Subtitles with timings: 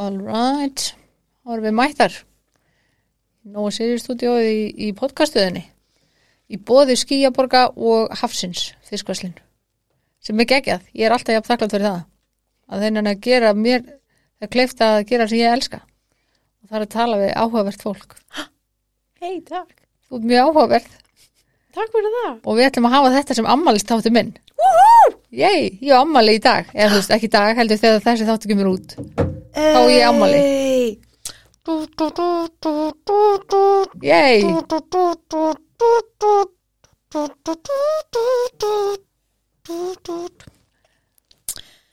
[0.00, 0.94] All right,
[1.44, 2.14] þá erum við mættar
[3.50, 5.66] Nóa Sirius stúdíóið í, í podcastuðinni
[6.50, 9.34] í bóði Skíaborga og Hafsins fiskvæslin
[10.24, 12.00] sem er geggjað, ég er alltaf jafn þakklátt fyrir það
[12.70, 13.84] að þennan að gera mér
[14.40, 15.82] það kleift að gera sem ég elska.
[16.60, 18.16] Og það er að tala við áhugavert fólk.
[19.20, 19.74] Hei, takk.
[20.08, 20.96] þú ert mjög áhugaverð
[21.70, 22.30] Takk fyrir það.
[22.50, 24.30] Og við ætlum að hafa þetta sem ammalist þáttu minn.
[24.58, 25.10] Woohoo!
[25.30, 26.66] Yey, ég er ammali í dag.
[26.74, 28.96] Eða þú veist, ekki í dag, heldur þegar þessi þáttu kemur út.
[29.54, 30.40] Þá er ég ammali.
[34.02, 34.42] Yey!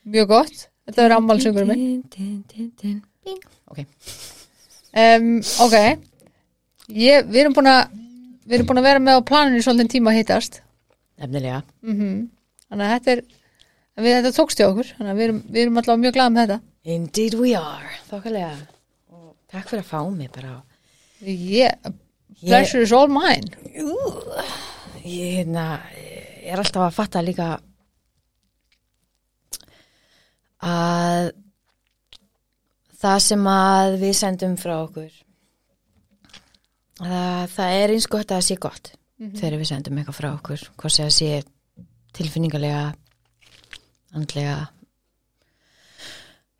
[0.07, 0.65] Mjög gott.
[0.87, 2.01] Þetta er ammalsöngurinn minn.
[3.69, 3.85] Ok.
[4.97, 5.31] Um,
[5.67, 5.77] ok.
[6.97, 8.06] Ég, við erum búin að
[8.47, 10.61] við erum búin að vera með á planinu svolítið tíma að hittast
[11.21, 11.61] Nefnilega.
[11.83, 12.17] mm
[12.67, 13.21] þannig að þetta er
[13.97, 16.41] við, þetta tókst hjá okkur þannig að við erum, við erum allavega mjög glað með
[16.47, 17.89] þetta Indeed we are.
[18.07, 18.51] Þokkalega.
[19.11, 20.53] Og takk fyrir að fá mig bara.
[21.19, 21.73] yeah,
[22.39, 23.49] pleasure is all mine
[23.81, 23.95] Ú,
[25.03, 25.65] ég hérna,
[26.47, 27.47] er alltaf að fatta líka
[30.63, 31.31] að
[32.97, 35.09] það sem að við sendum frá okkur
[37.03, 38.91] að það er eins gott að það sé gott.
[39.17, 41.29] Þegar við sendum eitthvað frá okkur hvað sé að sé
[42.17, 42.83] tilfinningalega
[44.17, 44.57] andlega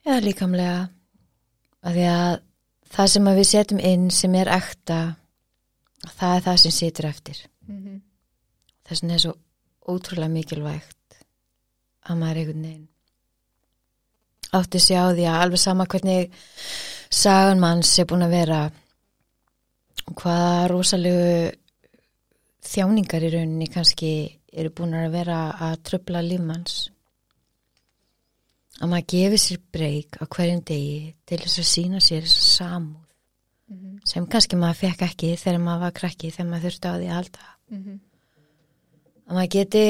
[0.08, 0.80] eða líkamlega.
[1.86, 2.34] Að því að
[2.98, 5.00] það sem að við setjum inn sem er ekta
[6.18, 7.46] það er það sem situr eftir.
[7.68, 8.02] Mhm.
[8.88, 9.34] þess vegna er svo
[9.88, 11.18] ótrúlega mikilvægt
[12.08, 12.88] að maður einhvern veginn
[14.56, 16.32] átti sig á því að alveg sama hvernig
[17.12, 18.60] sagan manns er búin að vera
[20.08, 21.32] og hvaða rosalegu
[22.68, 24.12] þjáningar í rauninni kannski
[24.58, 26.78] eru búin að vera að tröfla lífmanns
[28.78, 33.04] að maður gefi sér breyk á hverjum degi til þess að sína sér samúð
[33.68, 34.00] Mhm.
[34.08, 37.18] sem kannski maður fekk ekki þegar maður var krakki þegar maður þurfti á því að
[37.18, 38.00] halda Mhm.
[39.28, 39.84] að maður geti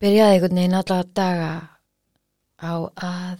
[0.00, 1.52] byrjaði einhvern veginn alla daga
[2.62, 3.38] á að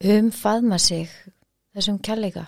[0.00, 1.08] umfaðma sig
[1.76, 2.46] þessum kærleika.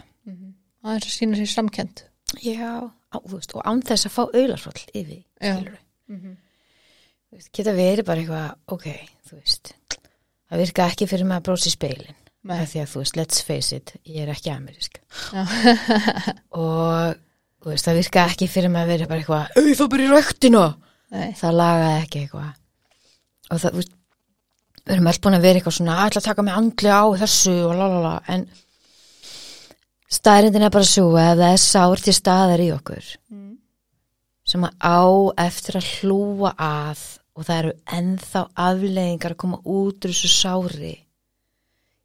[0.82, 2.04] Aðeins að sína sér samkend
[2.42, 5.78] já, á, þú veist, og án þess að fá auðlarsvall yfir, skilur
[7.32, 8.88] við geta verið bara eitthvað ok,
[9.28, 9.72] þú veist
[10.52, 12.56] það virka ekki fyrir maður að brósi speilin Nei.
[12.58, 14.98] af því að þú veist, let's face it ég er ekki amerísk.
[16.58, 17.14] Og
[17.62, 20.64] þú veist, það virka ekki fyrir maður að vera bara eitthvað auð þá byrja röktinu
[21.38, 22.50] það lagaði ekki eitthvað.
[23.52, 23.94] Og það, þú veist
[24.82, 27.54] við erum alltaf búin að vera eitthvað svona ætla að taka mig andli á þessu
[27.68, 28.46] og lalala en
[30.12, 33.56] staðrindin er bara svo að það er sár til staðar í okkur Mm.
[34.44, 35.00] sem að á
[35.46, 37.02] eftir að hlúa að
[37.36, 40.94] og það eru ennþá afleiðingar að koma út úr þessu sári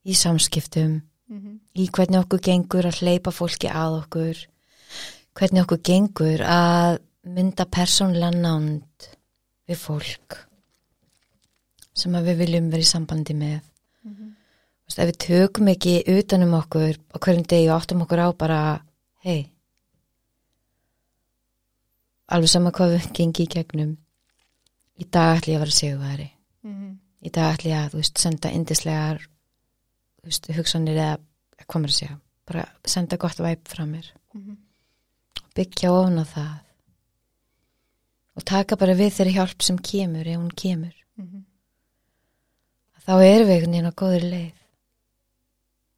[0.08, 1.60] í samskiptum Mhm.
[1.76, 4.46] í hvernig okkur gengur að hleypa fólki að okkur
[5.36, 9.10] hvernig okkur gengur að mynda persónlega nánd
[9.68, 10.38] við fólk
[11.94, 13.62] sem að við viljum vera í sambandi með
[14.06, 14.32] Mhm.
[14.32, 14.37] Þú
[14.88, 18.60] veist, ef við tökum ekki utanum okkur á hverjum degi og áttum okkur á bara
[19.28, 19.52] hei
[22.34, 23.94] alveg sama hvað við gengi í gegnum
[24.98, 26.30] í dag ætli ég að vera sigurveri
[26.64, 26.98] Mhm.
[27.24, 31.18] í dag ætli ég að þú veist, senda indislegar þú veist, hugsanir eða
[31.68, 34.58] hvað maður að segja, bara senda gott væp frá mér Mhm.
[35.56, 36.60] byggja ofan á það
[38.38, 41.46] og taka bara við þeirri hjálp sem kemur ef hún kemur Mhm.
[43.08, 44.54] þá erum við einhvern veginn á góður leið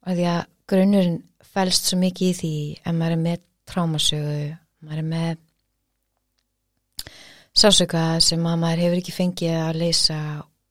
[0.06, 0.40] og því að
[0.70, 1.18] grunnurinn
[1.50, 2.52] fælst svo mikið í því
[2.84, 3.40] ef maður er með
[3.70, 4.36] trámasögu
[4.86, 5.38] maður er með
[7.60, 10.18] sásöka sem að maður hefur ekki fengið að leysa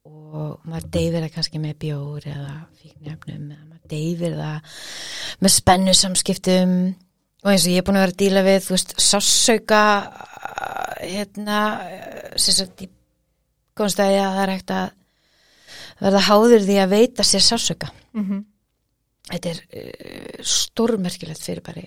[0.09, 4.77] og maður deyfir það kannski með bjór eða fíknefnum eða maður deyfir það
[5.43, 6.73] með spennu samskiptum
[7.43, 9.81] og eins og ég er búin að vera að díla við þú veist, sásöka
[10.99, 11.59] hérna
[12.39, 12.89] sagt í
[13.79, 14.87] konstæði að það er hægt að
[15.99, 18.39] verða háður því að veita sér sásöka Mhm.
[19.29, 21.85] Þetta er uh, stórmerkilegt fyrirbæri.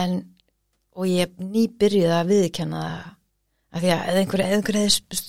[0.00, 0.20] En
[0.98, 3.08] og ég hef nýbyrjuð að viðkjanna það
[3.70, 5.20] af því að einhver, einhver hefði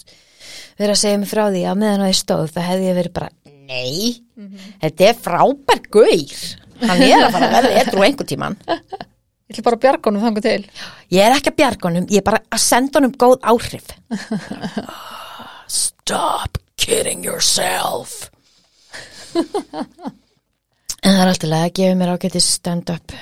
[0.79, 3.13] verið að segja mig frá því að meðan á því stóð það hefði ég verið
[3.19, 3.29] bara
[3.71, 4.01] nei,
[4.81, 6.41] þetta er frábær gaur.
[6.81, 8.57] Hann er að fara að verða eitthvað einhver tíman
[9.51, 10.59] Ég ætla bara að bjarga honum þangu til.
[11.11, 13.89] Ég er ekki að bjarga honum, ég er bara að senda honum góð áhrif.
[15.81, 18.31] Stop kidding yourself
[21.01, 23.15] en það er alltaf að gefa mér ágætis stand-up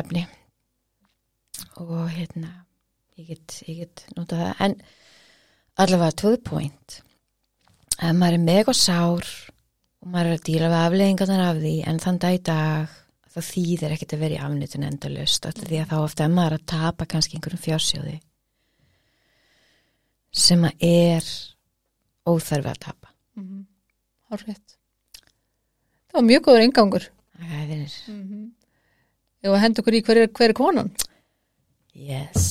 [0.00, 0.24] efni
[1.80, 2.50] og hérna
[3.18, 4.76] ég get, ég get notað það en
[5.84, 6.98] allavega to the point
[7.98, 9.28] ef maður er mega sár
[10.02, 12.98] og maður er að díla við afleðingarnar af því en þann dag í dag
[13.32, 16.58] það þýðir ekkert að vera í afnýtun endalust allir því að þá ofta er maður
[16.58, 18.18] að tapa kannski einhverjum fjársjóði
[20.42, 21.32] sem að er
[22.28, 23.12] óþarfi að tapa
[24.32, 24.78] Hárrétt.
[26.08, 27.04] Það var mjög góður ingangur.
[27.50, 27.82] Það er
[29.42, 30.90] Ég var að henda okkur í hver er, hver er konan.
[31.98, 32.44] yes,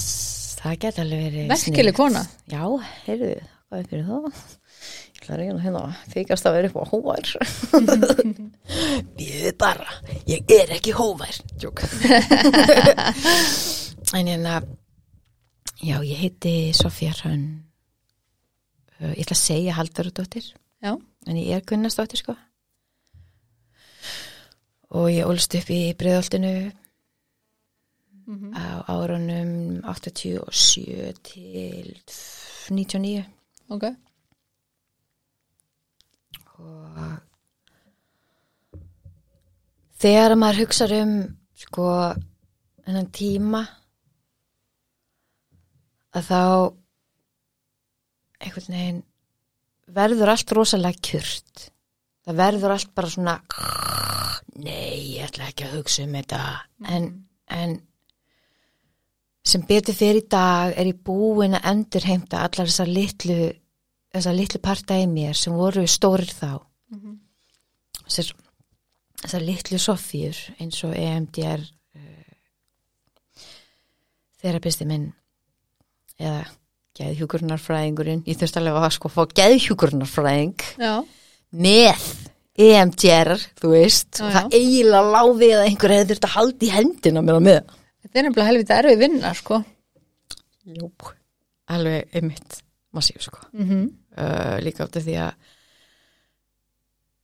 [0.60, 1.98] það geta alveg verið Merkileg sniðugt.
[2.02, 2.24] kona.
[2.52, 2.64] já,
[3.06, 3.30] heyrðu,
[3.70, 7.26] hvað er fyrir það ég ætla að reyna hérna þykast að vera upp á hóvær
[9.18, 9.90] við bara
[10.30, 11.84] ég er ekki hóvær Jók.
[14.18, 14.56] en hérna
[15.82, 17.50] já, ég heiti Sofía Hrönn
[19.02, 20.44] Uh, ég ætla að segja Halldóradóttir
[20.86, 20.92] Já.
[21.26, 22.36] en ég er Gunnarsdóttir sko
[24.92, 26.54] og ég ólst upp í Breiðoltinu
[28.56, 31.96] á árunum 87 til
[32.70, 33.26] 99
[33.72, 33.86] Ok.
[36.62, 36.98] og
[40.02, 41.14] þegar maður hugsa um
[41.58, 41.88] sko
[42.86, 43.62] enn tíma
[46.18, 46.42] að þá
[48.42, 49.04] einhvern veginn
[49.92, 51.70] verður allt rosalega kjört
[52.26, 53.38] það verður allt bara svona
[54.62, 56.42] nei, ég ætla ekki að hugsa um þetta.
[56.92, 57.08] En,
[57.50, 57.78] en
[59.48, 63.40] sem betur fyrir í dag er ég búin að endurheimta allar þessar litlu
[64.12, 66.60] þessar litlu parta í mér sem voru stórir þá.
[68.04, 68.34] Þessar,
[69.24, 73.46] þessar litlu sofjur eins og EMDR uh,
[74.44, 75.08] þerapisti minn
[76.20, 76.44] eða
[77.00, 80.94] geðhjúkurnarfræðingurinn ég þurfti alveg að sko fá geðhjúkurnarfræðing Já.
[81.51, 82.07] Með
[82.62, 84.19] EMDR, þú veist.
[84.19, 87.42] Já, og það eiginlega láfið að einhver hefði þurft að halda í hendina mér á
[87.48, 87.77] með.
[88.01, 89.63] Þetta er nefnilega helvita erfið vinna, sko.
[90.71, 90.92] Jú,
[91.71, 92.62] alveg einmitt
[92.92, 93.42] massíf sko.
[93.56, 95.50] Mm uh, líka áttu því að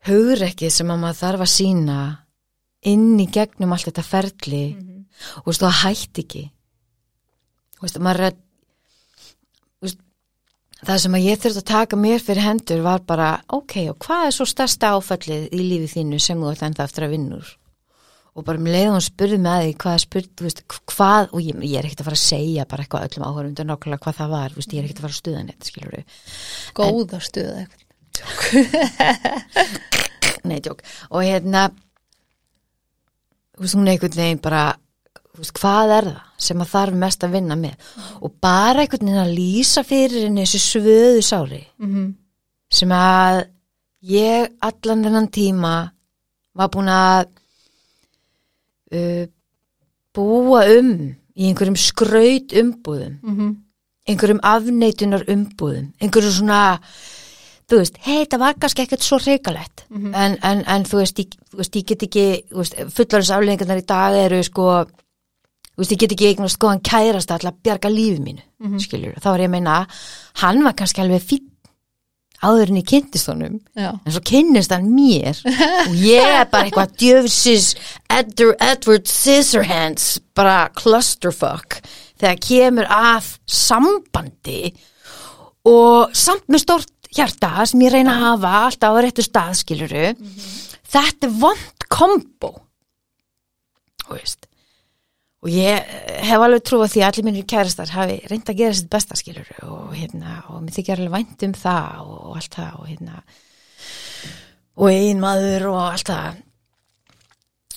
[0.07, 2.00] hugrekkið sem að maður þarf að sína
[2.88, 4.65] inn í gegnum allt þetta ferli
[5.41, 6.44] og veist, það hætti ekki.
[7.75, 10.03] Þú veist, maður er að þú veist,
[10.88, 14.28] það sem að ég þurfti að taka mér fyrir hendur var bara, ok, og hvað
[14.28, 17.50] er svo stærsta áfallið í lífið þínu sem þú ætti enda eftir að vinnur
[18.38, 20.60] og bara um leið og hún spurði með því hvað spurði, þú veist,
[20.94, 24.04] hvað og ég, ég er ekkert að fara að segja bara eitthvað öllum áhörundur nákvæmlega
[24.04, 26.06] hvað það var, veist, ég er ekkert að fara að stuða neitt, skilur við
[26.78, 27.84] Góða stuða eitthvað.
[30.48, 30.84] Nei, tjók.
[31.10, 31.63] Og hérna,
[33.57, 34.63] þú veist, hún er einhvern veginn bara,
[35.38, 37.75] hvað er það sem að þarf mest að vinna með?
[38.22, 42.16] Og bara einhvern veginn að lýsa fyrir henni þessu svöðu sári Mm
[42.69, 43.45] sem að
[44.04, 45.92] ég allan þennan tíma
[46.54, 47.28] var búin að
[48.92, 49.24] uh,
[50.18, 50.92] búa um
[51.38, 53.54] í einhverjum skraut umbúðum -hmm.
[54.10, 56.80] einhverjum afneitunar umbúðum einhverjum svona
[57.69, 60.13] þú veist, hei, það var kannski ekkert svo reikalett Mhm.
[60.16, 62.44] en, en, en þú veist, ég, þú veist, ég get ekki
[62.95, 64.86] fullarins afleggingarnar í dag eru sko
[65.77, 68.79] þú veist, ég get ekki eignast góðan kærast að bjarga lífi mínu, mm Mhm.
[68.81, 69.75] skilur þá er ég að meina,
[70.41, 71.45] hann var kannski alveg fín
[72.44, 73.91] áður en ég kynntist honum Já.
[74.06, 77.75] en svo kynnist hann mér og ég er bara eitthvað djöfsis
[78.09, 81.79] Edward, Edward Scissorhands bara clusterfuck
[82.19, 84.74] þegar kemur að sambandi
[85.65, 90.06] og samt með stórt hjarta sem ég reyna að hafa alltaf á réttu stað skiluru
[90.94, 92.53] þetta er vond kombo
[94.07, 94.47] og veist
[95.46, 95.91] og ég
[96.27, 99.51] hef alveg trúið því að allir minnir kærastar hafi reynd að gera sitt besta skilur
[99.67, 103.22] og hérna, og mér þykir alveg vænt um það og allt það og hérna
[104.77, 106.41] og ein maður og allt það.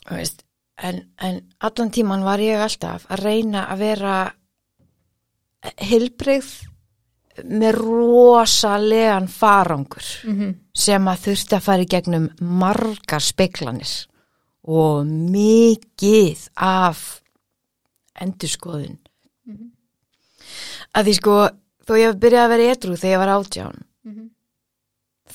[0.09, 0.43] Og veist
[0.81, 4.17] en, en allan tíman var ég alltaf að reyna að vera
[5.85, 6.51] hilbrigð
[7.51, 13.91] með rosalegan farangur Mm sem að þurfti að fara í gegnum margar speklanir
[14.71, 17.21] og mikið af
[18.25, 18.99] endurskoðun.
[20.97, 21.37] Að því sko
[21.87, 23.87] þó ég hef byrjað að vera edru þegar ég var átján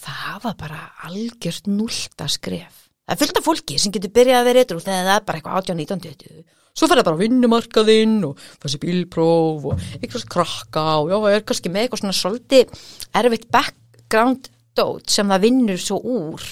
[0.05, 4.49] það var bara algjört núlta skref það er fullt af fólki sem getur byrjað að
[4.49, 6.43] vera edru þegar það er bara eitthvað átján, nítján, tuttugu.
[6.75, 11.45] Svo fer það bara á vinnumarkaðinn og þessi bílpróf og eitthvað krakka og já, er
[11.47, 12.73] kannski með eitthvað svona svolítið
[13.21, 16.49] erfitt background dót sem það vinnur svo úr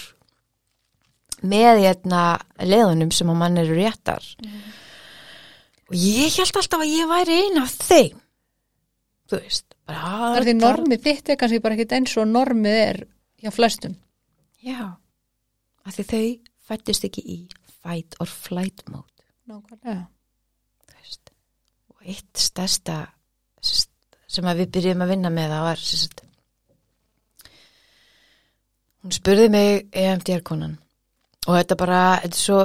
[1.43, 2.21] með hérna
[2.63, 4.29] leðunum sem að mann eru réttar
[5.93, 8.19] og ég held alltaf að ég væri ein af þeim
[9.29, 12.77] þú veist bara, Það er því normið þitt er kannski bara ekkit eins og normið
[12.81, 12.99] er
[13.43, 13.95] hjá flestum.
[14.63, 14.79] já,
[15.85, 16.25] af því þau
[16.69, 17.37] fættist ekki í
[17.83, 19.09] fight or flight mode
[19.47, 20.05] Nákvæmlega.
[20.87, 21.33] þú veist.
[21.93, 22.99] og eitt stærsta
[24.33, 26.23] sem við byrjum að vinna með það var sagt,
[29.03, 30.77] hún spurði mig EMDR-konan
[31.43, 32.59] og þetta bara, þetta er svo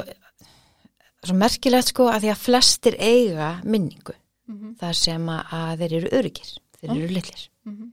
[1.27, 4.15] svo merkilegt sko að því að flestir eiga minningu.
[4.49, 4.77] Mhm.
[4.81, 7.49] þar sem að, þeir eru öryggir þeir eru litlir.
[7.65, 7.89] Mhm.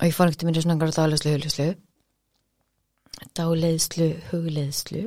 [0.00, 1.76] og ég fór ekkert minni svona dáleiðslu, hugleiðslu
[3.36, 5.04] dáleiðslu, hugleiðslu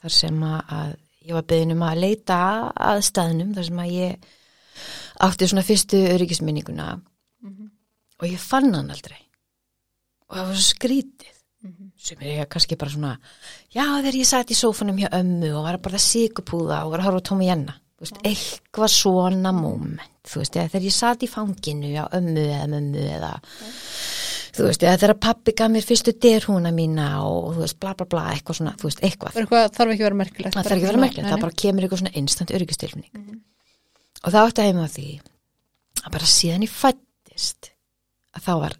[0.00, 0.94] þar sem að,
[1.26, 2.38] ég var beðin um að leita
[2.72, 4.30] að staðnum þar sem að ég
[5.20, 7.00] átti svona fyrstu öryggisminninguna.
[7.42, 7.70] Mhm.
[8.20, 9.16] og ég fann hann aldrei.
[10.28, 11.90] Og það var svo skrítið Mhm.
[11.96, 13.18] sem er kannski bara svona
[13.74, 17.00] já þegar ég satt í sófanum hjá ömmu og var að bara sigupúða og var
[17.00, 17.48] að horfa Tómi
[18.00, 22.68] veist, eitthvað svona moment þú veist, eða þegar ég satt í fanginu á ömmu eða
[22.72, 23.32] mömmu eða
[24.56, 28.06] þú veist, eða þegar pappi gaf mér fyrstu derhúna mína og þú veist, bla bla
[28.08, 29.36] bla eitthvað svona, þú veist, eitthvað.
[29.36, 31.84] Eitthvað þarf ekki að vera merkilegt það þarf ekki að vera merkilegt, það bara kemur
[31.86, 33.40] eitthvað svona instant öryggistilfning Mhm.
[34.24, 35.08] og það átti að heima því
[36.04, 37.70] að bara síðan ég fættist
[38.34, 38.74] að þá var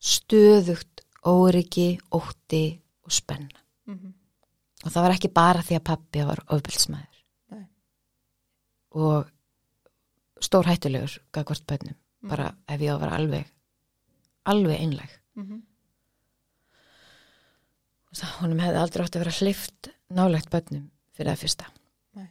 [0.00, 4.14] stöðugt óryggi, ótti og spenna Mhm.
[4.84, 7.66] og það var ekki bara því að pappi var ofbeldsmaður Nei.
[8.90, 9.30] og
[10.40, 12.28] stór hættulegur gagvart bönnum, Mhm.
[12.28, 13.46] bara ef ég á að vera alveg
[14.46, 15.62] alveg einleg Mhm.
[18.40, 21.66] honum hefði aldrei átt að vera hlift nálegt bönnum fyrir það fyrsta
[22.14, 22.28] Nei.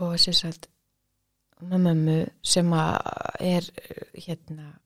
[0.00, 0.68] og sér sagt
[1.62, 3.62] með mömmu sem er
[4.14, 4.78] hérna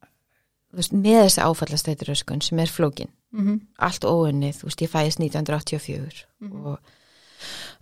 [0.77, 3.61] veist, með þessi áfallastættir öskun sem er flókin, Mhm.
[3.79, 6.67] allt óunnið þú veist, ég fæðist 1984 Mhm.
[6.67, 6.79] og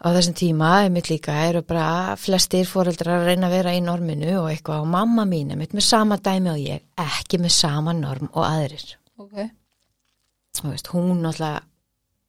[0.05, 4.39] á þessum tíma einmitt líka eru bara flestir fóreldrar að reyna að vera í norminu
[4.43, 8.29] og eitthvað og mamma mín einmitt með sama dæmi og ég ekki með sama norm
[8.35, 9.51] og aðrir Ok.
[10.55, 11.63] þú veist, hún náttúrulega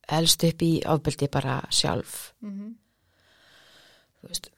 [0.09, 2.75] elst upp í ábyldi bara sjálf Mhm.
[4.23, 4.49] þú veist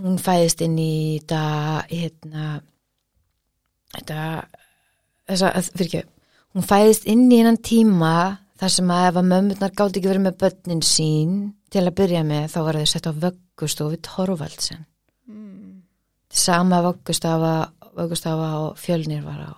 [0.00, 2.62] hún fæðist inn í þetta hérna
[3.94, 4.44] þetta
[5.30, 6.02] þessa, að- fyrir ekki
[6.54, 8.14] hún fæðist inn í hennan tíma
[8.60, 11.36] þar sem að ef að mömmurnar gátt ekki verið með börnin sín
[11.72, 14.84] til að byrja með þá var þau sett á vöggustofu Torvaldsen.
[15.28, 15.82] Mm.
[16.30, 17.54] sama vöggustafa
[17.96, 19.52] vöggustafa og fjölnir var á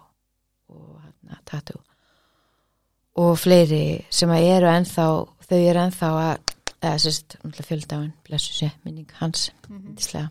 [0.68, 1.78] og hérna tattu
[3.16, 5.04] og fleiri sem að eru ennþá
[5.48, 6.54] þau eru ennþá að
[6.84, 9.50] eða sérst, fjöldáin, blessu sé minning hans,
[9.96, 10.28] íslega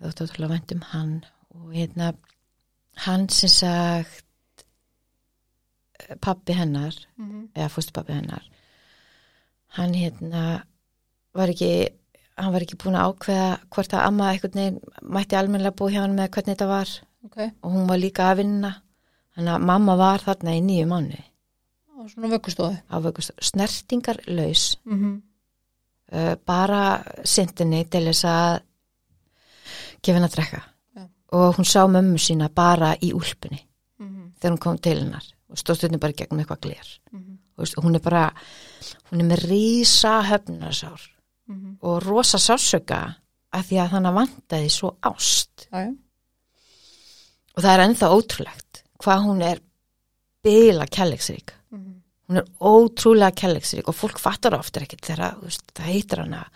[0.00, 1.12] ég þóttu ótrúlega vænt um hann
[1.54, 2.12] og hérna
[3.06, 4.24] hann sem sagt
[6.20, 7.48] pappi hennar Mhm.
[7.54, 8.42] eða fóstupappi hennar
[9.76, 10.62] hann hérna
[11.34, 11.88] var ekki
[12.36, 16.00] hann var ekki búin að ákveða hvort að amma eitthvað neginn mætti almennilega búið hjá
[16.04, 16.88] hann með hvernig þetta var
[17.24, 17.36] Ok.
[17.62, 18.72] og hún var líka að vinna
[19.36, 21.18] þannig að mamma var þarna í nýju mánu
[22.00, 22.76] Og svona vöggustofu.
[22.90, 25.22] á vöggust snertingar laus Mhm.
[26.12, 28.60] uh, bara sindinni til þess að
[30.02, 30.62] gefa henni að drekka.
[31.32, 33.60] Og hún sá mömmu sína bara í úlpunni
[34.00, 34.32] Mhm.
[34.40, 37.38] þegar hún kom til hennar og stóð stundin bara gegnum eitthvað gler Mhm.
[37.56, 38.32] og veist, hún er bara
[39.12, 41.00] hún er með rísa höfnarsár
[41.48, 41.76] Mhm.
[41.82, 43.14] og rosa sásöka
[43.52, 45.96] af því að þannig vantaði svo ást já.
[47.56, 49.60] og það er ennþá ótrúlegt hvað hún er
[50.42, 51.94] bila kærleiksrík Mhm.
[52.28, 55.36] hún er ótrúlega kærleiksrík og fólk fattar ofta ekkert þegar
[55.74, 56.46] það heitir hana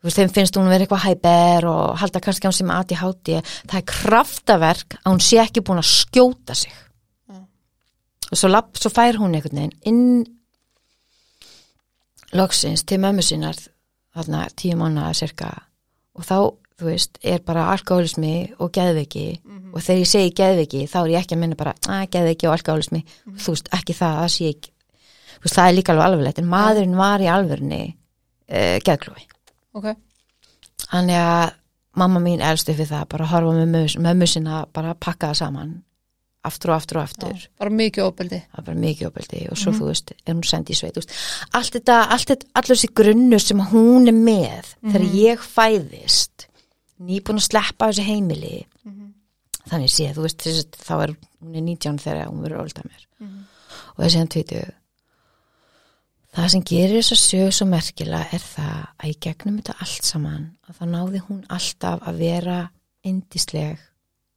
[0.00, 3.40] þú veist, þeim finnst hún vera eitthvað hæber og halda kannski á sem aði háti
[3.44, 6.72] það er kraftaverk að hún sé ekki búin að skjóta sig.
[7.28, 7.40] Já.
[8.30, 10.24] og svo, lapp, svo fær hún einhvern veginn inn
[12.32, 13.58] loksins til mömmu sínar
[14.16, 15.52] þarna tíu mánuða cirka.
[16.16, 16.36] Og þá,
[16.80, 19.40] þú veist, er bara alkoholismi og geðveiki.
[19.44, 19.74] Mhm.
[19.74, 22.54] og þegar ég segi geðveiki þá er ég ekki að minna bara að geðveiki og
[22.56, 23.04] alkoholismi
[23.36, 24.72] þú veist, ekki það, það sé ekki
[25.36, 26.38] þú veist, það er líka alveg alvarlegt.
[26.40, 29.28] En maðurinn var í alvörni uh, geðklúi
[29.74, 29.86] Ok.
[30.90, 31.52] Þannig að
[32.00, 35.30] mamma mín elst við það bara að horfa með mömmu, mömmu sinna bara að pakka
[35.32, 35.72] það saman
[36.48, 38.38] aftur og aftur og aftur Já, bara mikið óbeldi.
[38.56, 41.10] bara mikið opildi og svo þú veist er hún sendið í sveit veist.
[41.52, 41.96] allt þetta,
[42.54, 46.46] allur þessi grunnur sem hún er með þegar ég fæðist
[47.00, 49.12] nýbúin að sleppa þessi heimili Mhm.
[49.68, 50.46] þannig sé, þú veist,
[50.80, 53.44] þá er hún er 19 þegar hún verður ólda mér Mhm.
[53.98, 54.72] og þessi hann tvítu
[56.34, 60.08] það sem gerir þess að sög svo merkilega er það að í gegnum þetta allt
[60.08, 62.58] saman að þá náði hún alltaf að vera
[63.10, 63.80] indisleg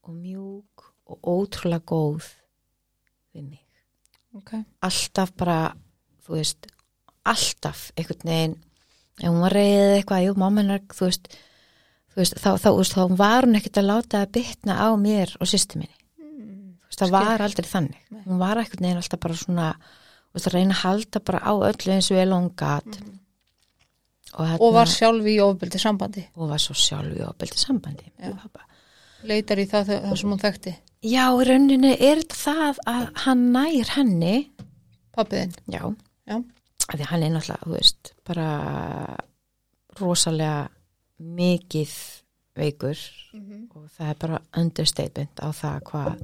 [0.07, 2.29] og mjúk og ótrúlega góð
[3.35, 3.59] við mig
[4.33, 4.55] Ok.
[4.81, 5.73] alltaf bara,
[6.25, 6.65] þú veist
[7.29, 8.55] alltaf einhvern veginn
[9.21, 11.27] ef hún var reyðið eitthvað, jú, mamma hennar þú veist,
[12.13, 15.35] þú veist, þá, þá, veist, þá var hún ekkert að láta að bytna á mér
[15.39, 16.79] og sýstu minni, Mm.
[16.81, 18.23] þú veist, það var aldrei þannig, Nei.
[18.25, 19.67] hún var einhvern veginn alltaf bara svona,
[20.33, 23.19] þú veist, að reyna að halda bara á öllu eins og ég longat Mhm.
[24.33, 26.25] og, hérna, Og var sjálf í óbeldi sambandi.
[26.35, 28.11] og var svo sjálf í ofbeldi sambandi
[29.23, 30.75] leitar í það, það sem hún þekkti.
[31.03, 34.49] Já, rauninni er það að hann nær henni.
[35.15, 35.95] Pappiðinn, Já,
[36.27, 36.43] já,
[36.91, 39.17] því hann er náttúrulega, þú veist, bara
[39.99, 40.69] rosalega
[41.21, 41.93] mikið
[42.57, 42.97] veikur.
[43.75, 46.23] Og það er bara understatement á það hvað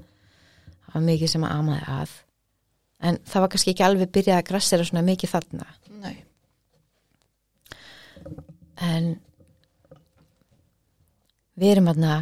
[0.89, 2.09] það mikið sem að amaði að
[2.99, 5.67] en það var kannski ekki alveg byrjað að grassera svona mikið þarna.
[6.03, 6.17] Nei.
[8.89, 9.09] En
[11.59, 12.19] við erum aðna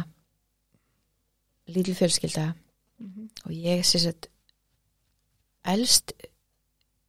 [1.74, 2.48] lítil fjölskylda.
[3.46, 4.30] Og ég sé sett
[5.68, 6.14] elst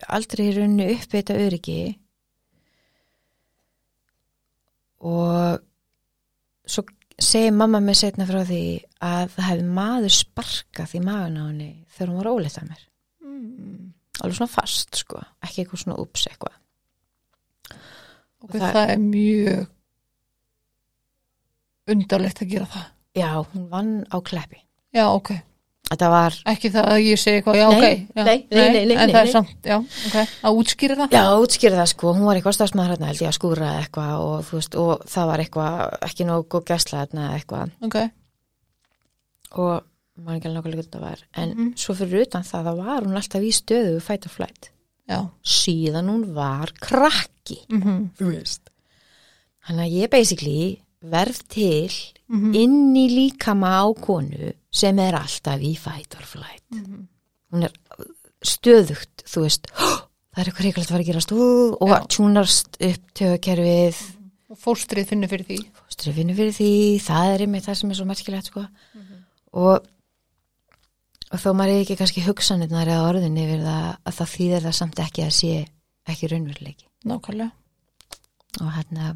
[0.09, 1.79] aldrei í rauninu uppveita öryggi.
[5.05, 5.61] Og
[6.69, 6.85] svo
[7.19, 8.63] segir mamma mér setna frá því
[9.03, 12.88] að það hefði maður sparkað í magan á henni þegar hún var óleitt að mér
[13.39, 13.89] mm.
[14.21, 16.55] alveg svona fast sko, ekki eitthvað svona ups eitthvað.
[18.39, 19.67] Og það- það, er mjög
[21.89, 22.89] undarlegt að gera það.
[23.17, 24.61] Já, hún vann á kleppi.
[24.93, 25.33] Já, ok,
[26.13, 28.95] var ekki það að ég segi eitthvað já, Nei, ok, já, nei, nei, nei, nei,
[28.95, 31.15] en það er samt, já, ok að útskýra það?
[31.15, 34.35] Já, útskýrði það sko, hún var eitthvað stafsmaður hérna held ég að skúra eitthvað og
[34.45, 37.73] þú veist, og það var eitthvað, ekki nóg góð gæsla hérna eitthvað.
[37.87, 37.97] Ok,
[39.63, 39.73] og
[40.25, 41.69] maður ekki alveg nákvæmlega hvernig það var en Mhm.
[41.75, 44.69] svo fyrir utan það, þá var hún alltaf í stöðu við fight or flight,
[45.09, 45.19] já.
[45.43, 48.69] Síðan hún var krakki, mm þú veist.
[49.67, 51.89] Þannig að ég basically verð til
[52.29, 52.55] Mhm.
[52.55, 56.63] inn í líkama á konu sem er alltaf í fight or flight.
[56.71, 57.07] Mhm.
[57.51, 57.71] hún er
[58.45, 59.67] stöðugt, þú veist.
[60.29, 61.31] Það er eitthvað reikulegt að fara að gerast.
[61.33, 61.97] Ú, og Já.
[62.07, 63.97] tjúnarst upp tögakerfið
[64.51, 65.57] og fóstrið finnur fyrir því.
[65.73, 66.69] Fóstri finnur fyrir því,
[67.01, 68.67] það er einmitt það sem er svo merkilegt sko.
[69.53, 69.81] Og,
[71.29, 74.77] og þó maður er ekki kannski hugsanirnar eða orðin yfir það að það þýðir það
[74.79, 75.51] samt ekki að sé
[76.09, 77.51] ekki raunveruleiki nákvæmlega,
[78.61, 79.09] og hérna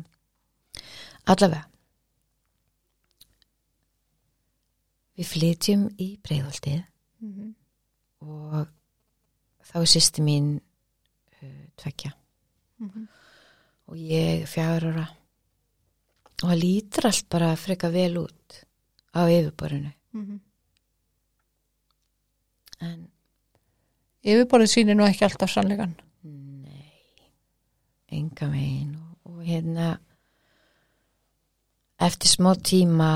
[1.26, 1.64] allavega
[5.18, 6.84] við flytjum í breiðholtið
[7.24, 7.56] Mhm.
[8.22, 8.68] og
[9.64, 10.48] þá er sýsti mín
[11.42, 12.14] uh, tvekja
[12.80, 13.08] Mhm.
[13.88, 15.08] og ég fjagur ára
[16.44, 18.64] og það lítur allt bara freka vel út
[19.16, 20.40] á yfirborinu Mhm.
[22.84, 23.00] En
[24.24, 26.90] yfirborðið sýnir nú ekki alltaf sannleikan nei
[28.20, 29.94] enga megin og, og hérna
[32.04, 33.12] eftir smá tíma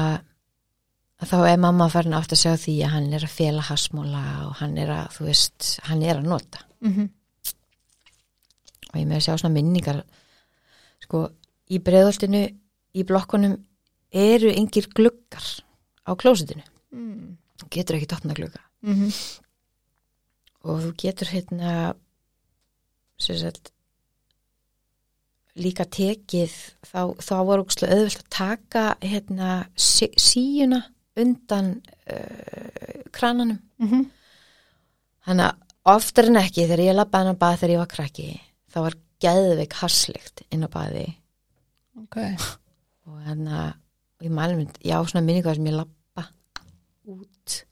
[1.25, 4.60] þá er mamma farin átt að segja því að hann er að fela hasmóla og
[4.60, 6.65] hann er að, þú veist, hann er að nota.
[6.82, 7.13] Mm
[8.88, 9.97] og ég með að sjá svona minningar
[11.03, 11.25] sko,
[11.75, 12.39] í breiðoltinu
[12.95, 13.58] í blokkunum
[14.15, 15.43] eru engir gluggar
[16.08, 17.36] á klósitinu -hmm.
[17.60, 18.62] þú getur ekki opna glugga.
[18.82, 19.12] Mm
[20.67, 21.73] og þú getur hérna
[23.17, 23.71] sagt
[25.58, 26.53] líka tekið
[26.86, 30.84] þá, þá var ógustlega auðvelt að taka hérna sí, síuna
[31.17, 31.71] undan
[32.12, 33.58] uh, krananum.
[33.80, 34.03] -hmm.
[35.25, 38.27] þannig að oftar en ekki þegar ég labbaði hann að baða þegar ég var krakki
[38.73, 41.08] þá var geðveik harslikt inn á baði.
[41.97, 42.17] Ok,
[43.08, 43.73] og hérna
[44.17, 46.27] og ég mælum mynd, já svona minningar sem ég labba
[47.06, 47.63] út.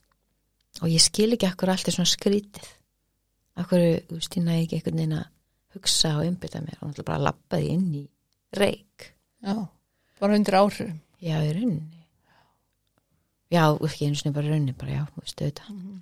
[0.82, 2.66] Og ég skil ekki akkur allt er svona skrítið
[3.62, 5.28] akkur, þú veist, ég næ ekki einhvern veginn að
[5.76, 6.80] hugsa og umbyrta mér.
[6.82, 8.04] Og náttúrulega bara labbaði inn í
[8.56, 9.12] reik
[9.46, 9.56] já
[10.20, 11.00] bara undir áhrifum.
[11.22, 12.04] Já, í rauninni.
[13.52, 15.72] Já, ekki einu sinni bara í rauninni bara já, þú veist, auðvitað.
[15.76, 16.02] Mhm.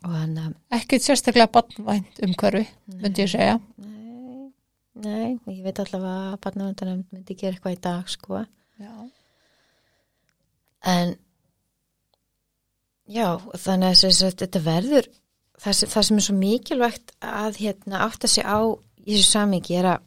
[0.00, 2.62] og þannig að ekkert sérstaklega barnvænt umhverfi
[3.02, 3.56] myndi ég segja.
[3.76, 4.20] Nei,
[5.04, 8.44] nei, ég veit allavega að barnavöndanum myndi gera eitthvað í dag, sko.
[8.80, 8.92] Já,
[10.82, 11.16] En
[13.06, 15.08] já, þannig að þetta verður
[15.60, 18.60] það sem, það sem er svo mikilvægt að hérna átt að segja á
[19.06, 20.00] í þessu samingi er að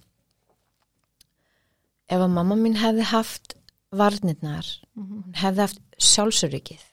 [2.13, 3.55] ef að mamma mín hefði haft
[3.93, 5.23] varnirnar, Mhm.
[5.23, 6.83] hún hefði haft sjálfsöryggið,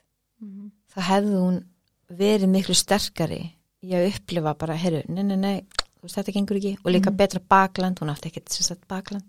[0.41, 0.71] Mhm.
[0.95, 1.63] þá hefði hún
[2.11, 5.63] verið miklu sterkari í að upplifa bara, heyrðu, nei, nei, nei
[6.01, 9.23] þetta gengur ekki, og líka betra bakland hún átti ekkert sem sagt bakland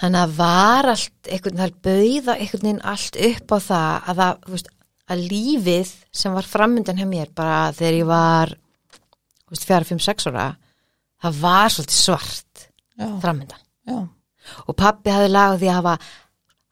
[0.00, 4.38] þannig að var allt, einhvern er bauða einhvern veginn allt upp á það að það,
[4.40, 4.68] þú veist,
[5.08, 8.54] að lífið sem var framöndan hjá mér bara þegar ég var
[9.56, 10.50] fjara, fimm, sex ára
[11.22, 12.64] það var svolítið svart
[13.22, 13.98] framöndan já,
[14.66, 15.94] og pappi hafði lagað því að hafa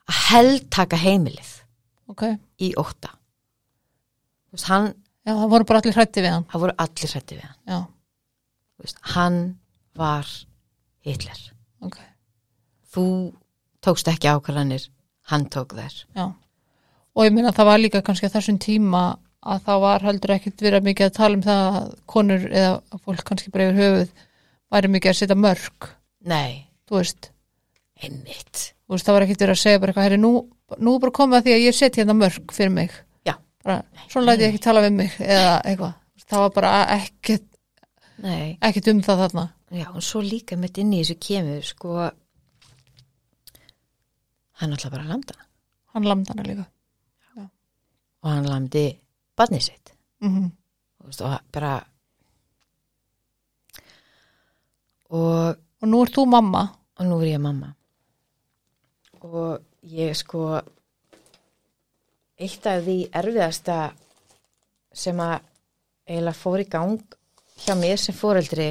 [0.07, 1.53] að heldtaka heimilið
[2.13, 2.25] ok.
[2.63, 3.11] í ótta.
[4.47, 4.89] Þú veist, hann,
[5.27, 6.47] já, það voru bara allir hrætti við hann.
[6.53, 7.89] það voru allir hrætti við hann.
[8.77, 9.41] Veist, hann
[9.97, 10.31] var
[11.07, 11.41] Hitler.
[11.87, 11.99] Ok,
[12.95, 13.07] þú
[13.85, 14.87] tókst ekki ákvarðanir
[15.33, 16.03] hann tók þær.
[16.15, 16.27] Já
[17.17, 19.05] og ég meina það var líka kannski á þessum tíma
[19.47, 23.25] að það var heldur ekkert verið mikið að tala um það að konur eða fólk
[23.29, 24.25] kannski bara yfir höfuð
[24.75, 25.89] væri mikið að setja mörg
[26.27, 27.31] nei, þú veist,
[28.03, 28.63] einmitt.
[28.87, 30.33] Þú veist það var ekkert verið að segja bara eitthvað herri, nú,
[30.83, 33.03] nú bara komið að því að ég setja hérna mörg fyrir mig.
[33.67, 37.49] Bara, svona læti ég ekki tala við mig eða eitthvað, það var bara ekkert,
[38.23, 39.45] nei, ekkert um það þarna.
[39.75, 41.97] Já, og svo líka mitt inn í þessu kemur, sko
[44.61, 45.35] hann ætla bara að landa.
[45.35, 46.69] Hana hann lamdi hana líka
[48.27, 48.89] og hann lamdi
[49.39, 49.93] barnið sitt.
[50.25, 50.51] Mm
[51.07, 51.77] veist, og bara
[55.15, 56.65] og, og nú ert þú mamma.
[56.97, 57.75] Og nú er ég mamma.
[59.21, 60.57] Og ég sko
[62.41, 63.79] eitt af því erfiðasta
[64.97, 65.37] sem að
[66.09, 67.17] eiginlega fór í gang
[67.63, 68.71] hjá mér sem fóreldri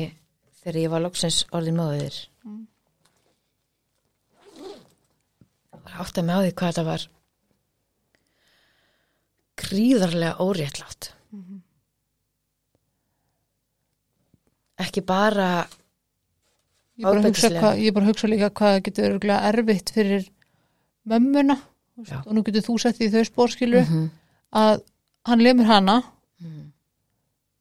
[0.61, 2.17] þegar ég var loksins orðin móðir.
[2.43, 2.65] Mm.
[5.95, 7.03] átt að með á því hvað þetta var
[9.75, 11.11] gríðarlega óréttlátt
[14.81, 15.49] ekki bara
[16.99, 20.27] ég bara, hvað, ég bara hugsa líka hvað getur örgulega erfitt fyrir
[21.07, 21.57] mömmuna
[22.25, 24.09] og nú getur þú sett í þau spórskilu Mhm.
[24.55, 24.81] að
[25.25, 26.01] hann lemur hana
[26.41, 26.71] Mhm.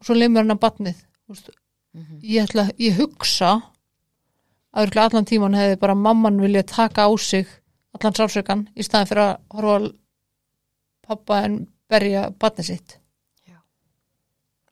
[0.01, 0.97] og svo lemur hann að batnið
[1.29, 1.51] veist,
[1.95, 2.21] Mhm.
[2.23, 3.63] ég, ætla, ég hugsa
[4.75, 7.47] að örgulega allan tíman hefði bara mamman vilja taka á sig
[7.95, 9.95] allan sársökan í staðin fyrir að horfa
[11.07, 12.99] pappa en berja batnið sitt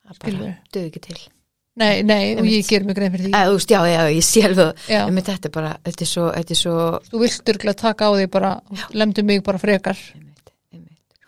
[0.03, 0.55] það bara Skilurðu?
[0.75, 1.19] döð ekki til
[1.81, 4.43] nei, nei, og ég ger mig grein fyrir því þú veist, já, já, ég sé
[4.49, 4.99] alveg Já.
[5.07, 6.75] Einmitt, þetta er bara, þetta er svo, þetta er svo
[7.09, 8.51] þú vilt örgulega taka á því bara,
[8.93, 10.53] lemdu mig bara frekar einmitt.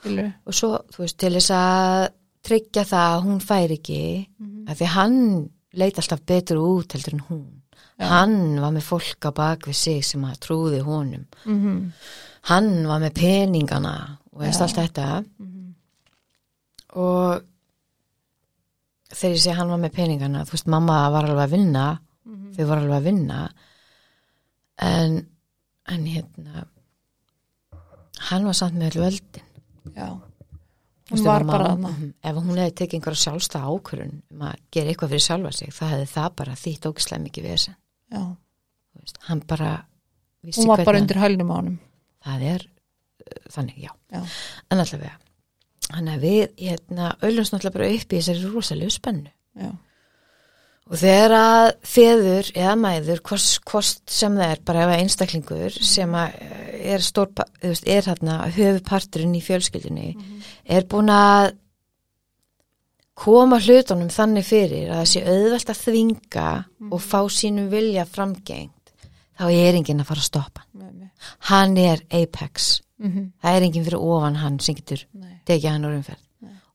[0.02, 2.08] skilur og svo, þú veist, til þess að
[2.44, 4.00] tryggja það að hún fær ekki
[4.38, 4.68] Mhm.
[4.68, 5.18] af því hann
[5.74, 7.44] leit alltaf betur út heldur en hún
[7.98, 8.06] Já.
[8.08, 11.92] hann var með fólk á bak við sig sem að trúði honum mm -hmm.
[12.50, 14.62] hann var með peningana og veist Já.
[14.64, 15.53] allt þetta Mhm.
[16.94, 17.42] Og
[19.14, 21.86] þegar ég segi hann var með peningana þú veist, mamma var alveg að vinna
[22.24, 22.52] Mhm.
[22.56, 23.38] þau var alveg að vinna.
[24.78, 25.26] En
[25.86, 26.64] en hérna
[28.30, 29.42] hann var samt með öll völdin.
[29.94, 30.08] Já.
[31.10, 32.14] Hún veist, var bara mamma- Mhm.
[32.22, 35.90] ef hún hefði tekið einhverja sjálfstæða ákvörun um að gera eitthvað fyrir sjálfa sig það
[35.92, 37.76] hefði það bara þýtt ógislega mikið vesen.
[38.12, 38.36] Já.
[38.94, 39.84] þú veist, hann bara
[40.44, 41.78] hún var bara undir hælnum á honum.
[42.24, 44.22] Það er uh, þannig, já, já,
[44.70, 45.12] en allavega
[45.88, 49.30] þannig að við, hérna, öllumst náttúrulega bara upp í þessari rosalegu spennu.
[49.54, 49.70] Já,
[50.84, 55.76] og þegar að feður eða mæður, hvort, hvort sem það er bara ef að einstaklingur
[55.80, 60.08] sem að eh, er stór, pa- þú veist, er hérna höfuparturinn í fjölskyldunni
[60.64, 61.54] er búin að
[63.14, 66.46] koma hlutunum þannig fyrir að það sé auðvelt að þvinga
[66.90, 68.94] og fá sínum vilja framgengt
[69.38, 70.64] þá er enginn að fara að stoppa.
[70.74, 71.10] Nei, nei.
[71.50, 72.80] hann er apex.
[72.98, 73.30] Mm -hmm.
[73.42, 75.33] það er enginn fyrir ofan hann sem getur nei.
[75.48, 76.26] Tekið hann úr umferð.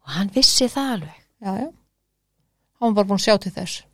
[0.05, 1.21] Og hann vissi það alveg.
[1.39, 1.69] Já, já.
[2.79, 3.85] Hann var búin að sjá til þess.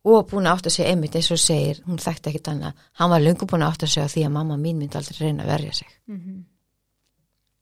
[0.00, 3.20] Og búin að átta sig einmitt eins og segir hún þekkti ekkit annað, hann var
[3.20, 5.72] löngu búin að átta sig á því að mamma mín myndi aldrei reyna að verja
[5.76, 5.90] sig.
[6.08, 6.38] Mm -hmm.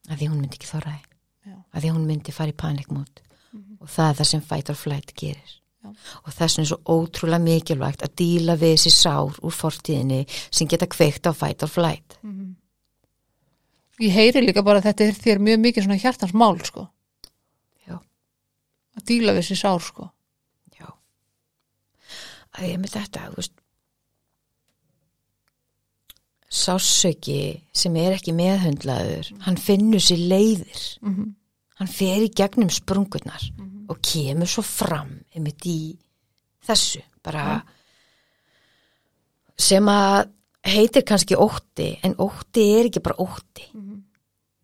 [0.08, 1.02] að því hún myndi ekki þorraði
[1.48, 1.56] Já.
[1.72, 3.22] að því hún myndi fara í panikmót
[3.80, 5.50] og það er það sem fight or flight gerir.
[5.82, 5.88] Já.
[6.24, 10.68] og þess vegna er svo ótrúlega mikilvægt að díla við þessi sár úr fortíðinni sem
[10.68, 12.18] geta kveikt á fight or flight
[13.98, 16.86] ég heyri líka bara að þetta er þér mjög mikið svona hjartans mál sko
[17.88, 17.96] Já.
[18.98, 20.10] að díla við sér sár sko
[20.78, 20.88] Já.
[22.58, 23.56] Að ég með þetta, veist,
[26.48, 27.40] sásöki
[27.76, 31.34] sem er ekki meðhundlaður, hann finnur sér leiðir, mm -hmm.
[31.80, 33.44] hann fer í gegnum sprungurnar
[33.88, 35.98] og kemur svo fram einmitt í
[36.64, 37.60] þessu, bara
[39.58, 40.37] sem að
[40.72, 43.66] heitir kannski ótti, en ótti er ekki bara ótti.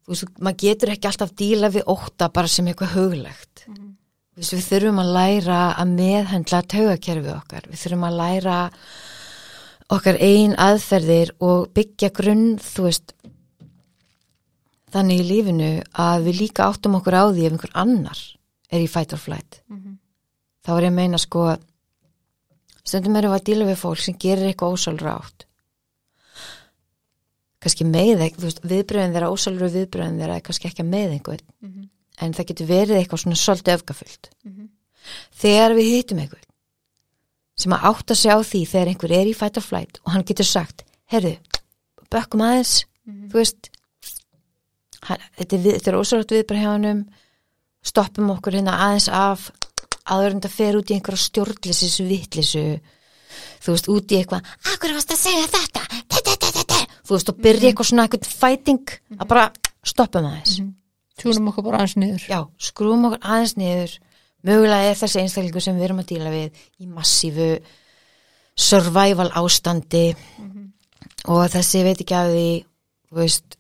[0.05, 3.65] Þú veist, maður getur ekki alltaf díla við ótta bara sem eitthvað huglegt.
[4.35, 7.69] Þú veist, við þurfum að læra að meðhendla taugakerfið okkar.
[7.71, 8.57] Við þurfum að læra
[9.95, 13.15] okkar ein aðferðir og byggja grunn, þú veist,
[14.95, 18.21] þannig í lífinu að við líka áttum okkur á því ef einhver annar
[18.71, 19.63] er í fight or flight.
[20.65, 21.57] Þá er ég að meina sko,
[22.85, 25.47] stundum erum við að díla við fólk sem gerir eitthvað ósálrátt.
[27.65, 28.23] Kannski með
[28.69, 31.45] viðbröðin þeirra, ósálru viðbröðin þeirra er kannski ekki að með einhvern.
[32.23, 34.29] En það getur verið eitthvað svona svolítið öfgafullt.
[35.41, 36.45] Þegar við hittum einhvern
[37.57, 40.25] sem að átta sig á því þegar einhver er í fight or flight og hann
[40.27, 41.37] getur sagt, herðu,
[42.11, 42.73] bökkum aðeins,
[43.31, 43.69] þú veist,
[45.09, 47.05] hann, þetta er, við- er ósálrætt viðbröð hjá hannum,
[47.85, 49.51] stoppum okkur hérna aðeins af.
[50.05, 52.65] Það fer út í einhverja stjórnlisis vittlisu,
[53.65, 56.34] þú veist, út í eitthvað, akkur varst að segja þetta, þetta,
[57.05, 59.47] þú veist, og byrja eitthvað svona eitthvað fighting, að bara
[59.85, 60.59] stoppum aðeins.
[61.21, 62.27] tjúnum okkur bara aðeins niður.
[62.29, 63.99] Já, skrúum okkur aðeins niður.
[64.45, 67.51] Mögulega er þessi einstaklingu sem við erum að díla við í massífu
[68.55, 70.15] survival ástandi.
[71.33, 72.49] Og þessi veit ekki að því
[73.09, 73.57] þú veist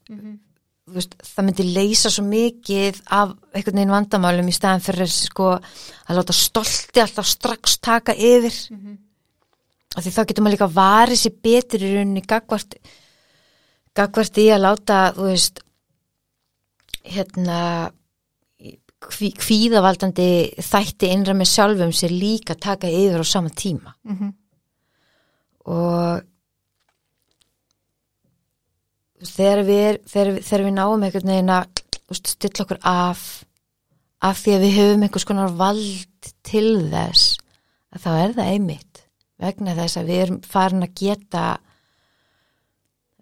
[0.84, 5.54] þú veist, það myndi leysa svo mikið af einhvern veginn vandamálum í staðan fyrir sko
[5.56, 8.54] að láta stolti alltaf strax taka yfir.
[8.70, 8.98] Mhm.
[9.96, 12.74] af því þá getur maður líka varið sér betur í rauninni gagvart
[13.94, 15.60] gagvart í að láta þú veist
[17.04, 17.58] hérna
[19.04, 20.28] kví, kvíðavaldandi
[20.64, 24.32] þætti innra með sjálfum sér líka taka yfir á sama tíma Mhm.
[25.66, 26.22] og
[29.14, 31.82] þú veist, þegar við, þegar, við- þegar við náum einhvern veginn að
[32.14, 33.44] stilla okkur af
[34.24, 37.36] af því að við höfum einhvers konar vald til þess
[38.00, 39.02] þá er það einmitt
[39.38, 41.42] vegna þess að við erum farin að geta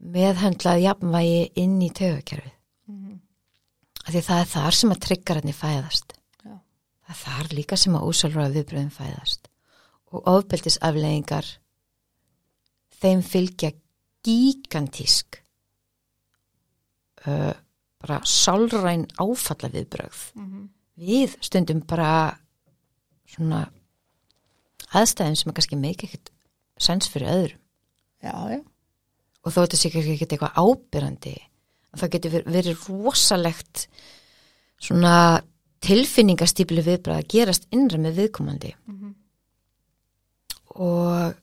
[0.03, 2.53] meðhöndlað jafnvægi inn í taugakerfið
[2.89, 3.21] Mhm.
[4.07, 6.13] af því það er þar sem að tryggararnir fæðast
[6.45, 6.59] Já.
[7.07, 9.49] það er þar líka sem að úsálfráða viðbröðum fæðast
[10.13, 11.47] og ofbeldisafleðingar
[13.01, 13.73] þeim fylgja
[14.25, 15.39] gigantísk
[17.27, 17.53] uh,
[18.03, 20.69] bara sálræn áfalla viðbröð Mhm.
[20.99, 22.37] við stundum bara
[23.27, 23.71] svona
[24.93, 26.31] aðstæðum sem er kannski meik ekkert
[26.79, 27.59] sens fyrir öðrum
[28.23, 28.61] Já, já.
[29.43, 31.35] Og þó þetta sé ekki eitthvað ábyrrandi
[31.99, 33.87] það getur ver- verið rosalegt
[34.83, 35.43] svona
[35.83, 38.75] tilfinningastýpli viðbrað að gerast innra með viðkomandi.
[38.87, 39.15] Mhm.
[40.73, 41.35] og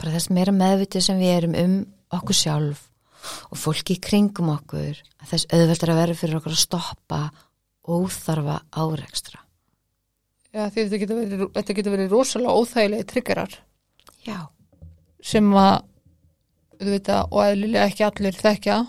[0.00, 1.74] bara þess meira meðvitið sem við erum um
[2.16, 2.86] okkur sjálf
[3.50, 7.20] og fólki í kringum okkur að þess auðveldur að vera fyrir okkur að stoppa
[7.86, 9.40] óþarfa árekstra.
[10.54, 13.58] Já, því þetta getur verið, þetta getur verið rosalega óþægilegi triggerar.
[14.24, 14.38] Já,
[15.22, 15.74] sem að
[16.80, 18.80] auðvitað og eðlilega ekki allir þekkja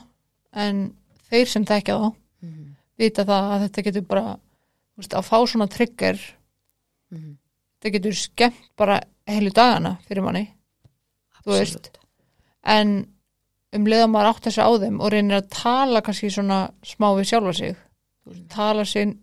[0.58, 0.82] en
[1.30, 2.10] þeir sem þekkja þá
[2.44, 4.26] mm vita það að þetta getur bara
[4.98, 6.18] veist, að fá svona trigger
[7.12, 7.38] -hmm.
[7.78, 10.48] þetta getur skemmt bara heilu dagana fyrir manni
[11.46, 11.92] veist.
[12.64, 13.08] en
[13.76, 17.30] um leiða maður átt þessu á þeim og reynir að tala kannski svona smá við
[17.30, 17.76] sjálfa sig
[18.26, 19.18] veist, tala sig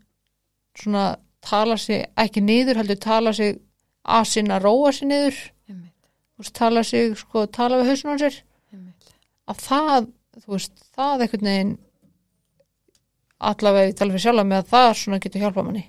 [0.79, 3.59] svona tala sig ekki niður heldur tala sig
[4.05, 5.37] að sinna róa sig niður.
[6.53, 8.43] Tala sig sko, tala við hausun á sér
[9.51, 10.07] að það,
[10.43, 11.75] þú veist, það einhvern veginn
[13.45, 15.85] allavega ég tala fyrir sjálfa með að það svona getur hjálpa manni.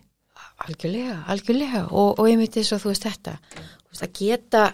[0.65, 1.85] Algjörlega, algjörlega.
[1.91, 4.65] Og, og ég myndi þess að þú veist þetta þú veist, að geta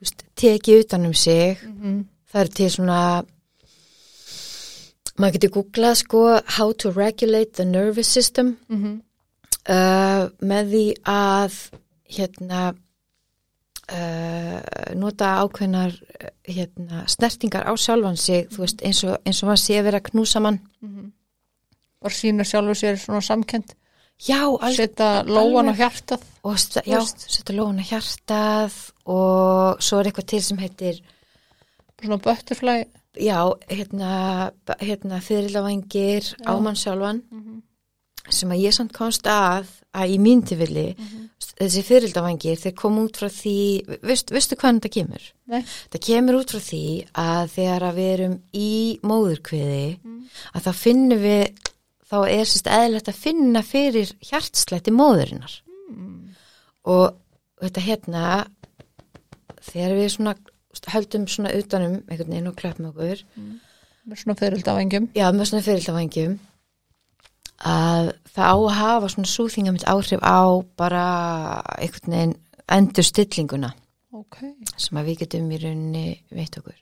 [0.00, 2.00] veist, tekið utan um sig mm -hmm.
[2.32, 3.00] það er til svona
[5.18, 8.56] maður getur googlað sko how to regulate the nervous system.
[8.68, 9.00] Mm
[9.68, 11.58] uh, með því að
[12.16, 12.62] hérna
[13.90, 14.60] uh,
[14.98, 19.64] nota ákveðnar uh, hérna, snertingar á sjálfan sig þú veist eins og, eins og maður
[19.64, 20.60] sé að vera knúsa mann.
[22.00, 23.74] Bara sína sjálfu sér svona samkend
[24.20, 26.24] setja lóan á hjartað.
[26.44, 28.76] Og já, setja lóna hjartað
[29.08, 31.00] og svo er eitthvað til sem heitir
[32.00, 32.84] svona butterfly.
[33.18, 37.24] Já, hérna, hérna fyrirlavangir á mann sjálfan
[38.28, 40.86] sem að ég samt komst að að í mín tilvilli
[41.58, 43.54] þessi fyririldavangir þeir kom út frá því
[44.06, 45.24] veist, veistu hvernig það kemur?
[45.50, 45.64] Nei.
[45.90, 46.84] það kemur út frá því
[47.18, 48.70] að þegar að við erum í
[49.10, 49.82] móðurkviði
[50.54, 51.42] að þá finnum við
[52.10, 55.52] þá er sérst eðlilegt að finna fyrir hjartslætti móðurinnar.
[56.90, 57.04] Og
[57.60, 58.22] þetta hérna
[59.70, 60.36] þegar við svona
[60.90, 63.24] höldum svona utanum einhvern veginn og klöpum okkur
[64.08, 66.38] með svona fyrirldavengjum já, með svona fyririldavængjum
[67.60, 70.40] að það á að hafa svona súþingamitt áhrif á
[70.80, 71.04] bara
[71.76, 72.36] einhvern veginn
[72.70, 73.74] endur stillinguna
[74.14, 74.38] ok,
[74.76, 76.76] sem að við getum í rauninni veit okkur.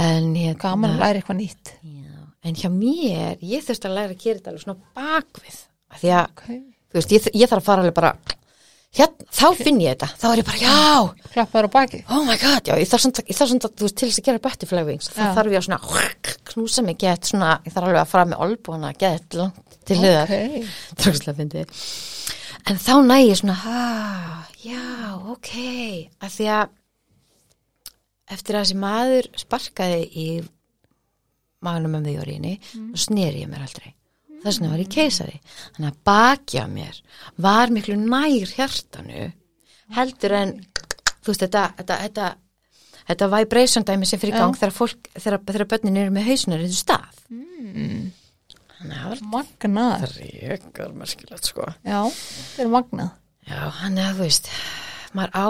[0.00, 1.72] En hérna gaman að læra eitthvað nýtt.
[1.82, 5.58] Já, en hjá mér, ég þurfti að læra að gera þetta alveg svona bakvið.
[5.90, 6.44] Af því að, ok,
[6.90, 8.12] þú veist, ég, ég þarf að fara alveg bara
[8.98, 12.36] hérna, þá finn ég þetta þá er ég bara, já, klappaður á baki oh my
[12.40, 14.84] god, já, ég þarf að, ég þarf að þú veist, til þess að gera butterfly
[14.88, 15.32] wings, þá Já.
[15.38, 15.80] þarf ég að svona
[16.50, 20.34] knúsa mig gett svona, ég þarf alveg að fara með olbúna gett langt til hliðar
[20.34, 21.64] ok, Trókslega fyndi.
[22.68, 24.82] En þá næ ég svona, ah, já,
[25.32, 25.52] ok,
[26.20, 26.76] að því að
[28.30, 30.26] eftir að þessi maður sparkaði í
[31.64, 32.92] magnum um því orðinni, mm.
[32.94, 33.94] og sneri ég mér aldrei.
[34.40, 35.40] Þess vegna var ég keisari.
[35.76, 37.00] Þannig að bakja mér
[37.36, 39.26] var miklu nær hjartanu
[39.96, 40.54] heldur en,
[41.20, 42.28] þú veist, þetta, þetta, þetta,
[43.10, 46.68] þetta vibration dæmi sem fyrir gang þegar fólk, þegar, þegar börnin eru með hausunar í
[46.68, 47.22] þessu stað.
[47.30, 48.10] Mm.
[48.80, 51.66] Þannig að það var magnað Ríkar merkilegt sko.
[51.84, 53.10] já, þetta er magnað
[53.50, 54.48] Já, hann er að þú veist,
[55.16, 55.48] maður á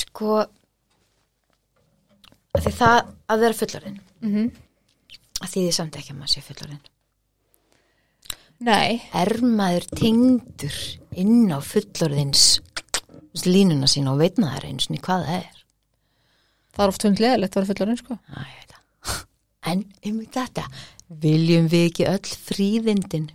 [0.00, 0.36] sko
[2.56, 4.48] að því það að vera fullorinn, mm -hmm.
[5.42, 6.84] að því því samt ekki að maður sé fullorinn.
[8.64, 10.78] Nei, Er maður tengdur
[11.18, 12.60] inn á fullorðins
[13.46, 15.58] línuna sína og veit maður einu sinni hvað það er.
[16.74, 18.18] það er oft hundleðilegt að vera fullorinn sko.
[18.34, 19.18] Æ, ég það.
[19.72, 20.64] en einmitt þetta.
[21.22, 23.28] Viljum við ekki öll fríðindin?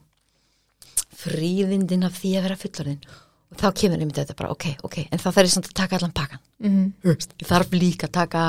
[1.23, 3.05] Fríðindin af því að vera fullorðin
[3.53, 5.97] og þá kemur einmitt þetta bara, ok, ok en þá þarf ég samt að taka
[5.99, 6.43] allan pakkan.
[6.63, 8.43] Mm ég þarf líka að taka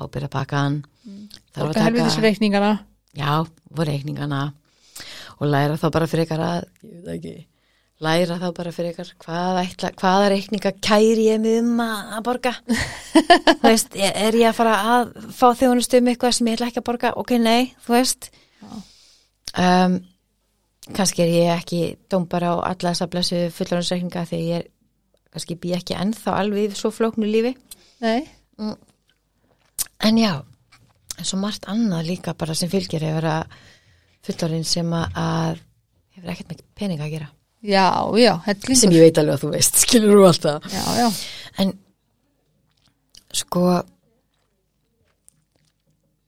[0.00, 0.80] ábyrðapakkan
[1.54, 2.72] þarf að taka, reikningana.
[3.16, 4.42] Já, og reikningana
[5.40, 7.34] og læra þá bara fyrir ykkar að ég veit ekki
[8.00, 12.54] læra þá bara fyrir ykkar hvað ætla, hvaða reikninga kæri ég mig um að borga?
[13.60, 16.82] Þú veist, er ég að fara að fá þjónustu um eitthvað sem ég ætla ekki
[16.82, 17.12] að borga?
[17.20, 18.30] Ok, nei, þú veist.
[19.58, 19.98] Um,
[20.96, 21.80] kannski er ég ekki
[22.12, 24.68] dómbara á alla þess að blessu fullarinsreikninga þegar ég er
[25.30, 27.52] kannski bý ekki ennþá alveg svo flóknu lífi.
[28.00, 28.24] Nei,
[30.00, 30.32] En já,
[31.18, 33.58] en svo margt annað líka bara sem fylgir hefur að
[34.26, 35.60] fullorinn sem að, að
[36.16, 37.28] hefur ekkert með peninga að gera.
[37.62, 37.86] já,
[38.20, 40.68] já, hellingur Sem ég veit alveg að þú veist, skilur þú alltaf.
[40.72, 41.08] Já, já,
[41.58, 41.72] En
[43.34, 43.64] sko,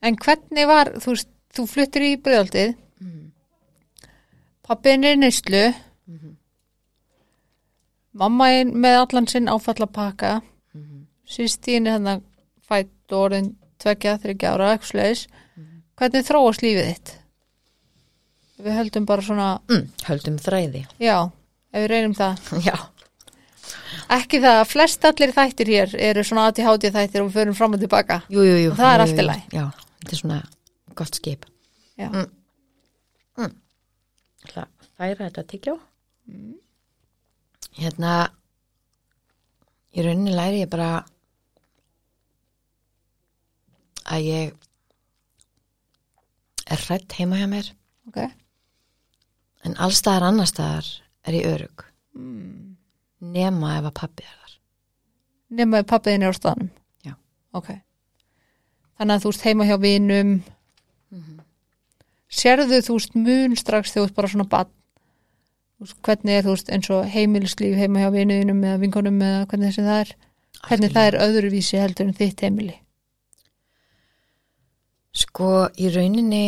[0.03, 1.17] en hvernig var þú
[1.53, 3.33] þú fluttir í bregðaldið Mhm.
[4.63, 5.65] pappin er neyslu
[8.13, 10.41] mamma er með allan sinn áfallapakka
[10.75, 11.05] mm -hmm.
[11.27, 12.23] sístín er hann að
[12.69, 15.27] fætt orðin tvekja, þryggja ára, eitthvað sleiðis
[15.97, 17.15] hvernig þróast lífið þitt
[18.63, 20.83] við höldum bara svona mm, höldum þræði.
[21.03, 21.17] já,
[21.73, 22.77] ef við reynum það Já,
[24.19, 27.77] ekki það að flest allir þættir hér eru svona ATHT þættir og við förum fram
[27.77, 28.71] og tilbaka jú, jú, jú.
[28.75, 29.45] Og það er allt í lagi.
[29.57, 29.65] Já,
[30.03, 30.41] þetta er svona
[30.99, 31.49] gott skip.
[31.99, 33.53] já, Mm.
[34.45, 35.75] ætla að færa þetta til
[36.29, 36.55] mm.
[37.79, 38.13] hérna
[39.97, 40.91] í rauninni læri ég bara
[44.13, 44.53] að ég
[46.73, 47.71] er hrætt heima hjá mér
[48.11, 48.19] ok
[49.67, 50.89] en allstaðar annarstaðar
[51.29, 51.85] er ég örug
[52.19, 52.77] mm.
[53.35, 54.59] nema ef að pappi er þar.
[55.59, 56.71] Nema ef pappiðin er á staðnum?
[57.07, 57.15] Já.
[57.53, 57.71] ok.
[58.99, 60.37] Þannig að þú veist heima hjá vinum.
[62.33, 64.79] Sérðu þú veist mun strax þegar þú veist bara svona bann
[66.07, 69.87] hvernig er þú veist eins og heimilislíf heima hjá vinuðinum eða vinkonum eða hvernig þessi
[69.87, 70.13] það er?
[70.63, 72.77] Hvernig það er öðruvísi heldur en þitt heimili?
[75.13, 76.45] Sko, í rauninni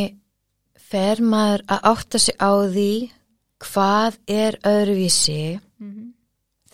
[0.94, 2.90] fer maður að átta sig á því
[3.64, 5.40] hvað er öðruvísi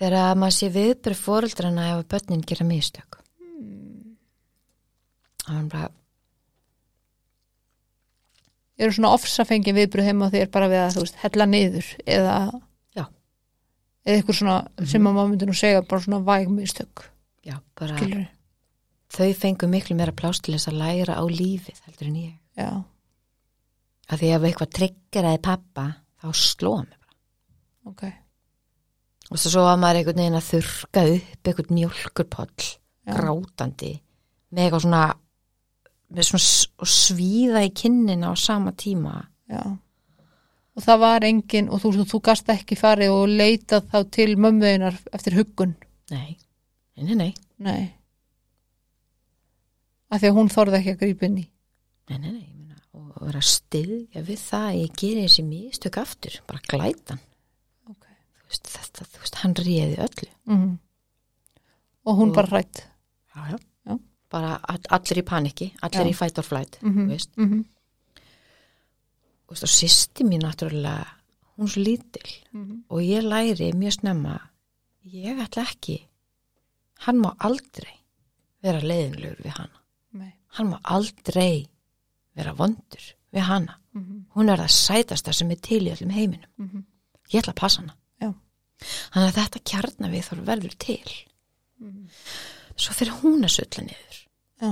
[0.01, 3.19] þegar að maður sé viðbröð fóreldrana ef að börnin gera mistök.
[3.41, 4.17] Mm.
[5.45, 5.91] Það er bara,
[8.81, 12.37] eru svona ofsafengin viðbröð heima þér bara við að þú veist hella niður eða
[12.97, 13.05] Já.
[14.05, 17.05] eða eitthvað svona sem að maður myndi nú segja bara svona vægmistök
[17.45, 18.25] já, bara skilur
[19.11, 22.35] þau fengu miklu meira plást til þess að læra á lífið heldur en ég.
[22.57, 22.71] já,
[24.11, 25.85] Af því ef eitthvað tryggeraði pappa,
[26.21, 27.15] þá slóða mig bara.
[27.93, 28.03] ok
[29.31, 32.65] Og svo var maður einhvern veginn að þurrka upp einhvern mjólkurpoll,
[33.07, 33.13] Já.
[33.15, 33.91] grátandi,
[34.51, 35.03] með eitthvað svona,
[36.11, 39.15] með svona svíða í kinnina á sama tíma.
[39.47, 39.63] Já.
[40.75, 44.99] Og það var engin, og þú, þú gast ekki farið og leitað þá til mömmuðinar
[45.15, 45.77] eftir huggun.
[46.11, 46.35] Nei,
[46.99, 47.83] nei, nei, nei, Nei.
[50.11, 51.47] Af því að hún þorði ekki að grípa inn í.
[52.11, 52.47] nei, nei, nei,
[53.21, 57.21] og vera að styðja við það að ég geri þessi mistök aftur, bara glætan.
[57.91, 58.07] Ok.
[58.41, 60.29] Þú veist, þetta, þú veist, hann réði öllu.
[60.47, 60.79] Mm.
[62.07, 62.87] Og hún Og- bara hrætt.
[63.35, 63.59] Já, já.
[63.87, 63.99] Já.
[64.31, 66.11] Bara all, allir í paniki, allir Já.
[66.11, 67.05] í fight or flight, Mhm.
[67.07, 67.37] þú veist.
[67.37, 67.65] Mm -hmm.
[69.47, 71.07] Þú veist, og sýsti mín náttúrulega,
[71.59, 72.31] hún er svo lítil
[72.89, 74.41] og ég læri mjög snemma,
[75.05, 76.07] ég ætla ekki,
[77.01, 77.97] hann má aldrei
[78.63, 79.81] vera leiðinlegur við hana.
[80.13, 80.33] Nei.
[80.49, 81.67] Hann má aldrei
[82.37, 83.79] vera vondur við hana.
[83.95, 86.51] Mm Hún er það sætasta sem er til í öllum heiminum.
[86.59, 86.85] -hmm.
[87.33, 87.97] Ég ætla að passa hana.
[88.81, 91.13] Þannig að þetta kjarna við þarf verður til.
[92.81, 94.21] Svo fyrir hún að sulla niður.
[94.61, 94.71] Já.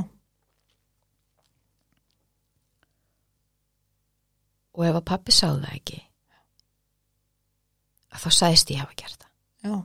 [4.78, 5.98] Og ef að pappi sá það ekki,
[8.14, 9.32] að þá sæðist ég hafa gert það.
[9.66, 9.76] Já.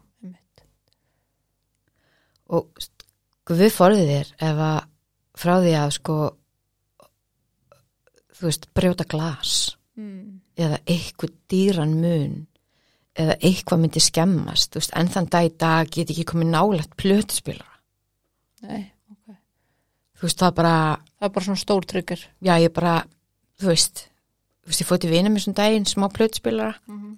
[2.54, 2.84] Og
[3.50, 4.80] guð forðið þér ef að
[5.44, 6.18] frá því að sko,
[8.44, 9.54] þú veist, brjóta glas
[9.96, 10.40] Mm.
[10.58, 12.48] eða eitthvað dýran mun
[13.16, 16.96] eða eitthvað myndi skemmast, þú veist, en þann dag í dag get ekki komið nálægt
[16.98, 17.78] plötuspilara.
[18.66, 18.92] Nei.
[19.12, 19.36] ok.
[20.18, 20.74] Þú veist, það er bara,
[21.20, 22.20] Það er bara svona stór tryggur.
[22.42, 22.96] já, ég bara,
[23.62, 24.10] þú veist,
[24.66, 27.18] þú veist, ég fótt í vinum þessum daginn, smá plötuspilara Mm -hmm.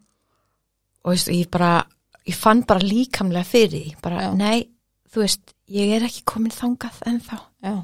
[1.06, 1.88] og þú veist, ég bara,
[2.28, 4.34] ég fann bara líkamlega fyrir því, bara, Já.
[4.36, 4.70] nei,
[5.14, 7.84] þú veist, ég er ekki komin þangað ennþá, Já.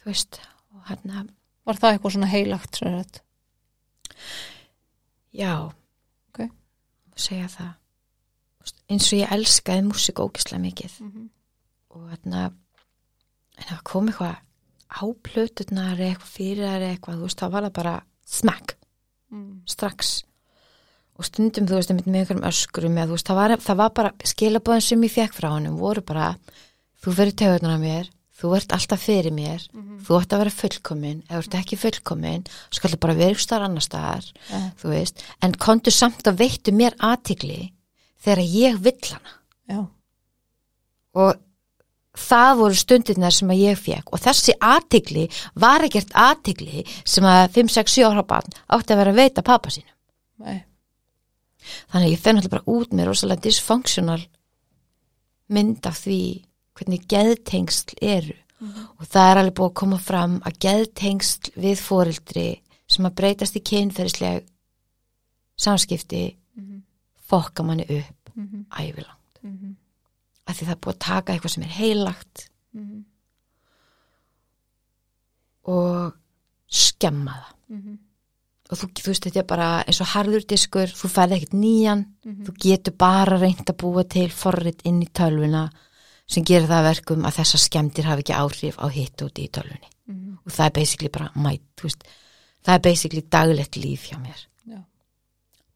[0.00, 0.40] þú veist,
[0.74, 1.28] og hérna,
[1.68, 2.80] Var það eitthvað svona heilagt
[5.36, 5.52] já,
[6.32, 6.38] Ok.
[6.40, 7.72] má segja það,
[8.88, 11.28] eins og ég elskaði músík ógislega mikið Mm -hmm.
[11.90, 12.52] og hérna,
[13.58, 14.36] en það kom eitthvað
[14.88, 18.76] á plöturnar eitthvað fyrir eitthvað, veist, þá var það bara smack,
[19.30, 19.62] mm.
[19.66, 20.24] strax
[21.18, 24.80] og stundum, þú veist, með einhverjum öskrum eða, veist, það var, það var bara skilabóðin
[24.80, 26.36] sem ég fekk frá honum voru bara
[27.02, 29.64] þú verður tegurnar af mér, þú ert alltaf fyrir mér,
[30.06, 31.22] þú ætti að vera fullkomin.
[31.26, 34.60] Eða þú ert ekki fullkomin skal það bara vera ykkur starf annar staðar Ja.
[34.78, 37.72] þú veist, en kontu samt að veittu mér aðtigli
[38.22, 39.34] þegar ég vill hana.
[39.68, 39.80] Já,
[41.18, 41.34] og
[42.18, 47.52] það voru stundirnar sem að ég fekk og þessi aðtigli var ekkert aðtigli sem að
[47.58, 49.94] 5-6-7 ára barn átti að vera að veita pappa sínum.
[50.42, 50.64] Nei,
[51.90, 54.20] þannig að ég fenn alltaf bara út með rosalega dysfunctional
[55.54, 56.20] mynd af því
[56.78, 58.36] hvernig geðtengsl eru
[58.98, 62.46] og það er alveg búið að koma fram að geðtengsl við fórildri
[62.90, 64.46] sem að breytast í kynferðisleg
[65.58, 66.82] samskipti Mhm.
[67.28, 68.64] fokka manni upp Mhm.
[68.70, 69.76] ævilangt Mhm.
[70.46, 73.04] af því það er búið að taka eitthvað sem er heilagt Mhm.
[75.64, 76.12] og
[76.68, 77.98] skemma það Mhm.
[78.70, 82.04] og þú, þú veist þetta er bara eins og harður diskur þú færði ekkert nýjan
[82.24, 82.44] Mhm.
[82.46, 85.70] þú getur bara reynd að búa til forrit inn í tölvuna
[86.28, 89.48] sem gerir það að verkum að þessar skemmtir hafi ekki áhrif á hitt út í
[89.50, 89.88] tölvunni.
[90.08, 90.38] Mhm.
[90.46, 92.04] og það er basically bara mæt, þú veist,
[92.64, 94.38] það er basically daglegt líf hjá mér.
[94.66, 94.78] Já,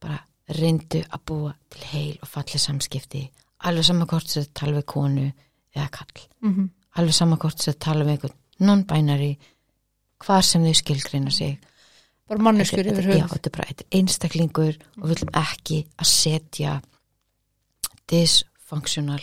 [0.01, 3.31] bara reyndu að búa til heil og falli samskipti.
[3.65, 5.33] Alveg saman hvort sem þetta tala við konu
[5.77, 6.71] eða kall, Mhm.
[6.97, 9.37] alveg saman hvort sem þetta tala við einhvern non-binary
[10.25, 11.59] hvar sem þau skilgreina sig.
[12.29, 16.83] Bara manneskur yfir þetta- já, þetta er bara einstaklingur og við viljum ekki að setja
[18.09, 19.21] dysfunctional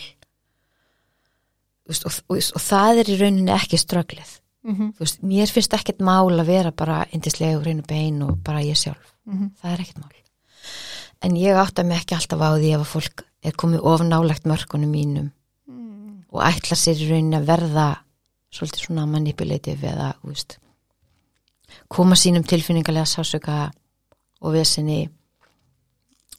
[1.90, 4.90] veist, og, og, og það er í rauninni ekki ströglið Mhm.
[4.92, 8.60] Þú veist, mér finnst ekkert mál að vera bara indislega og reynu bein og bara
[8.60, 9.46] ég sjálf Mhm.
[9.62, 10.10] það er ekkert mál
[11.22, 14.44] en ég átta mig ekki alltaf á því ef að fólk er komið of nálagt
[14.44, 15.30] mörkunum mínum
[15.66, 16.24] Mhm.
[16.30, 17.96] og ætla sér í rauninni að verða
[18.52, 20.58] svolítið svona manipulative eða veist,
[21.88, 23.70] koma sínum tilfinningarlega sásöka
[24.42, 25.08] og vesinni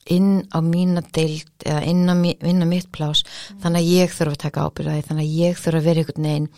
[0.10, 3.24] inn á mína deild eða inn á, inn á mitt plás
[3.62, 6.50] þannig að ég þurfa að taka ábyrðaði þannig að ég þurfa að vera einhvern veginn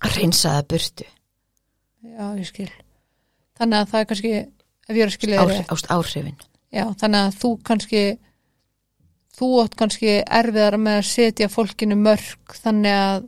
[0.00, 1.08] að reynsa það burtu.
[2.06, 2.70] Já, ég skil.
[3.56, 4.34] Þannig að það er kannski,
[4.86, 6.38] ef ég er að skilja þér ást áhrifin.
[6.72, 8.02] Já, þannig að þú kannski
[9.36, 13.26] þú átt kannski erfiðar með að setja fólkinu mörg þannig að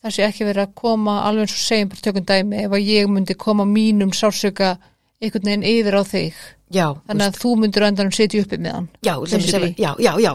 [0.00, 2.88] það sé ekki verið að koma alveg eins og segjum bara tökum dæmi ef að
[2.88, 4.74] ég myndi koma mínum sársöka
[5.20, 6.40] einhvern veginn yfir á þig.
[6.70, 8.88] Já, þannig að þú myndir á endanum setja uppi með hann.
[9.02, 10.30] Já, ef- já, já, já,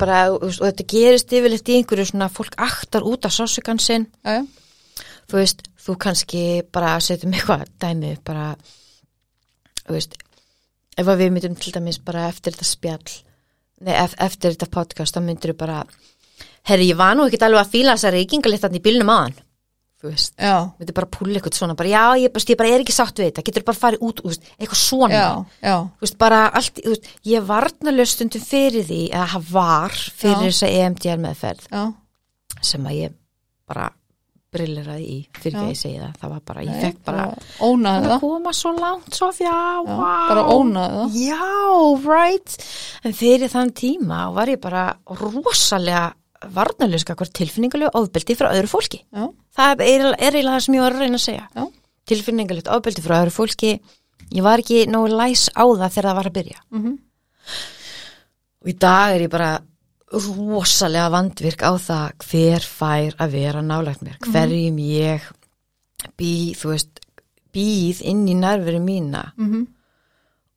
[0.00, 4.08] bara og, þetta gerist yfirleitt í einhverju svona fólk aktar út af sásugan sinn.
[5.26, 6.42] Þú veist, þú kannski
[6.74, 8.50] bara setjum eitthvað dæmi bara
[9.86, 10.16] þú veist
[10.98, 13.14] ef við myndum til dæmis bara eftir þetta spjall
[13.86, 15.82] nei, ef, eftir þetta podcast þá myndir við bara
[16.66, 19.36] herri, ég var nú ekkert alveg að fíla þessa reykingalit þarna í bílnum aðan
[19.96, 22.84] þú veist, já, myndir bara púla eitthvað svona bara, já, ég, bara, ég bara er
[22.84, 25.14] ekki sátt við þetta getur bara farið út, þú veist, eitthvað svona.
[25.16, 25.28] Já,
[25.70, 30.48] já, veist, bara allt, veist, ég varnalög stundum fyrir því, eða það var fyrir Já.
[30.50, 31.84] þessa EMDR meðferð já,
[32.72, 33.16] sem að ég
[33.66, 33.88] bara
[34.56, 36.12] brilleraði í, fyrir að ég segi það.
[36.20, 37.24] Það var bara, ég fekk bara
[37.66, 38.20] ónaði að það.
[38.22, 41.16] koma svo langt, Sofja, Já, wow bara ónaði það.
[41.26, 41.48] Já,
[42.06, 42.56] right.
[43.04, 44.84] En fyrir þann tíma var ég bara
[45.20, 46.06] rosalega
[46.54, 49.02] varnalög skakvar tilfinningulega ofbeldi frá öðru fólki.
[49.12, 49.26] Já,
[49.56, 51.46] það er, er eiginlega það sem ég var að reyna að segja.
[51.56, 51.66] Já.
[52.06, 53.70] tilfinningalegt ofbeldi frá öðru fólki
[54.30, 56.60] ég var ekki nógu læs á það þegar það var að byrja.
[56.70, 56.92] Mhm,
[58.62, 59.50] og í dag er ég bara
[60.12, 64.18] rosalega vandvirk á það hver fær að vera nálægt mér.
[64.22, 65.26] Hverjum ég
[66.18, 67.00] býð, þú veist,
[67.54, 69.24] býð inn í nærveru mína.
[69.36, 69.66] Mhm,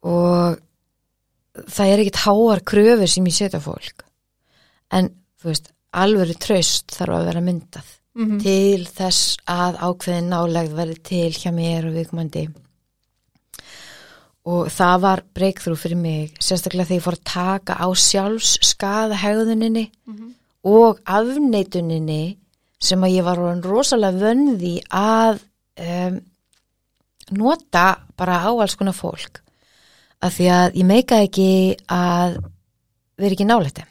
[0.05, 0.59] og
[1.65, 4.05] það er ekkit háar kröfur sem ég setja fólk.
[4.91, 5.09] En
[5.41, 10.97] þú veist, alvöru tröst þarf að vera myndað mhm, til þess að ákveðin nálegð verði
[11.09, 12.47] til hjá mér og viðkomandi.
[14.49, 19.17] Og það var breakthrough fyrir mig sérstaklega þegar ég fór að taka á sjálfs skada
[19.19, 20.31] hegðuninni mhm,
[20.69, 22.23] og afneituninni
[22.79, 25.41] sem að ég var rosalega vönði að
[25.83, 26.19] um,
[27.35, 27.85] nota
[28.17, 29.41] bara á alls konar fólk.
[30.23, 31.49] Af því að ég meika ekki
[31.91, 32.39] að
[33.19, 33.88] vera ekki nálætti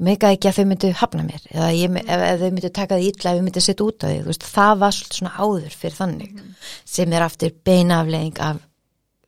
[0.00, 2.98] ég meika ekki að þau myndu hafna mér eða ég, ef, ef þau myndu taka
[2.98, 5.76] því illa ef þau myndu setja út á þú veist, það var svolítið svona áður
[5.82, 6.38] fyrir þannig
[6.94, 8.62] sem er aftur beinafleðing af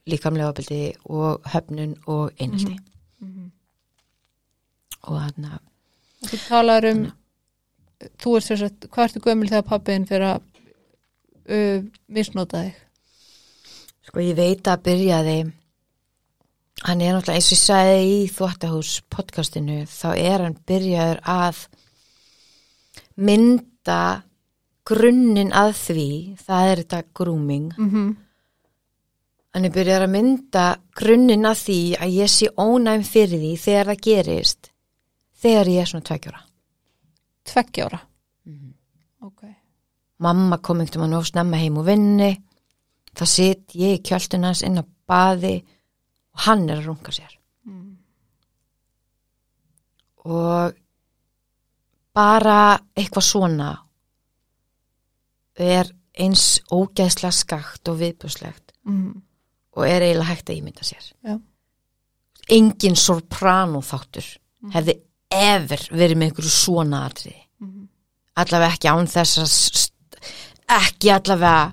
[0.08, 0.80] líkamlega opildi
[1.12, 2.78] og höfnun og einhaldi
[3.20, 3.50] mhm.
[5.06, 5.60] og þarna
[6.30, 7.04] þú talar um
[8.18, 10.40] þú ert þess að, hvað ertu gömul þegar pappiðin fyrir að
[11.52, 12.80] uh, misnota þig?
[14.08, 15.36] Sko ég veit að byrjaði
[16.82, 21.62] hann er náttúrulega eins og ég sagði í þvóttahús podcastinu þá er hann byrjaður að
[23.22, 24.00] mynda
[24.88, 26.06] grunninn að því,
[26.42, 28.12] það er þetta grooming, mm
[29.52, 30.60] en ég byrjar að mynda
[30.96, 34.70] grunninn að því að ég sé ónæm fyrir því þegar það gerist,
[35.42, 36.40] þegar ég er svona tveggjóra.
[37.44, 37.98] tveggjára
[38.46, 38.72] Mhm.
[39.20, 39.42] ok,
[40.18, 42.40] Mamma kom einhvern veginn of snemma heim úr vinni,
[43.14, 45.62] þá sitt ég í kjöldunans inn á baði
[46.34, 47.32] og hann er að runga sér.
[47.66, 47.96] mm.
[50.24, 50.72] og
[52.14, 52.58] bara
[52.96, 53.70] eitthvað svona
[55.62, 55.88] er
[56.20, 59.22] eins ógeðslega skakt og viðbjörslegt Mm.
[59.76, 61.36] og er eiginlega hægt að ímynda sér Já.
[62.50, 64.26] engin soprano þáttur
[64.74, 64.96] hefði
[65.30, 67.88] ever verið með einhverju svona atriði Mhm.
[68.36, 69.90] allavega ekki án þess að
[70.82, 71.72] ekki allavega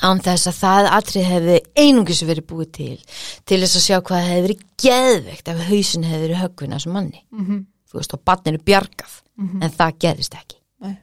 [0.00, 2.98] án þess að það atrið hefði einungis verið búið til
[3.44, 6.92] til þess að sjá hvað hefði verið geðveikt ef hausin hefði verið höggvin að þessum
[6.98, 9.62] manni Mm þú veist, og barninu bjargað Mhm.
[9.62, 10.96] en það gerist ekki Nei.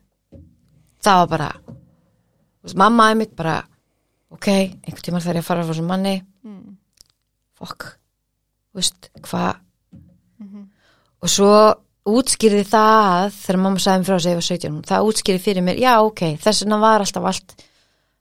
[1.04, 1.52] það var bara
[2.64, 3.64] veist, mamma er mitt bara
[4.32, 6.78] ok, einhvern tímann þarf ég að fara frá þessum manni Mm.
[7.60, 7.86] fokk,
[8.74, 9.56] veist, hvað
[10.40, 10.68] Mhm.
[11.22, 11.76] og svo
[12.08, 15.78] útskýrði það þegar mamma sagði mér frá sig ég var 17 það útskýrði fyrir mér,
[15.80, 17.56] já ok þess vegna var alltaf allt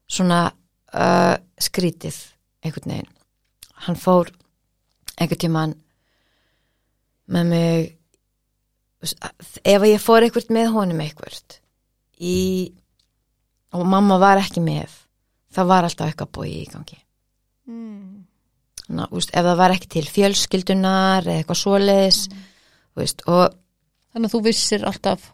[0.08, 2.16] svona uh, skrítið
[2.64, 3.14] einhvern veginn
[3.86, 4.32] hann fór
[5.18, 5.74] einhvern tímann
[7.28, 7.90] með mig
[9.62, 11.60] ef ég fór einhvert með honum einhvert
[12.18, 12.38] í
[13.76, 14.94] og mamma var ekki með
[15.54, 16.98] það var alltaf eitthvað bói í gangi
[17.68, 18.24] Mm.
[18.88, 22.44] Ná, úst, ef það var ekki til fjölskyldunar eða eitthvað svoleiðis mm.
[23.28, 23.42] og
[24.08, 25.26] þannig að þú vissir alltaf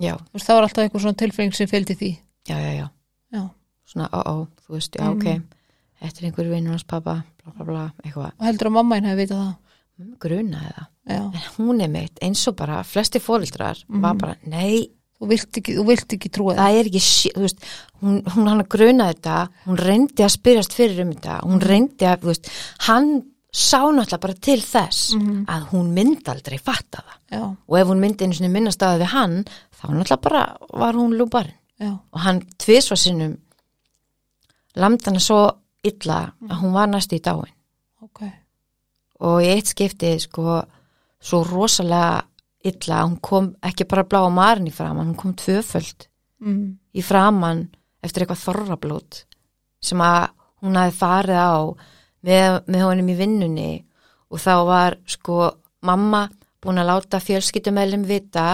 [0.00, 2.10] já, veist, það var alltaf einhver svona tilfeyring sem fylgdi því
[2.48, 2.86] já, já, já
[3.36, 3.42] já.
[3.96, 5.16] Svona, ó, ó, þú veist, já, Mhm.
[5.16, 5.42] ok
[6.02, 9.04] þetta er einhver vinnur hans pappa, bla, bla, bla eitthvað, og heldur að mamma einn
[9.08, 9.56] hefði vitað það?
[10.20, 10.86] Grunaði það.
[11.08, 11.22] Já.
[11.32, 14.00] en hún er meitt, eins og bara flesti fóreldrar Mhm.
[14.02, 14.90] var bara, nei,
[15.20, 17.58] þú vilt ekki, þú vilt ekki trúa það það er ekki shit, þú veist,
[18.02, 22.18] hún, hún hann grunaði þetta hún reyndi að spyrjast fyrir um þetta hún reyndi að,
[22.20, 23.22] þú veist, hann
[23.52, 25.46] sá náttúrulega bara til þess Mhm.
[25.46, 27.38] að hún myndi aldrei fatta það.
[27.38, 29.44] Já, og ef hún myndi einu sinni minnast að við hann
[29.80, 33.38] þá náttúrulega bara var hún lúbarinn já, og hann tvisvar sinnum
[34.76, 35.42] lamd hana svo
[35.86, 37.52] illa að hún var næstu í dáin
[38.04, 38.22] ok
[39.26, 40.60] og í eitt skipti sko
[41.22, 42.24] svo rosalega
[42.66, 46.08] illa að hún kom ekki bara blá á marin í framann, hún kom tvöföld
[46.42, 46.64] mm.
[46.98, 47.66] í framann
[48.04, 49.20] eftir eitthvað þorrablót
[49.82, 50.32] sem að
[50.64, 51.56] hún hafi farið á
[52.26, 53.70] með, með honum í vinnunni
[54.32, 55.52] og þá var sko
[55.86, 56.26] mamma
[56.62, 58.46] búin að láta fjölskyttumælum vita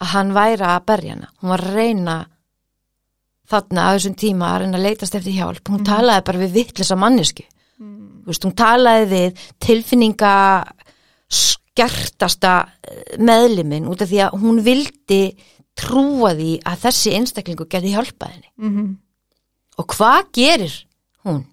[0.00, 1.30] að hann væri að berja hana.
[1.40, 2.16] Hún var að reyna
[3.50, 5.62] þarna á þessum tíma að reyna að leitast eftir hjálp.
[5.70, 7.44] Hún talaði bara við vittlisa mannesku.
[7.80, 7.94] Mm.
[8.24, 10.34] Þú veist, hún talaði við tilfinninga
[11.40, 12.54] skertasta
[13.18, 15.22] meðlimin út af því að hún vildi
[15.80, 18.52] trúa því að þessi einstaklingu geti hjálpað henni.
[18.58, 18.98] Mm
[19.78, 20.74] Og hvað gerir
[21.24, 21.46] hún?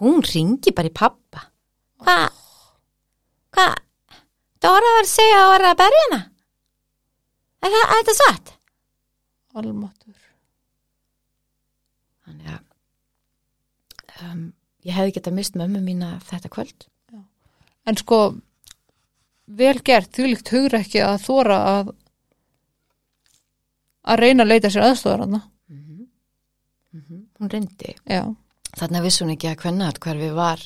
[0.00, 1.44] Hún ringi bara í pappa.
[2.02, 2.32] Hvað?
[3.54, 3.76] Hvað?
[4.58, 6.20] Dóra var að segja að vera að berja hana.
[7.60, 8.50] Er það, þetta satt?
[9.58, 10.18] almatur
[12.24, 12.66] Þannig að
[14.26, 14.52] um,
[14.84, 16.86] ég hefði getað mist mömmu mína þetta kvöld.
[17.86, 18.18] en sko
[19.46, 21.94] vel gert, því líkt hugur ekki að þóra að
[24.10, 25.42] að reyna að leita sér aðstofar hann
[26.90, 27.26] Mm -hmm.
[27.38, 27.94] Hún reyndi.
[28.04, 28.34] já,
[28.76, 30.60] Þannig vissi hún ekki að hvenna hverfi var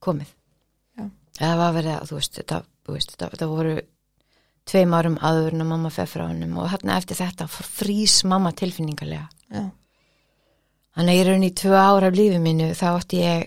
[0.00, 0.34] komið.
[0.96, 1.10] Já.
[1.40, 3.80] Eða var verið að, þú veist, þetta, þú veist, þetta, þetta voru
[4.64, 8.24] tveim árum áður en að mamma fer frá hennum og hérna eftir þetta fór frýs
[8.24, 9.28] mamma tilfinningarlega.
[9.50, 9.70] já,
[10.98, 13.44] Þannig að ég raun í tvö ára af lífi mínu þá átti ég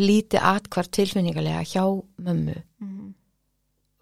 [0.00, 1.84] lítið atkvart tilfinningarlega hjá
[2.24, 2.54] mömmu.
[2.80, 3.10] mm.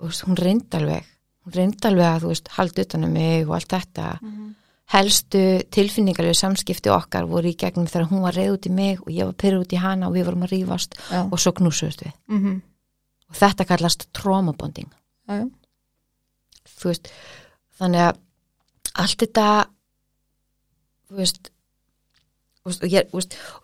[0.00, 1.08] Veist, hún reyndi alveg,
[1.44, 4.06] hún reyndi alveg að, þú veist, haldi utan um mig og allt þetta.
[4.22, 4.46] Mm.
[4.90, 9.10] helstu tilfinningarlegu samskipti okkar voru í gegnum þegar hún var reyð út í mig og
[9.14, 12.02] ég var pyrr út í hana og við vorum að rífast já, og svo knúsust
[12.02, 12.12] við.
[12.26, 12.62] mm
[13.30, 14.88] Og þetta kallast trómabonding.
[15.28, 15.46] já.
[16.66, 17.10] Þú veist,
[17.78, 18.18] þannig að
[19.04, 19.46] allt þetta,
[21.06, 21.52] þú veist,
[22.68, 23.08] og ég,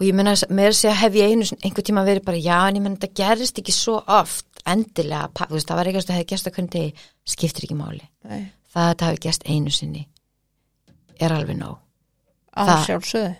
[0.07, 2.85] ég meina með þess að hef ég einu einhvern tíma verið bara já en ég
[2.85, 6.55] meina þetta gerist ekki svo oft endilega, veist, það var eitthvað að hefði gerst að
[6.57, 8.07] hvernig skiptir ekki máli.
[8.27, 10.03] Nei, Það að þetta hafi gerst einu sinni
[11.21, 11.77] er alveg nóg.
[12.57, 13.35] að Það- sjálfsögðu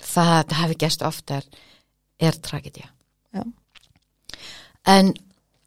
[0.00, 1.44] það að þetta hefði gæst oftar
[2.18, 2.88] er tragedía.
[3.36, 3.42] Já.
[4.88, 5.12] En,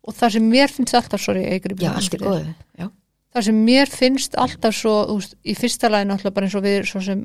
[0.07, 1.43] og það sem mér finnst alltaf, sorry,
[1.85, 2.87] já, er já.
[3.35, 6.87] það sem mér finnst alltaf svo veist, í fyrsta lagi náttúrulega bara eins og við
[6.89, 7.21] svo sem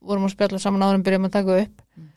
[0.00, 2.08] vorum að spjalla saman áður en byrjum að taka upp Mm.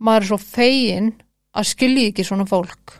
[0.00, 1.08] maður er svo fegin
[1.54, 2.96] að skilji ekki svona fólk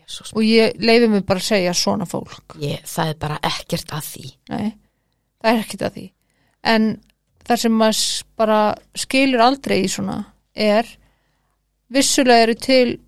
[0.00, 3.92] Jesus, og ég leifi mig bara að segja svona fólk ég, það er bara ekkert
[3.92, 4.26] að því.
[4.48, 4.68] Nei.
[5.42, 6.06] það er ekkit að því
[6.72, 6.86] en
[7.46, 8.60] það sem maður bara
[8.94, 10.16] skilur aldrei í svona
[10.54, 10.86] er
[11.92, 12.98] vissulega eru til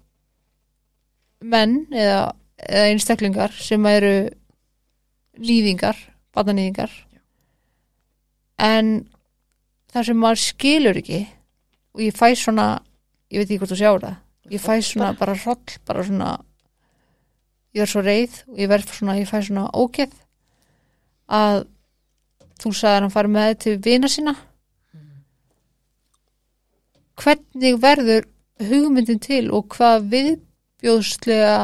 [1.42, 4.28] menn eða, eða einstaklingar sem eru
[5.38, 5.96] nýðingar,
[6.34, 6.90] barnanýðingar
[8.58, 9.08] en
[9.92, 11.20] það sem maður skilur ekki
[11.94, 12.68] og ég fæ svona
[13.32, 14.16] ég veit ekki hvort þú sjáur það
[14.52, 15.34] ég fæ svona bara.
[15.34, 16.30] hroll bara svona
[17.74, 20.14] ég er svo reið og ég verð svona, ég fæ svona ógeð
[21.28, 21.66] að
[22.58, 24.34] þú sagði að hann fari með þig til vina sína
[27.18, 28.28] hvernig verður
[28.68, 31.58] hugmyndin til og hvað viðbjóðslega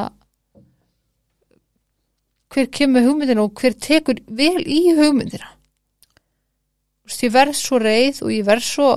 [2.54, 5.53] hver kemur hugmyndin og hver tekur vel í hugmyndina
[7.04, 8.88] ég verð svo reið og ég verð svo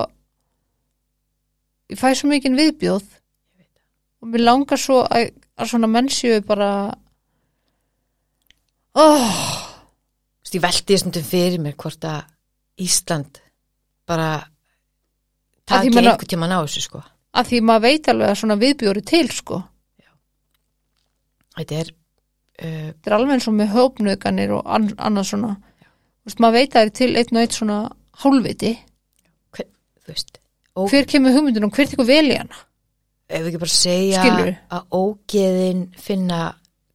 [1.88, 3.06] ég fæ svo mikið viðbjóð.
[4.18, 6.70] Og mér langar svo að, að svona mennsju bara
[8.98, 9.36] oh,
[10.48, 12.26] ég veldi þessum fyrir mér hvort að
[12.78, 13.40] Ísland
[14.08, 14.38] bara
[15.68, 17.02] taki einhvern tímann á þessu sko.
[17.38, 19.60] Að því maður veit alveg að svona viðbjóri til sko.
[21.58, 25.54] Þetta er uh, þetta er alveg eins og með hópnöðganir og an, annað svona.
[25.58, 27.78] Þú veist, maður veit að það er til einn og eitt svona
[28.22, 28.72] hálfviti.
[29.56, 29.68] Hver,
[30.08, 30.38] veist
[30.74, 32.62] ó, hver kemur hugmyndin og hver tekur vel í hana?
[33.28, 34.54] Ef við ekki bara segja Skilurðu?
[34.72, 36.38] að ógeðin finna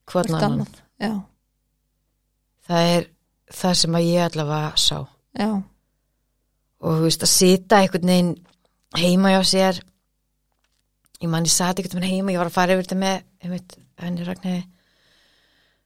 [0.10, 0.68] Hvort annan.
[1.00, 1.12] já,
[2.68, 3.08] það er
[3.54, 4.98] það sem að ég allavega sá.
[5.38, 5.50] Já,
[6.84, 8.34] og þú veist að sita einhvern veginn
[8.98, 9.82] heima hjá sér.
[11.24, 13.22] Ég man ég sati einhvern veginn heima ég var að fara yfir þetta með
[14.04, 14.64] henni Ragnæði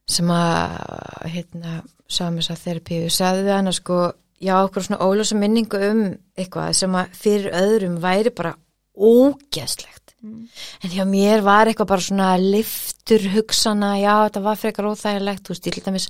[0.08, 1.74] sem að hérna,
[2.08, 3.98] sá mér þess að þerapi og sagði við hann að sko
[4.40, 6.02] já, okkur svona ólösa minningu um
[6.38, 8.54] eitthvað sem að fyrir öðrum væri bara
[8.94, 10.14] ógeðslegt.
[10.18, 15.54] En hjá mér var eitthvað bara svona liftur hugsana, já þetta var frekar óþægilegt, þú
[15.54, 16.08] veist, ég til dæmis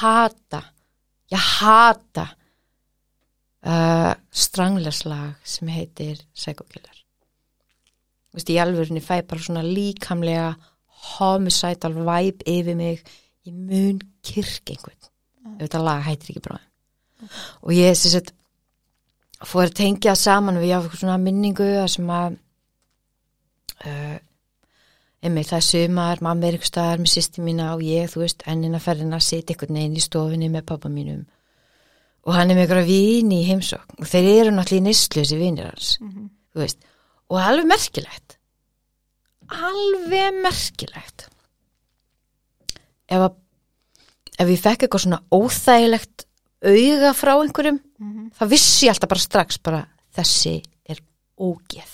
[0.00, 0.62] hata,
[1.32, 2.26] ég hata
[3.68, 6.96] uh, strangleslag sem heitir Psycho-Killer
[8.30, 10.54] Þú veist, í alvörinni fæ bara svona líkamlega
[11.16, 13.00] homicidal vibe yfir mig.
[13.42, 15.08] Ég mun kyrk einhvern.
[15.56, 16.69] Ef þetta lag hættir ekki bráðum
[17.62, 18.34] og ég sagt
[19.40, 22.36] fór að tengja saman við svona minningu að sem að
[23.86, 24.18] uh,
[25.20, 28.80] einmitt það sumar, mamma er ykkur staðar með sýsti mína og ég, þú veist, ennina
[28.80, 31.26] ferðina að sitja einhvern veginn í stofinni með pappa mínum.
[32.28, 34.00] Og hann er með ykkur að víni í heimsókn.
[34.00, 35.92] Og þeir eru náttúrulega í nýslu þessi vinir hans
[36.50, 36.80] þú veist,
[37.30, 38.36] og alveg merkilegt.
[39.50, 41.28] Alveg merkilegt.
[43.10, 43.38] Ef að
[44.40, 46.26] ef ég fekk eitthvað svona óþægilegt
[46.60, 47.78] auga frá einhverjum
[48.36, 49.80] það vissi ég alltaf bara strax bara
[50.16, 50.56] þessi
[50.90, 51.00] er
[51.40, 51.92] ógeð.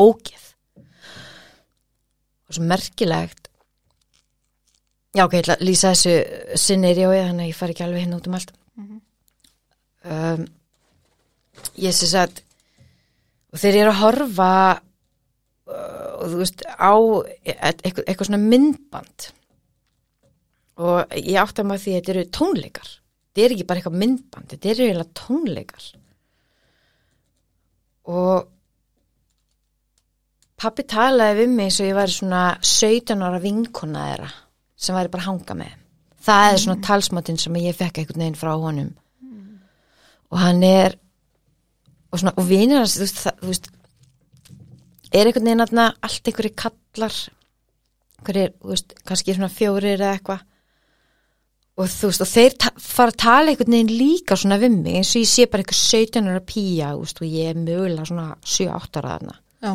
[0.00, 0.46] Ógeð.
[2.48, 3.50] Og svo merkilegt.
[5.14, 8.16] Já ok, ég ætla að lýsa þessu sinneirjói þannig að ég fari ekki alveg hinn
[8.16, 8.54] út um allt.
[10.00, 10.46] Um,
[11.76, 12.38] ég sé að
[13.50, 16.94] og þeir eru að horfa uh, og þú veist á
[17.42, 19.26] eitthvað, eitthvað svona myndband
[20.80, 22.92] og ég átti að maður því að þetta eru tónleikar
[23.30, 25.90] þetta er ekki bara eitthvað myndband þetta eru eiginlega tónleikar.
[28.10, 28.48] Og
[30.60, 34.30] pappi talaði við mig eins og ég væri svona 17 ára vinkona þeirra
[34.80, 35.76] sem væri bara hanga með.
[36.20, 38.90] Það er svona talsmátinn sem ég fekk einhvern veginn frá honum.
[40.30, 40.96] Og hann er
[42.10, 43.70] og, svona, og vinir hans þú veist,
[45.10, 47.16] er einhvern veginn aðna allt einhverju kallar
[48.20, 50.46] einhverjir, þú veist, kannski svona fjórir eða eitthvað
[51.78, 55.12] og þú veist, og þeir fara að tala einhvern veginn líka svona við mig eins
[55.14, 59.00] og ég sé bara einhver 17 ára þú veist, og ég er mögulega svona 7-8
[59.00, 59.36] ára þarna.
[59.60, 59.72] Já,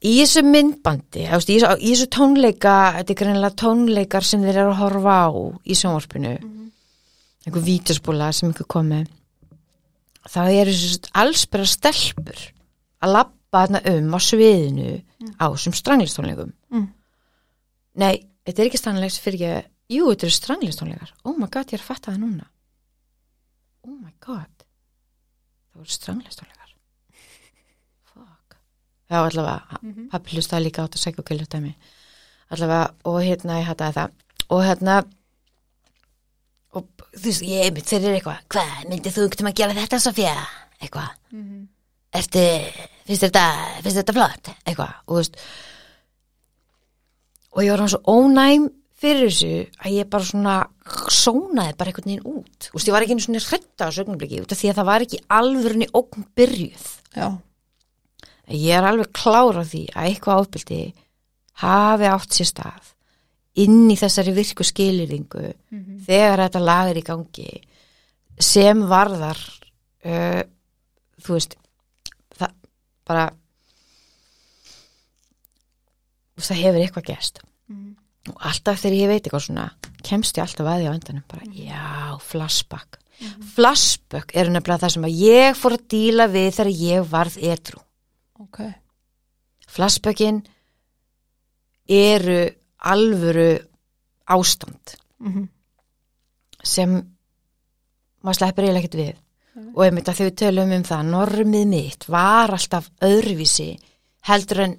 [0.00, 4.62] í þessu myndbandi, veist, í þessu, í þessu tónleika þetta er greinlega tónleikar sem þeir
[4.62, 5.30] eru að horfa á
[5.64, 6.36] í sjónvarpinu.
[7.46, 9.02] Einhver vítaspúla sem einhver komi
[10.28, 12.40] það eru þessu allsbera stelpur
[13.00, 14.90] að labba þarna um á sviðinu
[15.40, 16.86] á þessum stranglistónleikum Mm.
[17.98, 18.20] nei,
[18.50, 21.84] þetta er ekki stranglegs fyrir ekki, jú, þetta eru stranglistónleikar oh my god, ég er
[21.84, 22.48] að fatta það núna.
[23.86, 24.66] Oh my god.
[25.70, 26.74] Það voru stranglistónleikar
[28.10, 28.58] fuck.
[29.10, 29.80] Já, allavega,
[30.12, 31.72] pappi hlustaði líka á þetta segja og gilur dæmi.
[32.50, 34.14] Allavega, og hérna, ég hataði það.
[34.50, 35.00] Og hérna
[36.74, 40.00] og þú veist, ég einmitt, eru eitthvað hvað, myndið þú einhvern veginn að gera þetta
[40.02, 40.34] Sofía
[40.80, 41.10] eitthvað.
[42.20, 42.44] Ertu,
[43.06, 43.44] finnst þetta
[43.82, 44.94] finnst þetta flott, eitthvað.
[45.06, 45.40] Og þú veist
[47.54, 48.68] og ég var hann svo ónæm
[49.00, 50.56] fyrir þessu að ég bara svona
[51.10, 52.66] sónaði bara einhvern veginn út.
[52.68, 54.90] Þú veist, ég var ekki einu svona hrætta á sögnumbliki út af því að það
[54.90, 56.86] var ekki alvörunni ógn byrjuð.
[57.16, 57.28] Já,
[58.50, 60.80] ég er alveg klára því að eitthvað ábyldi
[61.64, 62.92] hafi átt sér stað
[63.60, 65.48] inn í þessari virku skilirðingu
[66.06, 67.48] þegar þetta lag er í gangi
[68.40, 69.40] sem varðar
[70.06, 70.42] uh,
[71.20, 71.56] þú veist
[72.38, 72.54] það
[73.10, 73.26] bara
[76.40, 77.40] veist, það hefur eitthvað gest
[78.30, 79.66] og alltaf þegar ég veit eitthvað svona
[80.04, 82.98] kemst ég alltaf að því á endanum bara, já, flashback.
[83.54, 87.80] Flashback eru nefnilega það sem að ég fór að díla við þegar ég varð edru
[88.40, 88.58] ok,
[89.68, 90.42] flashbackin
[91.88, 92.38] eru
[92.90, 93.48] alvöru
[94.30, 95.48] ástand Mhm.
[96.64, 96.94] sem
[98.24, 99.16] maður sleppir eiginlega ekkert við.
[99.74, 103.78] Og einmitt að þau tölum um það normið mitt var alltaf öðruvísi
[104.28, 104.76] heldur en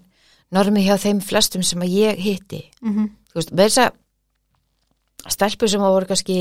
[0.52, 3.06] normið hjá þeim flestum sem að ég hitti Mhm.
[3.32, 6.38] þú veist, með þess að stelpur sem voru kannski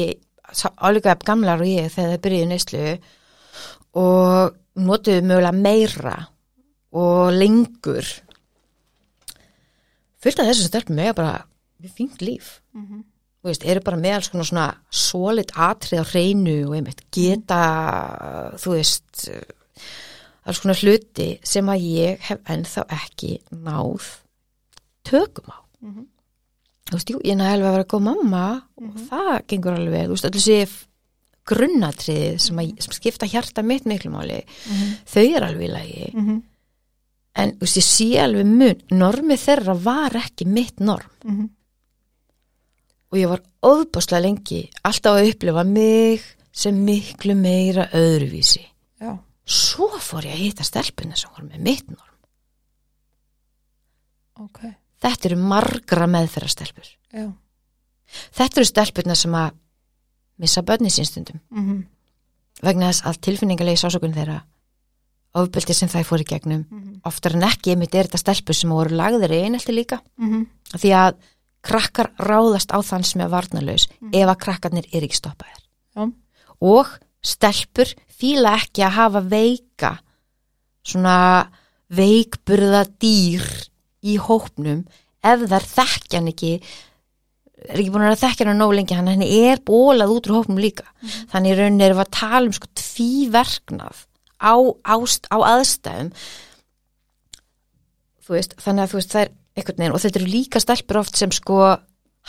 [0.83, 2.99] álíka gamlar og ég þegar það byrjuði neyslu
[3.95, 6.17] og notuðu mögulega meira
[6.93, 8.05] og lengur
[10.23, 11.45] fullt af þessu stelpum með bara
[11.83, 13.05] við fengt líf Mhm.
[13.43, 18.55] þú veist, eru bara með alls konar svona solid atrið á hreinu og einmitt geta,
[18.61, 19.31] þú veist
[20.47, 24.07] alls konar hluti sem að ég hef ennþá ekki náð
[25.05, 25.59] tökum á.
[25.82, 26.07] Mhm.
[26.91, 28.45] þú veist, jú, ég næði alveg að vera góð mamma
[28.76, 30.57] og það gengur alveg þú veist, allir sé
[31.51, 34.41] grunnatriðið sem, að, sem skipta hjarta mitt miklu máli,
[35.09, 36.43] þau er alveg í lagi, Mhm.
[37.36, 41.11] en þú veist, ég sé alveg mun, normið þeirra var ekki mitt norm.
[41.24, 41.49] Mhm.
[43.12, 46.20] og ég var óðbáslega lengi alltaf að upplifa mig
[46.53, 48.62] sem miklu meira öðruvísi.
[49.01, 49.18] Já,
[49.51, 52.07] svo fór ég að hitta stelpuna sem var með mitt norm.
[54.40, 54.61] Ok,
[55.03, 57.26] þetta eru margra meðferðastelpur já.
[58.34, 59.53] Þetta eru stelpurna sem að
[60.40, 61.40] missa börni sín stundum.
[61.51, 61.82] Mhm.
[62.61, 64.42] vegna þess að tilfinningalegi sásökun þeirra
[65.40, 67.01] ofbeldi sem það fór í gegnum Mhm.
[67.05, 70.01] oftar en ekki, einmitt er þetta stelpur sem voru lagðir í einelti líka.
[70.18, 70.46] Mhm.
[70.74, 71.16] því að
[71.62, 75.61] krakkar ráðast á þann sem er varnalaus ef að krakkarnir er ekki stoppaðir.
[75.96, 76.12] Já,
[76.61, 77.91] og stelpur
[78.21, 79.91] fíla ekki að hafa veika
[80.87, 81.16] svona
[81.93, 83.45] veikburða dýr
[84.07, 84.85] í hópnum
[85.27, 86.53] ef þær þekkja hann ekki
[87.61, 90.61] er ekki búin að þekkja hann nóg lengi hann henni er bólað út úr hópnum
[90.62, 90.87] líka.
[91.29, 93.99] Þannig í rauninni erum við að tala um sko tvíverknað
[94.41, 94.55] á,
[94.97, 96.12] ást, á aðstæðum.
[98.31, 101.18] Veist, þannig að þú veist það er einhvern veginn og þetta eru líka stelpur oft
[101.18, 101.57] sem sko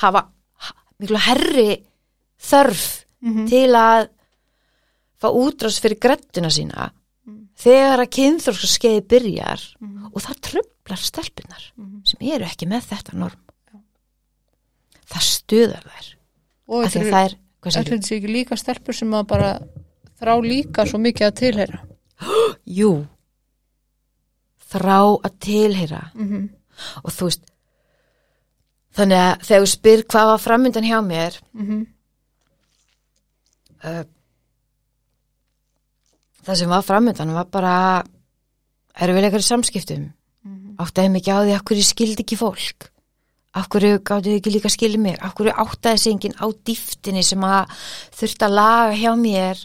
[0.02, 0.24] hafa
[0.66, 1.70] ha, miklu herri
[2.42, 2.86] þörf
[3.22, 3.44] Mhm.
[3.52, 4.08] til að
[5.22, 6.90] fá útrás fyrir grettuna sína
[7.62, 9.62] þegar að kynþróska skeiði byrjar
[10.12, 11.68] og það tröflar stelpunar
[12.10, 13.40] sem eru ekki með þetta norm.
[15.12, 16.08] Það stuðar þær.
[16.72, 19.52] Og þetta er sé ekki líka stelpur sem að bara
[20.22, 21.82] þrá líka svo mikið að tilheyra.
[22.80, 22.92] Jú.
[24.72, 24.98] Þrá
[25.28, 26.04] að tilheyra.
[26.16, 26.50] Mhm.
[27.04, 27.44] og þú veist
[28.98, 31.82] þannig að þegar þú spyr hvað var framöndan hjá mér Mhm.
[33.84, 34.04] uh,
[36.46, 37.76] það sem var framöndan var bara
[38.96, 40.10] erfiðleikar í samskiptum.
[40.44, 40.76] Mhm.
[40.82, 42.88] áttaði mikið á því af hverju skildi ekki fólk?
[43.54, 45.18] Af hverju gáttu ekki líka skildi mig?
[45.22, 47.70] Af hverju áttaði sig enginn á dýftinni sem að
[48.16, 49.58] þurfti að laga hjá mér?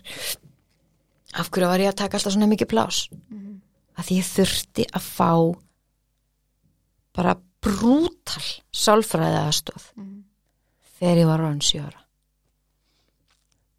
[1.34, 3.60] Af hverju var ég að taka alltaf svona mikið plás Mhm.
[3.96, 5.32] að því ég þurfti að fá
[7.14, 10.22] bara brútal sálfræði aðstóð Mhm.
[11.00, 12.00] þegar ég var rann sjóra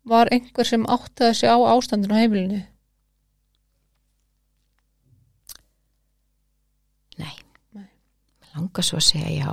[0.06, 2.66] var einhver sem áttaði sig á ástandinu á heimilinu
[7.18, 7.34] Nei,
[7.74, 7.88] Nei.
[8.58, 9.52] Mér langar svo að segja já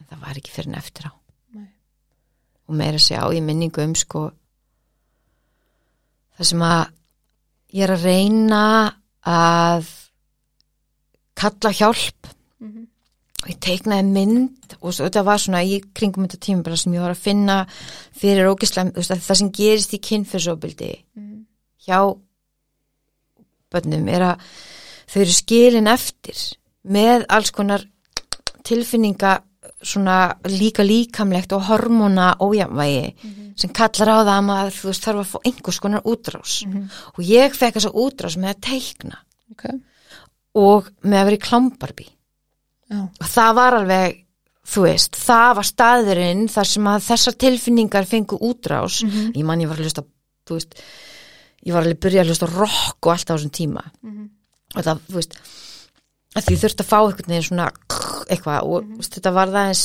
[0.00, 1.12] en það var ekki fyrir en eftir á
[1.54, 1.66] Nei.
[2.68, 4.30] og meira að segja á í minningu um sko
[6.38, 6.84] það sem að
[7.76, 8.62] ég er að reyna
[9.26, 9.90] að
[11.40, 12.26] kalla hjálp
[12.60, 12.86] Mhm.
[13.42, 17.00] og ég teiknaði mynd og þetta var svona í kringum þetta tíma bara sem ég
[17.00, 17.66] var að finna
[18.12, 21.46] fyrir ógislega, það sem gerist í kynfyrsóbildi Mhm.
[21.86, 22.18] hjá
[23.72, 24.40] bönnum er að
[25.08, 26.56] þau eru skilin eftir
[26.88, 27.84] með alls konar
[28.64, 29.40] tilfinninga
[29.82, 33.14] svona líka líkamlegt og hormóna ójafnvægi
[33.60, 36.52] sem kallar á það að maður þú veist þarf að fá einhvers konar útrás.
[36.66, 36.88] Mhm.
[37.16, 39.16] og ég fekk þessa útrás með að teikna.
[39.52, 39.64] Ok,
[40.54, 42.06] og með að vera í klambarbi
[42.90, 44.24] já, og það var alveg
[44.70, 49.02] þú veist, það var staðurinn þar sem að þessar tilfinningar fengu útrás.
[49.04, 49.32] Mhm.
[49.34, 50.04] ég man ég var að hlusta
[50.46, 50.74] þú veist,
[51.66, 53.82] ég var alveg að byrja að hlusta rock og allt á þessum tíma.
[54.02, 54.30] Mhm.
[54.76, 55.36] og það, þú veist
[56.36, 57.70] að því þurfti að fá einhvern veginn svona
[58.30, 59.84] eitthvað og mm veist, þetta var það eins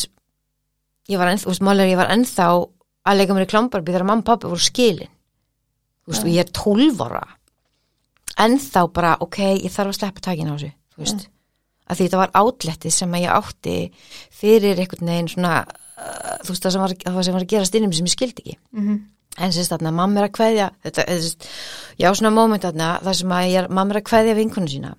[1.10, 2.48] ég var ennþá, málega ég var ennþá
[3.06, 5.12] að leika mér í klambarbi þegar mamma og pappi voru skilin.
[6.06, 7.24] Þú veist, og ég er 12 ára.
[8.46, 11.26] Ennþá bara, ok, ég þarf að sleppa takin á þessu, þú veist.
[11.86, 13.76] Að því þetta var átlettið sem að ég átti
[14.34, 17.78] fyrir einhvern veginn svona uh, þú veist það sem var, það sem var að gerast
[17.78, 18.58] innum sem ég skildi ekki.
[18.74, 19.00] Mhm,
[19.46, 21.48] en sérst þarna, mamma er að kveðja þetta, eða, sérst,
[22.02, 24.96] já, svona moment þarna það sem að ég mamma er að kveðja vinkonu sína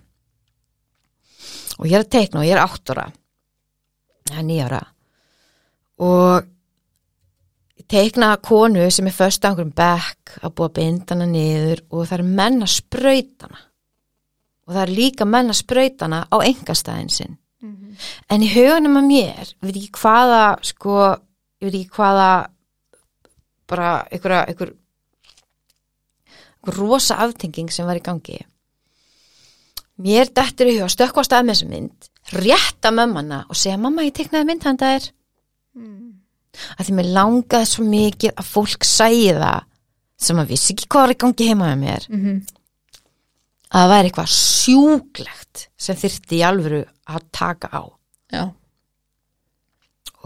[1.78, 3.06] og ég er að teikna og ég er átt ára.
[4.26, 4.82] Það er nýjára
[5.96, 6.48] og
[7.80, 12.18] ég teikna konu sem er först á einhverjum bekk að búa bindana niður og það
[12.18, 13.60] er menn að sprautana
[14.66, 17.36] og það er líka menn að sprautana á engastæðin sinn.
[17.62, 17.96] Mhm,
[18.28, 21.16] En í hugunum að mér, ég veit ekki hvaða, sko,
[21.62, 22.48] ég veit ekki hvaða,
[23.66, 24.72] bara einhverja, einhver,
[26.60, 28.44] einhver rosa aftenging sem var í gangi.
[30.03, 34.12] Mér dettur í huga, stökkvast að með þessa mynd, rétta mömmana og segja, mamma, ég
[34.18, 35.07] teknaði mynd handa þér.
[35.78, 36.03] mhm,
[36.78, 39.64] Að því mér langaði svo mikið að fólk sæði það
[40.26, 42.07] sem að vissi ekki hvað í gangi heima með mér.
[42.12, 42.36] mhm,
[43.66, 46.82] Að það væri eitthvað sjúklegt sem þyrfti í alvöru
[47.12, 47.82] að taka á.
[48.32, 48.44] já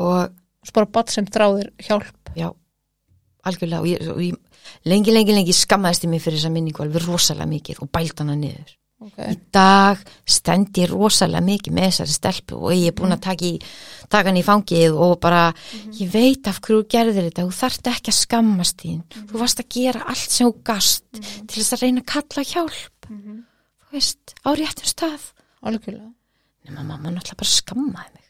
[0.00, 2.50] Og Svo bara bat sem þráðir hjálp já,
[3.48, 4.34] algjörlega og ég, og ég
[4.84, 8.36] lengi, lengi, lengi skammaðist ég mig fyrir þessa minningu alveg rosalega mikið og bælt hana
[8.36, 13.14] niður Ok, í dag stend ég rosalega mikið með þessari stelpu og ég er búin
[13.14, 13.56] að taka, í,
[14.12, 15.46] taka hann í fangið og bara
[15.96, 17.46] ég veit af hverju gerðir þetta.
[17.48, 18.98] Þú þarft ekki að skammast þín.
[19.30, 23.08] Þú varst að gera allt sem þú gast til þess að reyna að kalla hjálp.
[23.08, 23.38] Mhm.
[23.90, 25.24] þú veist, á réttum stað.
[25.66, 26.12] Algjörlega.
[26.68, 28.26] Nema mamma náttúrulega bara skammaði mig.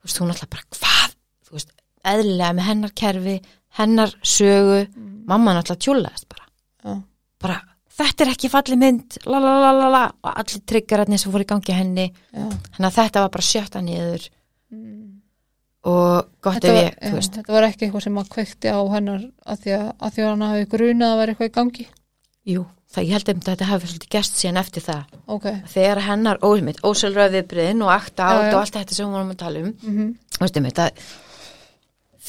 [0.00, 1.14] Þú veist, hún náttúrulega bara hvað?
[1.46, 1.70] Þú veist,
[2.14, 3.36] eðlilega með hennar kerfi
[3.78, 4.80] hennar sögu.
[5.28, 6.48] Mamma náttúrulega tjúlaðist bara.
[7.40, 7.60] Bara,
[8.00, 10.02] þetta er ekki falli mynd la la la la la.
[10.24, 12.06] Og allir tryggararnir sem fór í gangi henni.
[12.32, 14.28] Þannig að þetta var bara sjötta niður.
[14.70, 14.98] Mm.
[15.90, 19.22] og gott ef var, ég, já, þetta var ekki eitthvað sem að kveikti á hennar
[19.48, 21.86] að því að, að því að hann hafi grunað að vera eitthvað í gangi.
[22.52, 25.16] Jú, það ég held um þetta hafi svolítið gest síðan eftir það.
[25.34, 29.40] Ok, þegar hennar ósmitt, ósölröðviðbriðin og akta átt og allt þetta sem hún varum að
[29.40, 29.72] tala um.
[29.80, 30.88] Mm veist um þetta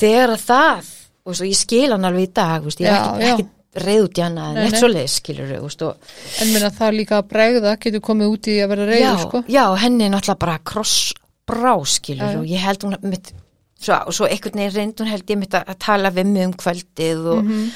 [0.02, 0.92] þegar að það
[1.22, 4.18] og svo ég skil hann alveg í dag veist, ég er ekki, ekki reyð út
[4.20, 5.96] í hana en eitt svo leið skilur og,
[6.42, 9.44] en minna það líka að bregða getur komið út í að vera reyður já, sko
[9.48, 11.14] já, henni er náttúrulega bara kross
[11.48, 13.32] brá skilur og ég held hún mitt,
[13.80, 16.46] svo, og svo einhvern veginn reynd hún held ég mitt að, að tala við mig
[16.50, 17.72] um kvöldið og, Mhm.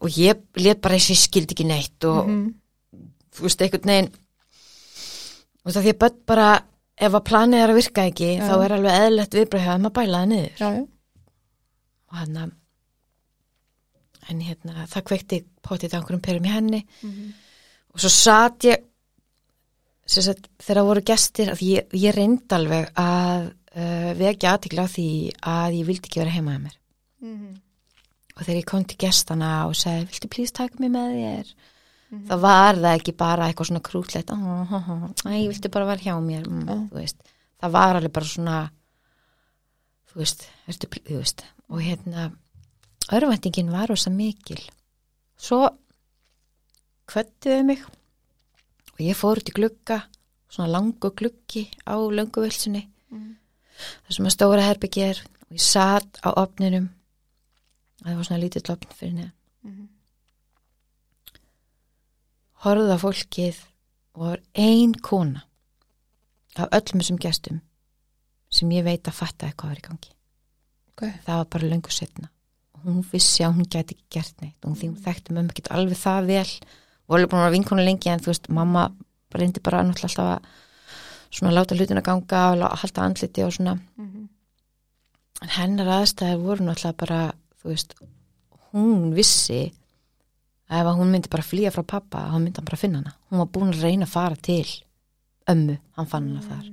[0.00, 2.54] og ég let bara eins og ég skildi ekki neitt og Mhm.
[3.34, 4.10] þú veist einhvern veginn
[5.60, 6.48] þú veist að því að börn bara
[7.00, 8.46] ef að planið er að virka ekki Já.
[8.48, 10.86] þá er alveg eðlert viðbröðum að bæla það niður já, já,
[12.10, 12.50] og hann að
[14.30, 16.84] en hérna, það kveikti potið einhverjum perum í henni.
[17.02, 17.32] Mhm.
[17.94, 18.86] og svo satt ég
[20.06, 25.08] sagt, þegar voru gestir að ég, ég reyndi alveg að uh, vekja aðtikla á því
[25.42, 26.78] að ég vildi ekki vera heima með mér.
[27.20, 27.60] Mhm.
[28.36, 31.54] og þegar ég kom til gestana og segi, viltu plís taka mig með þér?
[32.10, 32.26] Mhm.
[32.26, 36.46] þá var það ekki bara eitthvað svona krútlegt æ, viltu bara vera hjá mér?
[36.48, 36.88] Mm,
[37.60, 38.70] það var alveg bara svona
[40.10, 41.44] þú veist, þú veist.
[41.70, 42.30] Og hérna
[43.12, 44.60] örvæntingin var rosa mikil.
[45.38, 45.68] Svo
[47.10, 47.80] kvöttuðu mig
[48.92, 50.02] og ég fór út í glugga
[50.50, 53.36] svona langu gluggi á langu vilsunni Mhm.
[54.06, 55.18] það sem að stóra herbyggi er
[55.50, 56.88] og ég satt á opninum
[58.04, 59.32] það var svona lítið opn fyrir neðan.
[59.64, 59.88] Mhm.
[62.64, 63.56] horfði á fólkið
[64.14, 65.42] og var ein kona
[66.56, 67.60] af öllum þessum gestum
[68.50, 70.10] sem ég veit að fatta eitthvað var í gangi.
[70.90, 72.28] Ok, það var bara löngu setna
[72.84, 74.58] hún vissi að hún gæti ekki gert neitt.
[74.64, 76.50] Og því hún þekkti mömmu ekki alveg það vel.
[77.08, 78.88] Og alveg búin að vera vinkonu lengi en þú veist, mamma
[79.34, 80.68] reyndi bara náttúrulega alltaf að
[81.30, 83.78] svona láta hlutina ganga og halda andliti og svona.
[83.96, 84.28] Mhm.
[85.40, 87.94] en hennar aðstæður voru náttúrulega bara þú veist,
[88.72, 89.72] hún vissi
[90.68, 93.14] að ef að hún myndi bara flýja frá pappa, þá myndi hann bara finna hana.
[93.30, 94.66] Hún var búin að reyna að fara til
[95.48, 96.66] ömmu, hann fann hana þar.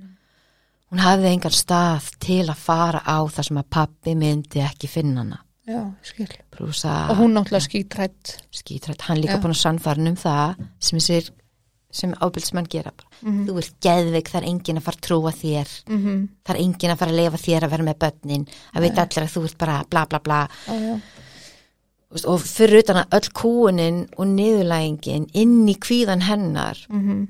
[0.92, 5.24] Hún hafði engan stað til að fara á þar sem að pappi myndi ekki finna
[5.24, 9.42] hana já, skil að og hún náttúrulega skítrætt skítrætt, hann líka Já.
[9.44, 11.30] búin að sannfæra um það sem þessir
[11.98, 13.08] sem ábyldsmenn gera bara.
[13.24, 13.46] Mhm.
[13.48, 16.28] þú ert geðveik, það er enginn að fara að trúa þér Mhm.
[16.46, 19.24] það er enginn að fara að lefa þér að vera með börnin að veit allir
[19.26, 21.02] að þú ert bara bla bla bla já,
[22.26, 27.28] og fyrir utan að öll kúunin og niðurlægingin inn í kvíðan hennar Mhm.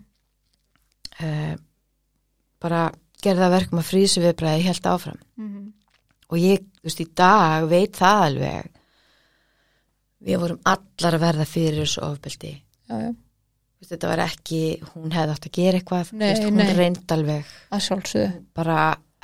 [1.21, 1.55] uh,
[2.59, 5.73] bara gerða verkum að frísu viðbræði helt áfram Mhm.
[6.30, 8.69] Og ég, þú veist, í dag veit það alveg.
[10.28, 12.53] Við vorum allar að verða fyrir þessu ofbeldi.
[12.89, 13.11] Já, já,
[13.80, 14.61] veist, þetta var ekki,
[14.95, 17.51] hún hefði átt að gera eitthvað Nei, veist, hún reynd alveg.
[17.71, 18.80] Að bara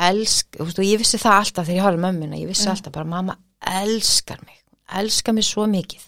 [0.09, 2.71] elsk, veist, og ég vissi það alltaf þegar ég horfði á mömmuna, ég vissi Já.
[2.75, 4.57] alltaf bara mamma elskar mig,
[4.99, 6.01] elskar mig svo mikið.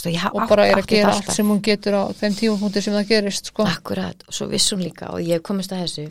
[0.00, 2.94] Og, og bara er að gera þetta allt sem hún getur á þeim tímapunkti sem
[2.94, 3.64] það gerist sko.
[3.68, 6.04] Akkurat, og svo vissi hún líka og ég komist að þessu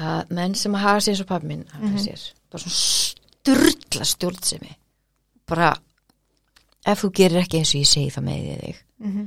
[0.00, 1.98] að menn sem hafa sér svo pappi minn hafa Mhm.
[2.06, 2.22] sér,
[2.54, 4.70] bara svona sturla stjórnsemi
[5.48, 5.72] bara
[6.86, 9.24] ef þú gerir ekki eins og ég segi það með þig Mhm.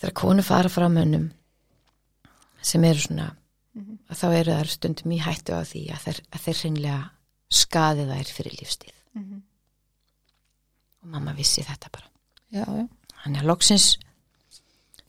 [0.00, 1.30] þegar konu fara frá mönnum
[2.62, 3.30] sem eru svona
[3.74, 3.98] Mhm.
[4.10, 7.10] að þá eru þær stundum í hættu á því að þeir, að þeir hreinlega
[7.50, 9.42] skaði þær fyrir lífstíð Mhm.
[11.02, 12.08] og mamma vissi þetta bara
[12.52, 12.88] Já, já.
[13.24, 13.96] hann er loksins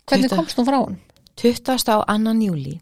[0.08, 1.00] Hvernig Þetta- komst hún frá hún?
[1.36, 1.90] 20.
[1.90, 2.80] á annan júli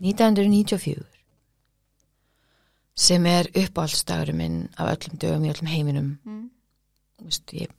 [0.00, 1.04] 1994
[2.98, 6.10] sem er uppáhaldsdagurinn minn af öllum dögum í öllum heiminum.
[6.24, 6.50] Mm.
[7.22, 7.70] Vist, ég,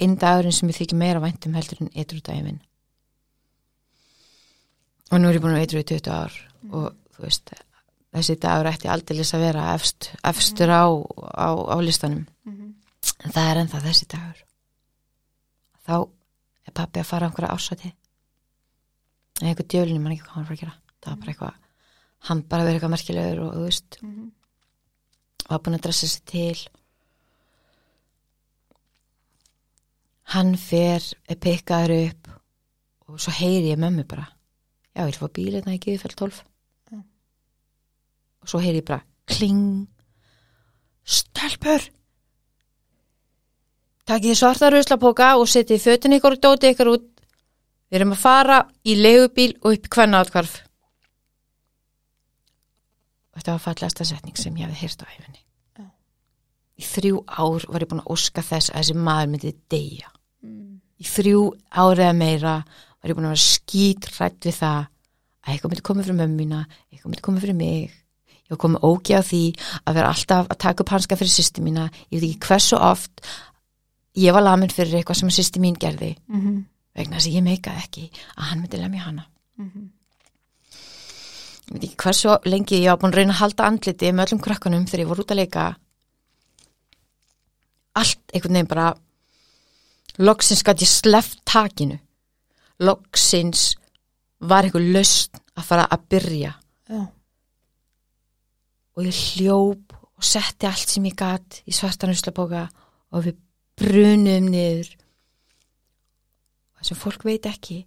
[0.00, 2.62] einn dagurinn sem ég þykir meira væntum heldur en eitthvað daginn minn.
[5.12, 6.38] Og nú er ég búin að eitthvað í 20 ár
[6.70, 7.54] og þú veist
[8.14, 12.26] þessi dagur ætti aldrei að vera efst, efstur á, á, á listanum.
[12.46, 12.74] Mhm.
[13.24, 14.40] en það er ennþá þessi dagur.
[15.84, 15.96] Þá
[16.64, 17.90] er pappi að fara á einhverja ásæti
[19.40, 20.76] en einhver djölinu mann ekki hvað hann var að fara að gera.
[21.02, 21.58] Það var bara eitthvað,
[22.28, 24.30] hann bara verið eitthvað merkilegur og þú veist, Mhm.
[25.48, 26.58] var búin að dressa sig til.
[30.34, 32.28] Hann fer er pikkaður upp
[33.08, 34.24] og svo heyri ég mömmu bara
[34.96, 36.38] já, ég vil fá bílina í Gíðfell 12
[36.92, 37.02] Já.
[38.42, 39.86] og svo heyri ég bara kling.
[41.04, 41.84] Stelpur!
[44.08, 47.06] Takið svarta ruslapóka og setið fötin ykkur og dótið ykkur út.
[47.90, 50.58] Við erum að fara í legubíl og upp í hvenna átkvarf
[53.36, 55.40] þetta var fallegasta setning sem ég hefði hýrt á æfinni
[55.78, 55.84] Já.
[56.78, 60.10] í þrjú ár var ég búin að óska þess að þessi maður myndi deyja
[60.44, 60.80] Mm.
[61.00, 61.38] í þrjú
[61.72, 62.54] árið eða meira
[63.00, 66.58] var ég búin að vera skítrætt við það að eitthvað myndi komið fyrir mömmu mína
[66.92, 67.90] eitthvað myndi komið fyrir mig
[68.44, 69.40] ég var komið ógi á því
[69.86, 73.24] að vera alltaf að taka upp hanska fyrir sýsti mína ég veit ekki hversu oft
[74.20, 76.64] ég var lamin fyrir eitthvað sem sýsti mín gerði Mhm.
[76.94, 78.04] vegna þess að ég meikaði ekki
[78.36, 79.24] að hann myndi lemja hana
[79.58, 79.88] Mhm.
[81.64, 84.42] Ég veit ekki hversu lengi ég var búin að reyna að halda andliti með öllum
[84.44, 85.64] krakkanum þegar ég voru út að leika
[88.00, 88.88] allt einhvern veginn bara
[90.18, 91.98] loksins gæti ég sleppt takinu
[92.84, 93.74] loksins
[94.44, 96.52] var einhver löst að fara að byrja
[96.90, 97.00] Já.
[98.94, 102.66] og ég hljóp og setti allt sem ég gat í svartan uslapóka
[103.14, 103.38] og við
[103.80, 104.90] brunum niður
[106.76, 107.80] það sem fólk veit ekki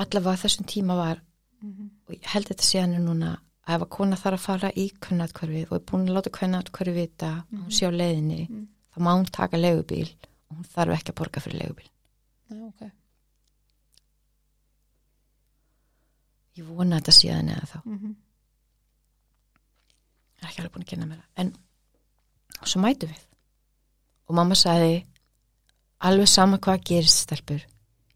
[0.00, 1.20] allavega á þessum tíma var
[1.60, 1.90] Mhm.
[2.10, 3.30] Og ég held þetta sé hann núna
[3.68, 6.96] að ef að kona þarf að fara í kvennatkvarfið og er búin að láta kvennatkvarfið
[6.98, 8.66] vita að hún sé á leiðinni Mhm.
[8.94, 10.08] þá má hún taka legubíl
[10.50, 11.88] og hún þarf ekki að borga fyrir legubíl
[12.50, 12.90] Já, ok.
[16.58, 18.14] ég vona þetta sé hann eða þá Mhm.
[20.40, 21.52] ég er ekki alveg búin að kynna mér það en
[22.64, 23.20] svo mætu við
[24.28, 25.04] og mamma sagði
[26.00, 27.62] alveg sama hvað gerist stelpur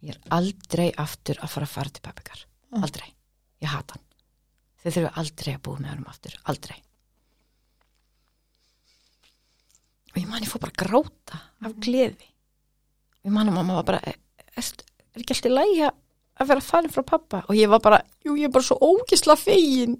[0.03, 2.83] ég er aldrei aftur að fara að fara til pappikar Mm.
[2.83, 3.15] aldrei,
[3.65, 4.07] ég hata hann.
[4.83, 6.37] Þau þurfu aldrei að búa með hann aftur.
[6.53, 6.79] Aldrei.
[10.15, 12.31] Og ég man ég fór bara gráta af gleði.
[13.19, 14.19] Og ég man að mamma var bara er,
[14.55, 14.73] er,
[15.15, 18.49] er ekki alltaf lægi að vera farin frá pappa og ég var bara, jú ég
[18.49, 19.97] er bara svo ógisla fegin.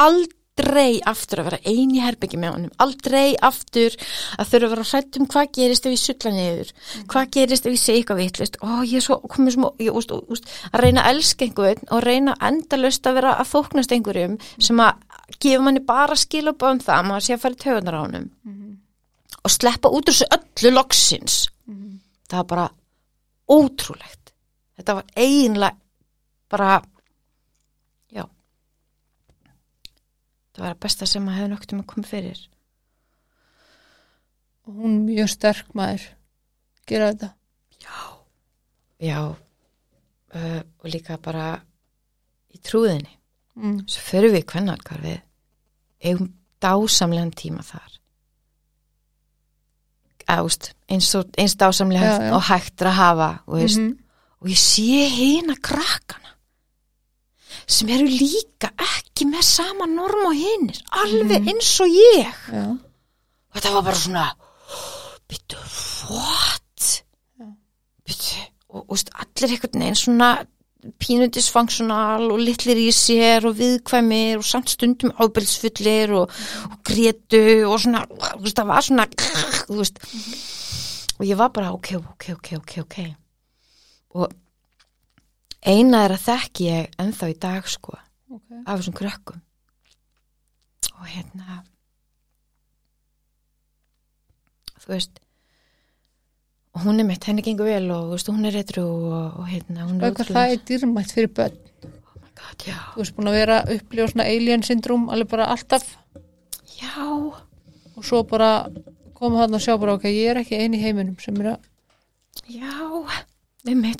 [0.00, 3.94] Aldrei aftur að vera ein í herbyggi með honum, aldrei aftur
[4.36, 6.72] að þurfa að vera hrætt um hvað gerist ef ég sulla niður,
[7.08, 10.12] hvað gerist ef ég segi eitthvað vitlist, ó ég er svo komið smá, ég, úst,
[10.12, 14.84] úst, að reyna að elska einhvern og reyna endalust að vera að þóknast einhverjum sem
[14.84, 14.92] að
[15.40, 18.30] gefa manni bara skilabá um það að maður sé að fara í tögunar á honum.
[18.44, 18.68] Mhm.
[19.42, 21.48] og sleppa út úr þessu öllu loksins.
[21.66, 22.00] Mhm.
[22.28, 22.70] það var bara
[23.48, 24.32] ótrúlegt.
[24.76, 25.76] Þetta var eiginlega
[26.48, 26.82] bara
[28.12, 28.24] já
[30.62, 32.42] það var að besta sem að hefði nokt um að koma fyrir
[34.62, 36.02] Og hún er mjög sterk maður.
[36.86, 37.32] Gera þetta.
[39.02, 41.48] já uh, og líka bara
[42.54, 43.18] í trúðinni
[43.52, 43.82] Mm.
[43.84, 44.46] svo fyrir við
[44.80, 45.18] hvað við
[46.08, 46.28] eigum
[46.62, 47.98] dásamlegan tíma þar
[50.32, 52.32] Ást, eins, eins dásamlega Já, já.
[52.36, 53.98] og hægt að hafa og, veist, Mhm.
[54.40, 56.21] og ég sé hina krakkana
[57.66, 62.32] sem eru líka ekki með sama norm og hinnir alveg eins og ég.
[62.52, 62.64] Já.
[62.72, 64.26] og þetta var bara svona
[65.28, 65.60] byttu,
[66.10, 66.88] what?
[68.06, 68.40] Byttu
[68.72, 70.32] og, og veist, allir einhvern veginn svona
[70.98, 76.32] pínundisfunksional og litlir í sér og viðkvæmir og samt stundum ábelsfullir og,
[76.66, 78.02] og grétu og svona,
[78.42, 79.06] veist, það var svona
[79.78, 80.02] veist.
[81.20, 82.96] Og ég var bara ok, ok, ok, ok, ok.
[84.18, 84.32] Og
[85.62, 87.98] eina er að þekki ég ennþá í dag sko
[88.32, 88.46] Ok.
[88.66, 89.40] af þessum krökkum
[90.98, 91.62] og hérna
[94.82, 95.20] þú veist
[96.72, 99.84] og hún er mitt, henni gengur vel og veist, hún er retru og, og hérna,
[99.84, 101.58] hún er Hvað það er dýrmætt fyrir börn.
[101.84, 105.84] oh my god, þú veist búin að vera upplifa svona alien syndrúm alveg bara alltaf
[106.80, 106.96] Já.
[107.94, 108.70] og svo bara
[109.14, 111.68] koma þarna að sjá bara ok, ég er ekki eini heiminum sem er að
[112.48, 112.72] Já.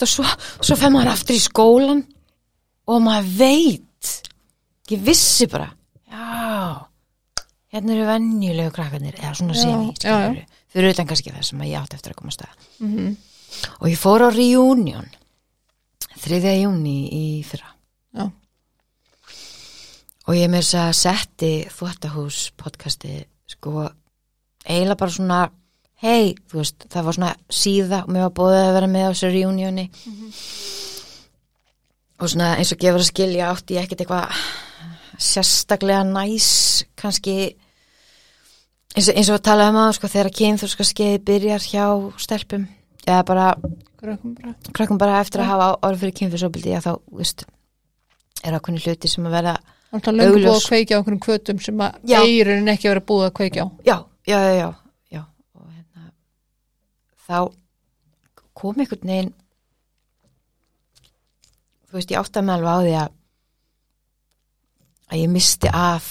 [0.02, 0.24] Og svo,
[0.60, 2.00] svo fer maður aftur í skólan
[2.90, 4.12] og maður veit.
[4.90, 5.68] Ég vissi bara.
[6.10, 6.88] Já.
[7.72, 10.40] Hérna eru venjulegu krakkarnir, eða svona skilur.
[10.72, 12.70] Fyrir utan kannski það sem ég átti eftir að koma að staða.
[12.80, 13.12] mm
[13.84, 15.08] Og ég fór á reunion
[16.24, 16.38] 3.
[16.62, 17.68] júni í fyrra.
[18.16, 18.30] já,
[20.26, 23.90] Og ég með þess að setti þvóttahús podcasti sko
[24.64, 25.40] eiginlega bara svona
[26.02, 27.32] hei, þú veist, það var svona
[27.62, 29.86] síða og mér var bóðið að vera með á þessu reunioni.
[32.22, 34.42] Og svona eins og gefur að skilja átti ég ekkert eitthvað
[35.22, 36.50] sérstaklega næs
[36.98, 37.36] kannski
[38.96, 41.86] eins og, eins og að tala um að sko þegar kynþórska skeiði byrjar hjá
[42.22, 42.66] stelpum.
[43.06, 43.46] Eða bara
[44.02, 44.54] krökkum bara.
[44.74, 47.44] krakkum bara eftir að hafa orð fyrir kynfyrsóbildi að þá, veist
[48.42, 49.56] er ákveðni hluti sem að vera
[49.92, 50.62] alltaf löngu búið Augljós.
[50.62, 52.18] að kveikja á einhverjum kvötum sem að Já.
[52.22, 53.68] eirinn ekki að vera búið að kveikja á.
[53.86, 53.96] Já,
[54.26, 54.68] já, já, já,
[57.32, 59.32] þá kom einhvern veginn
[61.88, 63.18] þú veist, ég átti að með alveg á því að
[65.12, 66.08] að ég misti af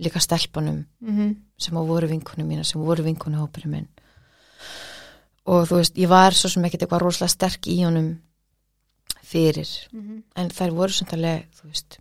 [0.00, 3.86] líka stelpunum mm sem að voru vinkunum mína, sem voru vinkunu hópurinn minn.
[5.50, 8.12] Og þú veist, ég var svo sem ekkert eitthvað rosalega sterk í honum
[9.26, 9.66] fyrir.
[9.66, 10.22] -hmm.
[10.36, 11.98] en þær voru samt alveg, þú veist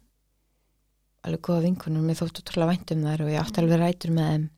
[1.24, 4.30] alveg góða vinkunum mér þóttu trúlega vænt um þær og ég átti alveg rætur með
[4.30, 4.49] þeim.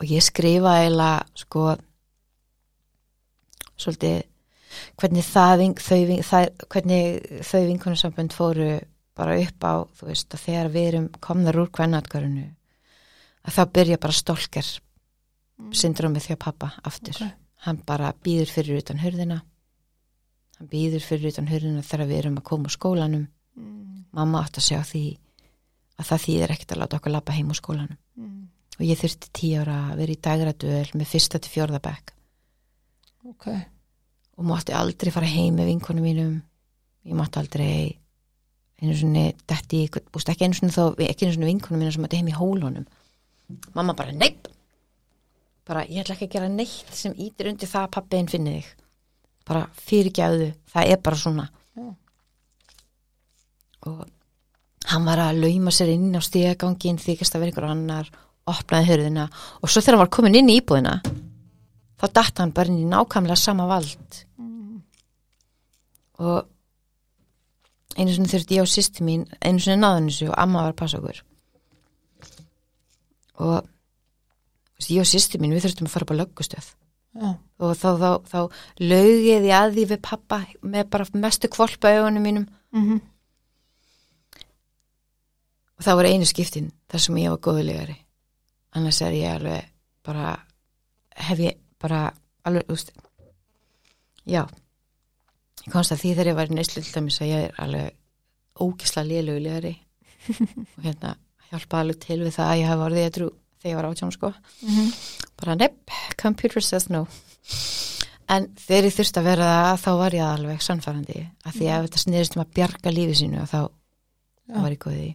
[0.00, 1.76] Og ég skrifaði eiginlega sko
[3.80, 4.20] svolítið
[5.00, 8.70] hvernig það, þau, það hvernig þau vinkunusambönd fóru
[9.18, 12.46] bara upp á, þú veist, að þegar við erum komnar úr kvennatgarinu
[13.44, 14.68] að þá byrja bara stólker
[15.76, 17.32] syndrómið því að pappa aftur Ok.
[17.66, 19.40] hann bara býður fyrir utan hurðina
[20.58, 24.06] hann býður fyrir utan hurðina þegar við erum að koma úr skólanum mm.
[24.16, 25.02] mamma átt að sjá því
[26.00, 28.48] að það þýðir ekkert að láta okkur labba heim úr skólanum Mm.
[28.76, 31.78] og ég þurfti tíu ára að vera í dagrætuvel með fyrsta til fjórða
[33.30, 33.66] bekk ok,
[34.38, 36.36] og mátti aldrei fara heim með vinkonum mínum.
[37.06, 37.98] Ég mátti aldrei
[38.80, 42.20] einu svona detti, búst ekki einu svona þó ekki einu svona vinkonum mínum sem mátti
[42.20, 42.86] heim í hólunum.
[43.74, 44.48] Mamma bara neitt
[45.66, 48.70] bara ég ætla ekki að gera neitt sem ítir undir það að pappiðin finni þig.
[49.46, 51.46] Bara fyrirgjáðu, það er bara svona.
[51.76, 51.86] Já.
[53.86, 54.00] og
[54.90, 58.10] hann var að lauma sér inn á stígagangin þykist að vera einhver annar
[58.50, 59.28] opnaði hörðina
[59.60, 60.96] og svo þegar hann var komin inn í íbúðina
[62.00, 64.24] þá datt hann bara inn í nákvæmlega sama vald.
[64.40, 64.80] Mm.
[66.20, 66.48] og
[67.96, 70.80] einu sinni þurfti ég og sýsti mín einu sinni náðan þessu og amma var að
[70.80, 71.22] passa okkur.
[73.40, 73.56] Og
[74.76, 76.68] veist, ég og sýsti mín við þurftum að fara upp á löggustöð.
[77.10, 78.40] Já, og þá, þá, þá
[78.84, 82.46] lögið ég að því við pappa með bara mestu kvolpa augunum mínum.
[82.70, 83.00] Mm
[85.80, 87.96] og það voru einu skiptin þar sem ég var góðulegari
[88.76, 89.70] annars er ég alveg
[90.04, 90.34] bara
[91.16, 92.02] hef ég bara
[92.46, 92.92] alveg, þú veist
[94.28, 94.42] já.
[95.60, 97.96] Ég komst að því þegar ég var í neyslu til dæmis að ég er alveg
[98.60, 99.74] ógisla lélugulegari
[100.76, 101.16] og hérna
[101.50, 103.28] hjálpa alveg til við það að ég hef orðið að trú
[103.60, 104.32] þegar ég var átján sko.
[104.32, 104.90] -hmm.
[105.40, 107.06] bara nepp, computer says no.
[108.28, 111.82] En þegar ég þurfti að vera það þá var ég alveg sannfærandi að því að
[111.86, 113.60] þetta sniðist um að bjarga lífi sínu og þá
[114.50, 114.60] Já.
[114.62, 115.14] var ég góðið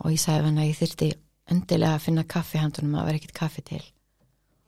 [0.00, 1.10] og ég sagði hann að ég þurfti
[1.50, 3.82] endilega að finna kaffi handunum að vera ekkert kaffi til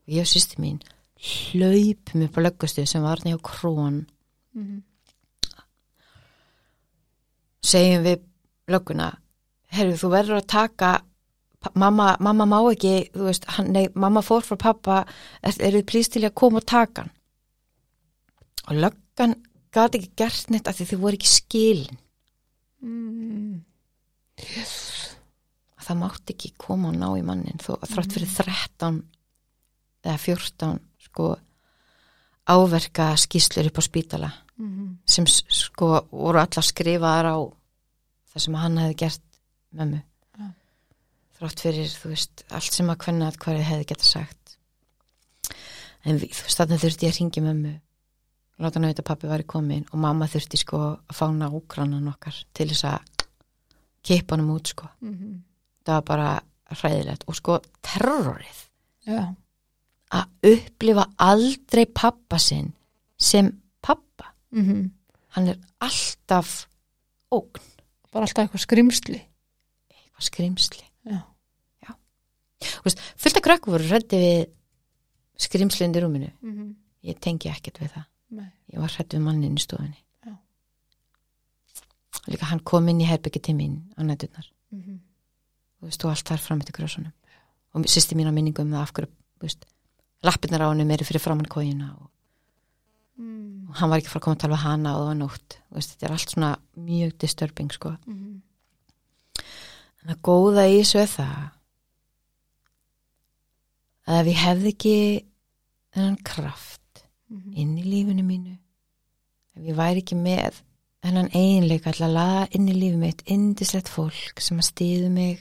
[0.07, 0.83] ég og sýsti mín
[1.17, 4.05] hlaupum upp á löggustu sem var hjá krón.
[4.55, 4.83] Mm
[7.67, 8.25] segjum við
[8.71, 9.11] lögguna
[9.75, 10.93] herru þú verður að taka
[11.75, 15.03] mamma, mamma má ekki veist, hann, nei, mamma fór frá pappa
[15.43, 17.13] er, eru þið plýst til að koma og taka hann?
[18.67, 19.37] Og löggan
[19.75, 21.99] gat ekki gert neitt af því þið voru ekki skilin.
[22.87, 23.63] Mm.
[25.87, 28.99] það mátti ekki koma og ná í mannin þó að þrátt fyrir 13
[30.07, 30.79] eða 14
[31.11, 31.37] sko
[32.47, 34.97] áverka skýslur upp á spítala Mm.
[35.05, 37.37] sem s- sko voru allar skrifaðar á
[38.33, 39.21] það sem hann hefði gert
[39.75, 39.99] mömmu
[40.39, 40.47] Já.
[41.39, 44.57] þrátt fyrir þú veist allt sem að hvenna að hverju hefði geta sagt
[46.07, 47.75] en við, þú veist þannig þurfti ég að ringi mömmu
[48.59, 52.39] láta hann auðvitað að pappi væri komin og mamma þurfti sko að fá nágrannan okkar
[52.55, 53.27] til þess að
[54.03, 55.43] keipa hann út sko Mm.
[55.85, 56.41] það var bara
[56.73, 58.65] hræðilegt og sko terrorið
[59.07, 59.37] já,
[60.15, 62.73] að upplifa aldrei pappa sinn
[63.19, 63.51] sem
[63.83, 64.33] pappa.
[64.53, 64.91] Mm
[65.37, 66.67] hann er alltaf
[67.35, 67.61] ógn,
[68.13, 69.19] bara alltaf eitthvað skrimsli.
[69.93, 70.85] Eitthvað skrimsli.
[71.05, 71.19] Já,
[72.63, 74.47] Þú veist, fullt af krakku voru hrætti við
[75.45, 76.31] skrimslinn í rúminu.
[76.41, 76.75] Mm
[77.07, 78.07] ég tengi ekkert við það.
[78.31, 78.49] Nei.
[78.73, 80.01] ég var hrætt við mannin í stofunni.
[80.27, 80.33] Já.
[82.33, 84.99] líka hann kom inn í herbyggi til mín á nætturnar Mhm.
[85.79, 87.13] þú veist, og allt þar fram eftir grösunum
[87.75, 89.09] og sýsti mín á minningu um af hverju,
[90.27, 92.11] lappirnar á hann eru fyrir framann kógina og,
[93.17, 93.73] Mm.
[93.73, 95.91] hann var ekki fara að koma að tala við hana og það var nótt, veist,
[95.95, 98.43] þetta er allt svona mjög disturbing, sko Mhm.
[100.05, 101.51] en að góða í þessu er það
[104.07, 104.97] að ef ég hefði ekki
[105.95, 107.53] þennan kraft Mhm.
[107.57, 108.59] inn í lífinu mínu
[109.57, 110.61] ef ég væri ekki með
[111.03, 115.41] þennan eiginleika alltaf að laða inn í lífið mitt indislegt fólk sem að stýðu mig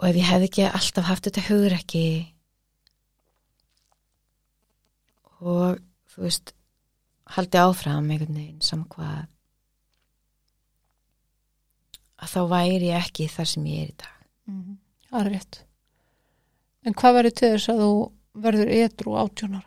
[0.00, 2.04] og ef ég hefði ekki alltaf haft þetta hugur ekki
[5.40, 5.78] og
[6.12, 6.52] þú veist
[7.36, 9.26] haldi áfram einhvern veginn saman hvað
[12.20, 14.16] að þá væri ég ekki þar sem ég er í dag
[14.50, 14.78] Mhm.
[15.10, 15.56] Það er rétt.
[16.86, 17.90] En hvað verður til þess að þú
[18.44, 19.66] verður etru átjónara?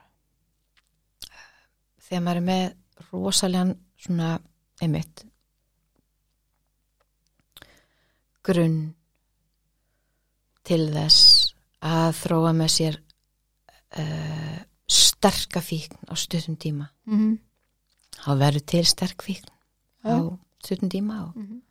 [2.04, 2.64] þegar maður er með
[3.12, 4.30] rosalega svona
[4.82, 5.24] einmitt
[8.44, 8.78] grunn
[10.68, 12.98] til þess að þróa með sér
[14.00, 14.60] uh,
[15.24, 17.38] sterka fíkn á stuttum tíma Mm -hmm.
[18.24, 19.50] þá verður til sterk fíkn
[20.04, 20.38] á Já.
[20.64, 21.62] stuttum tíma og Mhm.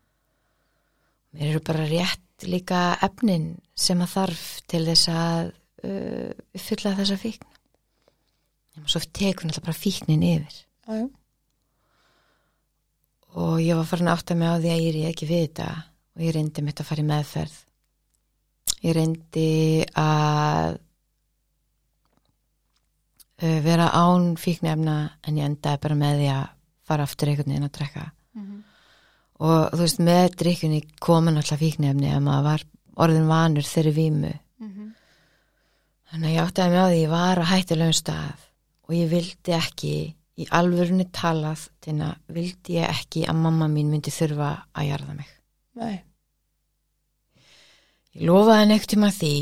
[1.34, 5.52] mér eru bara rétt líka efnin sem að þarf til þess að
[5.84, 7.46] uh, fylla þessa fíkn
[8.82, 11.08] og svo tekur náttúrulega bara fíknin yfir já.
[13.34, 15.68] og ég var farin að átta mig á því að ég er ekki við þetta
[16.16, 17.56] og ég reyndi mitt að fara í meðferð
[18.82, 20.78] ég reyndi að
[23.42, 24.96] vera án fíknefna
[25.26, 26.48] en ég endaði bara með því að
[26.86, 28.04] fara aftur einhvern veginn að drekka
[28.34, 28.62] Mhm.
[29.40, 32.64] og þú veist með drikkjunni komin alltaf fíknefni að maður var
[32.96, 34.94] orðin vanur þeirri vímu Mhm.
[36.12, 38.38] þannig að ég áttaði mig á því að ég var á hættulegum stað
[38.88, 43.90] og ég vildi ekki í alvörunni talað þannig að vildi ég ekki að mamma mín
[43.90, 45.28] myndi þurfa að jarða mig
[45.74, 46.02] Nei.
[48.14, 49.34] Ég lofaði henni ekkert tíma því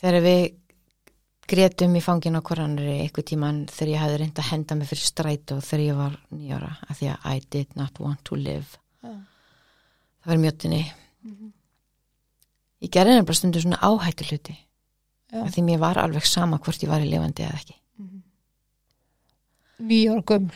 [0.00, 0.54] þegar við
[1.48, 5.04] gretum í fangin á koranari eitthvað tíman þegar ég hafði reynd að henda mig fyrir
[5.04, 9.10] strætó þegar ég var nýjára af því að I did not want to live Já.
[10.24, 10.82] það var mjötinni
[11.24, 11.52] Mhm.
[12.84, 14.56] ég gerði henni bara stundu svona áhættu hluti
[15.32, 15.42] Já.
[15.44, 17.74] af því mér var alveg sama hvort ég var í lifandi eða ekki
[19.84, 20.54] Nýjar gömul.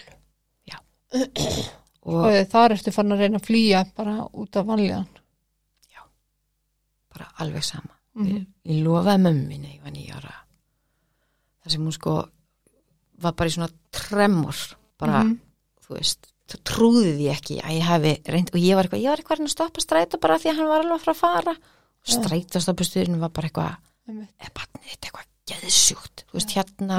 [2.09, 5.07] og Og þar ertu fann að reyna að flýja bara út af vanlíðan.
[7.13, 8.27] bara alveg sama Mhm.
[8.29, 10.33] ég, ég lofaði mömminni ég var nýjára
[11.65, 12.17] þar sem hún sko
[13.23, 14.57] var bara í svona tremor
[14.99, 15.39] bara Mhm.
[15.87, 16.27] þú veist,
[16.65, 19.49] trúði því ekki að ég hefi reynd og ég var eitthvað, ég var eitthvað að
[19.53, 21.55] stoppa strætó bara því að hann var alveg að fara að fara.
[21.99, 22.15] Og Já.
[22.19, 23.77] strætóstoppustuðinu var bara eitthvað
[24.09, 26.25] er barnið þetta eitthvað geðsjúkt?
[26.29, 26.99] Þú veist, hérna,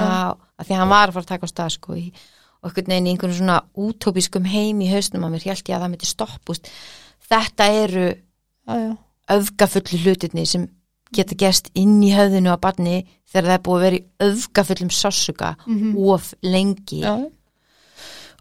[0.60, 2.14] að því að hann var að fara að taka á stað sko, í,
[2.62, 5.82] og einhvern veginn í einhvern svona útópiskum heim í hausnum að mér held ég að
[5.82, 6.70] það myndi stoppust
[7.30, 8.08] þetta eru
[9.30, 10.68] öfgafullu hlutirni sem
[11.14, 14.92] geta gerst inn í höfðinu á barni þegar það er búið að vera í öfgafullum
[14.94, 15.98] sásuga Mhm.
[15.98, 17.16] of lengi Já,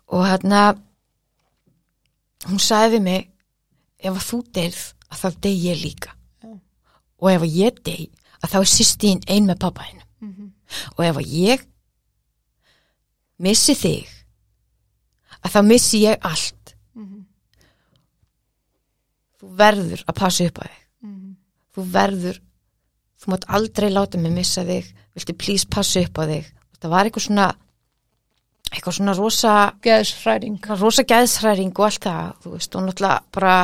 [0.08, 0.78] og hérna
[2.46, 3.30] hún sagði við mig
[3.98, 6.10] ef að þú deyrð að þá dey ég líka
[6.42, 6.60] Já.
[7.20, 8.10] og ef að ég dey
[8.42, 10.52] að þá er sýstín ein með pappa hennu Mhm.
[10.98, 11.64] og ef að ég
[13.38, 14.06] missi þig
[15.44, 17.24] að þá missi ég allt Mhm.
[19.40, 21.36] þú verður að passa upp á þig Mhm.
[21.74, 22.40] þú verður
[23.18, 26.44] þú mátt aldrei láta mig missa þig viltu please passa upp á þig
[26.80, 27.48] það var eitthvað svona
[28.68, 30.58] eitthvað svona rosa Geðsfræring.
[30.60, 33.54] eitthvað rosa gæðsræring og allt það þú veist, og náttúrulega bara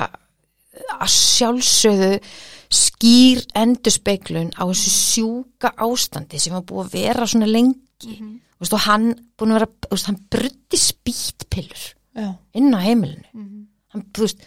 [0.99, 2.13] að sjálfsögðu
[2.75, 8.41] skýr endurspeglun á þessu sjúka ástandi sem var búið að vera svona lengi Mhm.
[8.59, 12.37] þú veist, og hann búin að vera, veist, hann brutti spýtpillur Já.
[12.55, 13.67] inn á heimilinu Mhm.
[13.93, 14.39] hann, þú veist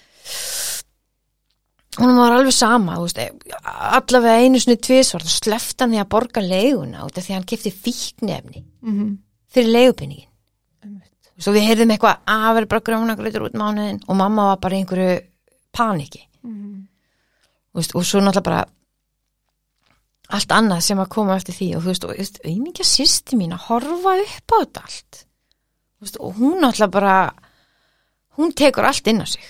[1.97, 3.17] hún var alveg sama veist,
[3.65, 7.71] allavega einu þá slefti hann því að borga leiguna út af því að hann kefti
[7.73, 9.17] fíknefni Mhm.
[9.53, 10.29] fyrir leigupinningin
[10.83, 11.31] Einmitt.
[11.39, 15.21] svo við heyrðum eitthvað að verður bara grjónagrautur út mánuðin og mamma var bara einhverju
[15.73, 16.23] paniki.
[16.45, 18.65] Þú veist, og svo náttúrulega bara
[20.29, 23.53] allt annað sem að koma eftir því og þú veist, og veist, auðmingja sýsti mín
[23.55, 25.25] að horfa upp á þetta allt.
[26.01, 27.33] Veist, og hún náttúrulega bara
[28.37, 29.41] hún tekur allt inn á sig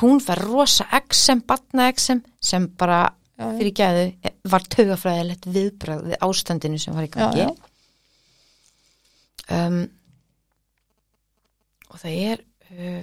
[0.00, 3.02] hún fær rosa exem, batna exem sem bara
[3.36, 4.04] Já, fyrir gæðu
[4.48, 7.72] var taugafræðilegt viðbröð við ástandinu sem var í gangi Já, já.
[9.52, 9.82] Um,
[11.92, 12.40] og það er
[12.72, 13.02] uh,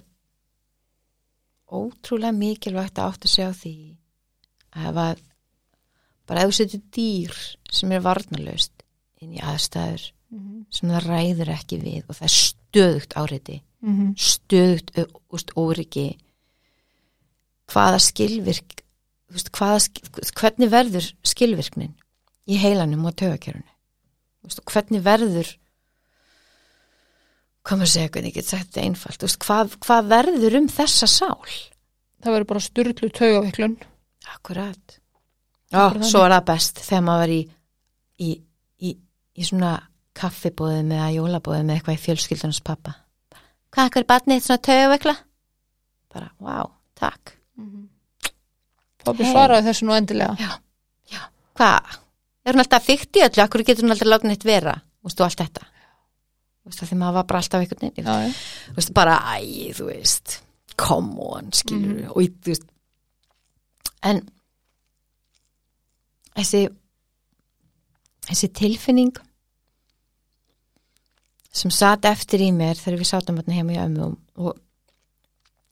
[1.74, 3.76] ótrúlega mikilvægt að átt að segja á því
[4.84, 5.00] að
[6.30, 7.38] bara setur dýr
[7.74, 8.84] sem er varnarlaust
[9.22, 10.66] inn í aðstæður Mhm.
[10.74, 14.14] sem það ræður ekki við og það er stöðugt áreiti Mhm.
[14.18, 16.18] stöðugt ö- úst, óryggi
[17.74, 18.80] hvaða skilvirk
[19.34, 19.82] veist, hvaða,
[20.38, 21.94] hvernig verður skilvirknin
[22.50, 23.70] í heilanum og tögakerfinu
[24.70, 25.52] hvernig verður
[27.64, 29.24] hvað maður segja, hvernig ég get sagt þetta einfalt?
[29.24, 31.54] Veist, hvað, hvað verður um þessa sál?
[32.24, 33.78] Það verður bara styrlu taugaveiklun
[34.34, 34.98] akkurat.
[35.74, 37.40] Já, svo er það best þegar maður var í
[38.24, 38.34] í,
[38.84, 38.92] í,
[39.40, 39.74] í svona
[40.18, 42.98] kaffibóðum eða jólabóðum eða eitthvað í fjölskyldunars pappa.
[43.74, 45.16] Hvað er barnið svona tögaveikla
[46.14, 46.70] bara, wow,
[47.00, 47.34] takk
[49.04, 49.34] Pabbi Hey.
[49.34, 50.36] svaraði þessu nú endilega.
[50.40, 50.52] Já,
[51.12, 51.22] já,
[51.60, 51.98] hvað
[52.46, 54.74] er hún alltaf þykkt í öllu, akkur getur hún aldrei látið neitt vera,
[55.04, 55.66] veistu, allt þetta?
[56.66, 58.72] Veistu, því maður var bara alltaf einhvern veginn já, já.
[58.78, 60.38] veistu, bara, æ, þú veist
[60.80, 62.10] come on, skilur Mhm.
[62.16, 62.64] og ég, þú veist
[64.04, 64.24] en
[66.36, 66.64] þessi
[68.28, 69.12] þessi tilfinning
[71.54, 74.08] sem satt eftir í mér þegar við sátum hérna heima í ömmu
[74.38, 74.58] og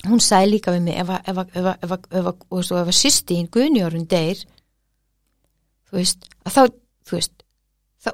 [0.08, 1.50] hún sagði líka við mig ef að,
[2.82, 4.40] að sýstín Guðnjórun deyr
[5.92, 6.62] þú veist, að þá
[7.10, 7.44] þú veist,
[8.02, 8.10] þá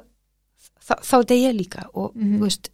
[0.88, 2.36] þá, þá deyr ég líka og Mhm.
[2.38, 2.70] þú veist,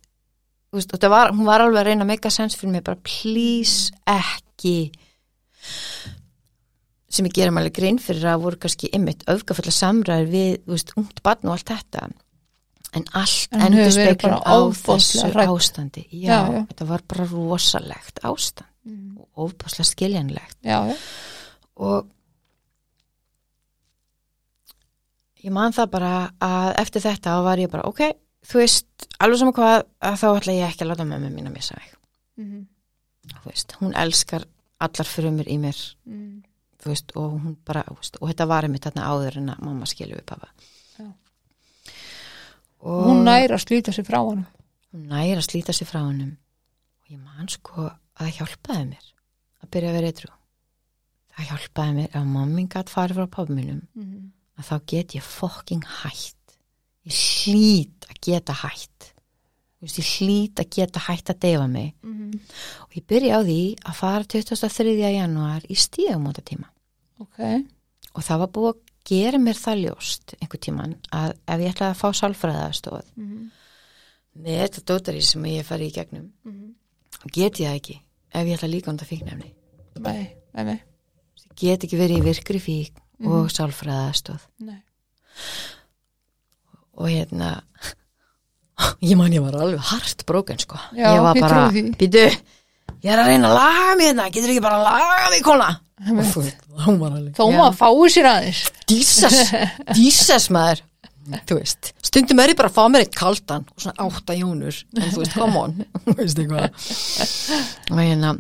[0.72, 2.98] þú veist var, hún var alveg að reyna að make a sense fyrir mig bara
[3.04, 4.90] please ekki
[7.14, 11.22] sem ég gerum alveg grein fyrir að voru kannski ymmit öfgafulla samræður við, veist, ungt
[11.22, 12.08] barn og allt þetta
[12.94, 15.50] en allt endur bara á þessu hrædd.
[15.54, 16.60] ástandi já, Já, já.
[16.72, 19.16] þetta var bara rosalegt ástand Mm.
[19.16, 20.78] og ofbáslega skiljanlegt já,
[21.76, 22.06] og
[25.44, 26.12] ég man það bara
[26.42, 28.02] að eftir þetta var ég bara ok,
[28.44, 31.56] þú veist, alveg sama hvað að þá ætla ég ekki að láta mömmu mín að
[31.56, 31.90] missa mig
[32.36, 32.66] Mhm.
[33.32, 34.44] þú veist, hún elskar
[34.80, 36.42] allar frumur í mér Mm.
[36.78, 39.86] þú veist, og hún bara, veist, og þetta var einmitt þarna áður en að mamma
[39.86, 40.48] skilju við pappa
[40.98, 41.12] Já.
[42.80, 44.46] og hún næri að slíta sig frá hann
[44.92, 46.36] hún næri að slíta sig frá hennum
[47.00, 49.06] og ég man sko að það hjálpaði mér
[49.64, 50.32] að byrja að vera eitthrú
[51.34, 54.30] það hjálpaði mér að mammin gætt farið frá pappa mínum Mhm.
[54.58, 56.56] að þá get ég fokking hætt
[57.06, 59.10] ég hlýt að geta hætt
[59.84, 62.40] ég hlýt að geta hætt að deyfa mig Mhm.
[62.82, 65.10] og ég byrja á því að fara 23.
[65.12, 66.68] janúar í stíðumóta tíma
[67.20, 67.38] ok,
[68.14, 71.92] og það var búið að gera mér það ljóst einhver tíman að ef ég ætlaði
[71.92, 73.50] að fá sálfræðastoð Mhm.
[74.38, 76.74] með þetta dótari sem ég hef farið í gegnum Mhm.
[77.32, 78.00] get ég það ekki
[78.34, 79.52] ef ég ætla líka undan fíknefni
[80.04, 80.24] nei,
[80.54, 80.80] nei, nei,
[81.62, 83.30] ég get ekki verið í virkri fík Mhm.
[83.30, 84.80] og sálfræðastoð nei.
[86.98, 87.52] og hérna
[89.08, 90.78] ég man ég var alveg hart bróken sko.
[90.98, 94.64] Já, ég var bara, býtu ég er að reyna að laga mig hérna getur ekki
[94.64, 95.68] bara að laga mig kona?
[96.08, 97.54] Hún var alveg þó Já.
[97.60, 98.62] maður fái sér aðeins.
[98.90, 99.38] Dísas,
[99.94, 100.82] dísas maður
[101.48, 104.80] þú veist, stundum er ég bara að fá mér eitt kaldan og svona átta jónur
[104.98, 105.78] en þú veist, come on.
[106.04, 106.82] Þú veist eitthvað.
[107.92, 108.34] Og hérna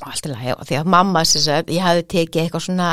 [0.00, 2.90] og allt í lagi, og því að mamma sem sagt, ég hafði tekið eitthvað svona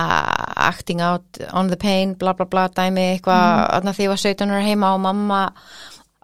[0.67, 3.93] acting out on the pain, bla bla bla dæmi eitthvað, mm.
[3.95, 5.43] því ég var 17 ára heima og mamma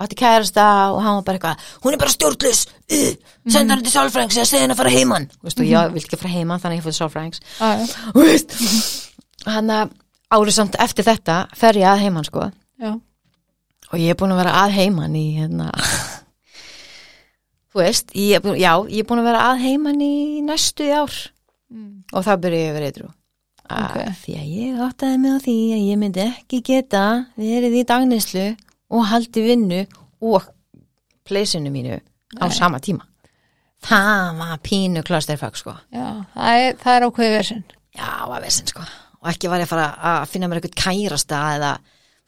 [0.03, 3.93] átti kærasta og hann var bara eitthvað, hún er bara stjórnlus uh, senda hann til
[3.93, 5.30] sálfrængs eða segja hann að fara heiman.
[5.38, 8.25] Þú veist, og ég vil ekki fara heiman þannig að ég fóði sálfrængs Aja, Þú
[8.27, 8.57] veist
[9.53, 9.95] hann að
[10.34, 12.49] árið samt eftir þetta fer ég að heiman sko
[12.84, 12.91] já,
[13.93, 15.72] og ég er búin að vera að heiman í hérna
[17.73, 20.14] þú veist, ég er búin, já, ég er búin að vera að heiman í
[20.45, 21.14] næstu ár.
[21.73, 22.03] Mm.
[22.14, 23.11] og þá byrja ég að vera eitthrú
[23.73, 23.95] Ok.
[24.22, 27.03] því að ég áttaði mig á því að ég myndi ekki geta
[27.39, 28.43] verið í dagnislu
[28.93, 29.80] og haldi vinnu
[30.22, 30.45] og
[31.26, 31.95] pleysinu mínu
[32.38, 32.53] á Nei.
[32.53, 33.07] sama tíma.
[33.88, 35.73] Það var pínu klasterfag sko.
[35.95, 36.05] Já,
[36.35, 37.64] það er, það er ákveðið versin
[37.97, 38.85] já, var vesinn sko.
[39.23, 41.72] Og ekki var ég að fara að finna mér eitthvað kærasta eða,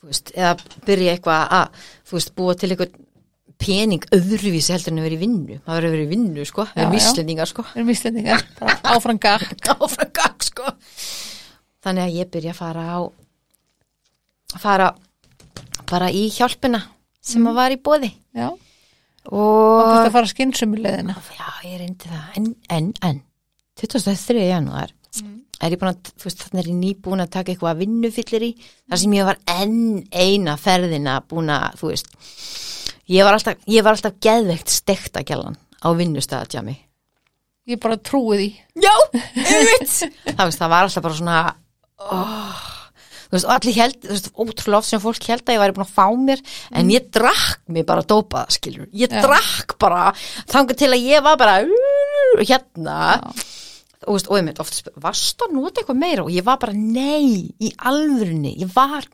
[0.06, 0.54] veist, eða
[0.88, 2.96] byrja eitthvað að, veist, búa til eitthvað
[3.66, 5.60] pening öðruvísi heldur en að vera í vinnu.
[5.66, 6.94] Maður verður að vera í vinnu sko, Já, það er já.
[6.98, 7.64] víslendingar sko.
[7.72, 10.74] Við erum íslendingar, bara áfram gakk áfram gang sko.
[11.86, 12.98] Þannig að ég byrja að fara á
[14.56, 14.90] að fara
[15.90, 16.82] bara í hjálpina
[17.26, 17.50] sem Mm.
[17.52, 18.50] að var í bóði já,
[19.32, 22.26] og og þetta fara skynsumulegðina já, ég reyndi það.
[22.38, 23.22] En, en, en.
[23.82, 24.44] 23.
[24.50, 24.92] janúar
[25.24, 28.52] er ég búin að, þú veist, þannig er ég nýbúin að taka eitthvað vinnufyllir í.
[28.90, 32.12] Þar sem ég var enn eina ferðina búin að, þú veist
[33.12, 36.80] ég var alltaf, ég var alltaf geðveikt stekta gælan á vinnustæðatjami
[37.66, 38.48] ég bara trúi því.
[38.84, 38.94] Já,
[39.42, 39.94] einmitt.
[40.38, 41.38] Það, það var alltaf bara svona
[42.06, 42.66] oh,
[43.26, 45.86] þú veist, allir held þú veist, ótrúlega oft sem fólk held að ég væri búin
[45.86, 46.44] að fá mér
[46.78, 49.22] en ég drakk mig bara dópað skilur, ég Já.
[49.26, 50.12] drakk bara
[50.52, 51.58] þangar til að ég var bara
[52.44, 53.00] hérna
[54.06, 56.26] og, veist, og einmitt, oft spyr, varst að nota eitthvað meira?
[56.26, 59.08] Og ég var bara nei í alvörunni, ég var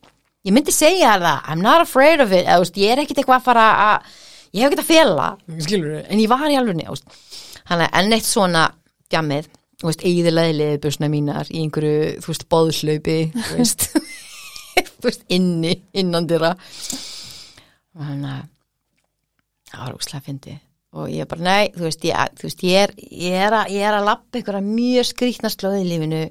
[0.45, 2.45] ég myndi segja það, I'm not afraid of it.
[2.45, 4.11] Eða, veist, ég er ekkit eitthvað að fara að
[4.51, 5.27] ég hef ekki að fela
[5.63, 7.17] skilur, en ég var í njást
[7.69, 8.67] hann er enn eitt svona
[9.11, 9.49] djamið
[9.81, 13.17] eigðilega leðbusna mínar í einhverju, þú veist, bóðslaupi
[14.91, 16.53] þú veist, inni, innan dyrra
[17.97, 18.43] hann að
[19.71, 20.57] það var úkslega fyndi
[20.91, 23.85] og ég bara, nei, þú veist, ég, þú veist, ég er ég er að, ég
[23.87, 26.25] er að lappa einhverja mjög skrýtna slóði í lífinu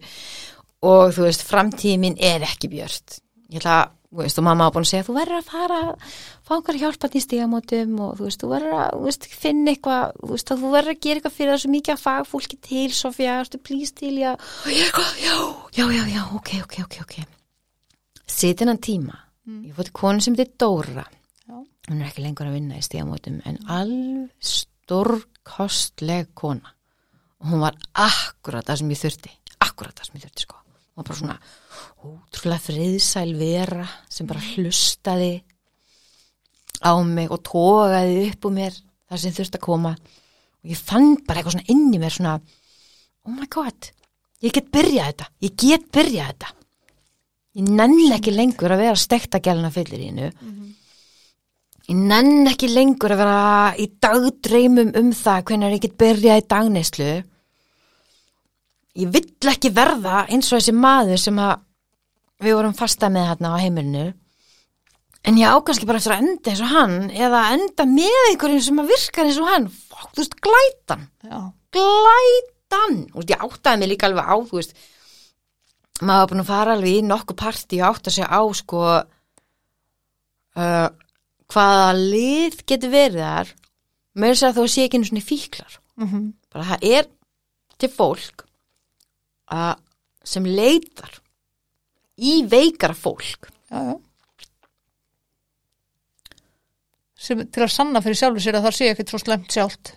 [0.90, 3.20] og þú veist, framtíðin mín er ekki björt.
[3.50, 5.80] Ég ætla að, þú veist, og mamma á búin að segja þú verður að fara,
[6.44, 10.16] fá einhverja hjálpat í stígamótum og þú veist, þú verður að þú veist, finna eitthvað,
[10.20, 13.44] þú veist, þú verður að gera eitthvað fyrir þessu mikið að fagfólki til Sofía, þú
[13.44, 14.32] veist, plís til, já
[14.66, 15.38] já,
[15.78, 17.16] já, já, já, ok, ok, ok, ok.
[18.30, 19.16] Sitinnan tíma,
[19.64, 21.06] ég fótti konu sem þetta Dóra.
[21.90, 26.74] Hún er ekki lengur að vinna í stígamótum en alveg stórkostleg kona.
[27.40, 29.32] Og hún var akkurat það sem ég þurfti
[29.64, 30.58] akkurat það sem ég þurfti sko.
[30.60, 31.38] Hún var bara svona
[32.04, 35.32] ótrúlega friðsæl vera sem bara hlustaði
[36.80, 39.94] á mig og tógaði upp úr mér það sem þurfti að koma.
[40.60, 43.90] Og ég fann bara eitthvað svona inn í mér svona oh my god,
[44.44, 46.54] ég get byrjað þetta ég get byrjað þetta.
[47.58, 50.28] Ég nenn ekki lengur að vera stekta gæluna fyllir í hennu
[51.90, 56.46] Ég nenn ekki lengur að vera í dagdreymum um það hvernig ég get byrjað í
[56.52, 57.10] dagneyslu.
[59.00, 61.64] Ég vill ekki verða eins og þessi maður sem að
[62.46, 64.06] við vorum fasta með hérna á heimilinu.
[65.26, 68.80] En ég ákvæmst bara eftir að enda eins og hann eða enda með einhverjum sem
[68.92, 69.68] virkar eins og hann.
[69.90, 71.04] Fokk, þú veist, glætan.
[71.26, 71.40] Já,
[71.74, 72.96] Glætan.
[73.18, 74.78] Og ég áttaði mig líka alveg á, þú veist,
[76.00, 78.80] maður var búin að fara alveg í nokkuð partí og átta sig á, sko,
[80.54, 80.88] uh,
[81.50, 83.54] hvaða lið getur verið þar
[84.20, 87.08] með þess að þú sé ekki einu svona fíklar mm bara það er
[87.78, 88.42] til fólk
[89.54, 89.76] að,
[90.26, 91.12] sem leitar
[92.18, 93.94] í veikara fólk já, já.
[97.20, 99.92] Sem, til að sanna fyrir sjálfur sér að það sé ekkert svo slemt sjálft.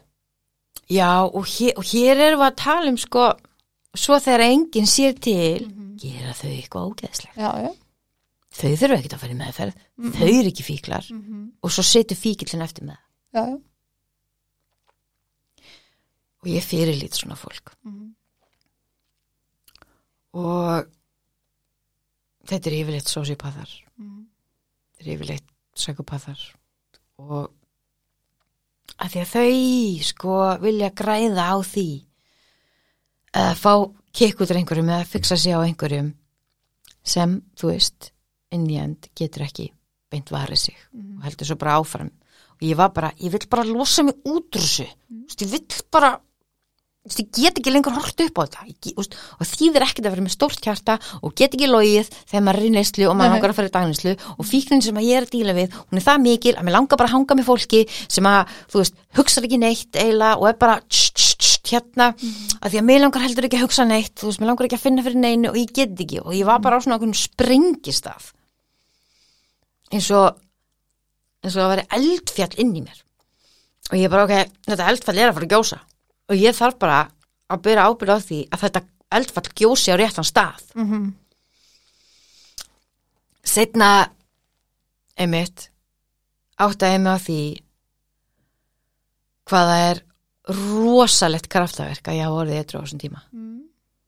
[0.92, 3.28] já og hér, og hér erum við að tala um sko
[3.96, 5.70] svo þegar enginn sér til
[6.02, 7.72] gera þau eitthvað ógeðslegt Já, já.
[8.54, 9.86] Þau þurfa ekkert að fara í meðferð.
[10.14, 11.06] Þau eru ekki fíklar.
[11.64, 13.00] Og svo setur fíkillin eftir með.
[13.34, 13.46] Já.
[16.44, 17.72] og ég fyrirlít svona fólk.
[17.86, 18.16] Mhm.
[20.34, 20.88] og
[22.50, 23.70] þetta er yfirleitt sósípathar.
[23.98, 24.26] Mhm.
[24.98, 26.40] þetta er yfirleitt psykopathar
[27.18, 27.52] og
[29.00, 32.06] að því að þau sko vilja græða á því
[33.34, 33.74] að fá
[34.14, 36.14] kikk út af einhverjum eða fixa sig á einhverjum
[37.04, 38.12] sem, þú veist,
[38.56, 39.72] inn í end getur ekki
[40.14, 42.12] beint varið sig og heldur svo bara áfram.
[42.60, 44.86] Og ég var bara, ég vill bara losa mig út úr þessu.
[45.10, 45.26] Mm.
[45.42, 46.14] ég vill bara
[47.04, 48.66] ég get ekki lengur hort upp á þetta.
[48.88, 52.44] Ég veist, og þýðir ekkert að vera með stórt hjarta og get ekki logið þegar
[52.46, 53.36] maður er í neyslu og maður Nei.
[53.36, 56.06] langar að fara í dagneyslu og fíknin sem ég er að díla við hún er
[56.06, 59.48] það mikil að mér langar bara að hanga með fólki sem að, þú veist, hugsar
[59.50, 62.08] ekki neitt eiginlega og er bara tss, tss, tss, hérna,
[62.62, 64.80] að því að mér langar heldur ekki að hugsa neitt þú veist, mér langar ekki
[64.80, 66.24] að finna fyrir neinu og ég get ekki.
[66.24, 68.32] Og ég var bara á svona okkur springistaf
[69.94, 70.40] eins og
[71.44, 73.02] eins og að vera eldfjall inn í mér.
[73.91, 75.80] Og ég bara, ok, þetta eldfjall er að fara að gjósa.
[76.32, 76.99] Og ég þarf bara
[77.52, 78.84] að byrja ábyrð á því að þetta
[79.14, 80.64] eldfall gjósi á réttan stað.
[80.74, 81.11] Mm
[83.44, 84.07] setna
[85.20, 85.68] einmitt
[86.64, 87.40] áttaði mig á því
[89.49, 90.02] hvað það er
[90.53, 93.22] rosalegt kraftaverk að ég hafa orðið eitthvað á þessum tíma.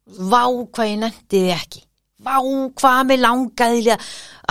[0.06, 1.82] Vá hvað ég nefndi því ekki
[2.16, 2.40] vá
[2.80, 4.00] hvað mér langaði að,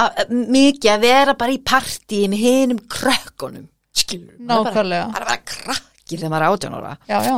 [0.03, 3.65] að, mikið að vera bara í partíi með hinum krökkunum
[3.95, 5.05] skilur Nákvæmlega.
[5.09, 6.97] það er bara krakkir þegar maður er átján ára.
[7.09, 7.37] Já, já.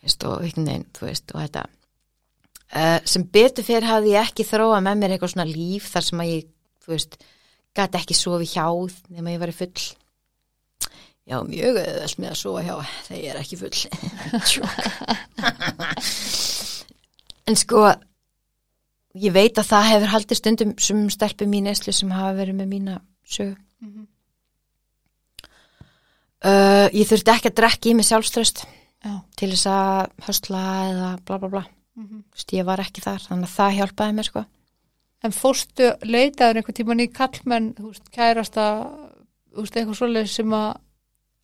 [0.00, 1.62] Veist, og þú veist, og þetta.
[2.70, 6.22] Uh, sem betur fyrir hafði ég ekki þróa með mér eitthvað svona líf þar sem
[6.22, 6.42] að ég,
[6.84, 7.12] þú veist,
[7.76, 9.80] gæti ekki sofi hjáð nema ég væri full.
[11.30, 12.76] Já, mjög öðvöld með að sofa hjá
[13.06, 13.78] þegar ég er ekki full.
[17.50, 17.78] En sko
[19.14, 22.68] ég veit að það hefur haldið stundum sem stelpum mín eslu sem hafa verið með
[22.74, 24.06] mína sög Mhm.
[26.44, 28.64] uh, ég þurfti ekki að drekka í mig sjálfströst
[29.04, 29.12] Já.
[29.36, 31.64] til þess að höstla eða bla bla bla
[31.98, 32.22] Mhm.
[32.30, 34.44] Þú veist, ég var ekki þar, þannig að það hjálpaði mér sko
[35.22, 37.74] En fórstu leitaður einhvern tíman í kallmenn,
[38.10, 38.62] kærasta,
[39.52, 40.78] eitthvað svoleið sem að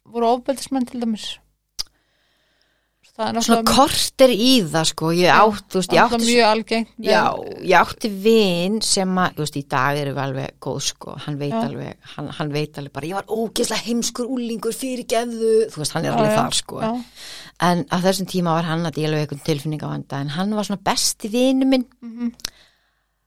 [0.07, 1.39] voru ofbeldismenn til dæmis?
[3.17, 5.11] Svona korter í það sko.
[5.17, 6.91] Ég átt, þú veist, ég átti algengt.
[7.01, 7.23] já,
[7.65, 11.55] ég átti vin sem að, veist, í dag erum við alveg góð sko, hann veit
[11.55, 11.63] Já.
[11.65, 15.93] alveg hann, hann veit alveg bara, ég var ógeðslega heimskur úlingur fyrir geðu, þú veist,
[15.97, 16.83] hann er alveg Já, þar sko.
[17.65, 20.53] En á þessum tíma var hann að díla við einhvern tilfinning á vanda en hann
[20.55, 21.87] var svona besti vinu minn.
[22.03, 22.33] Mhm.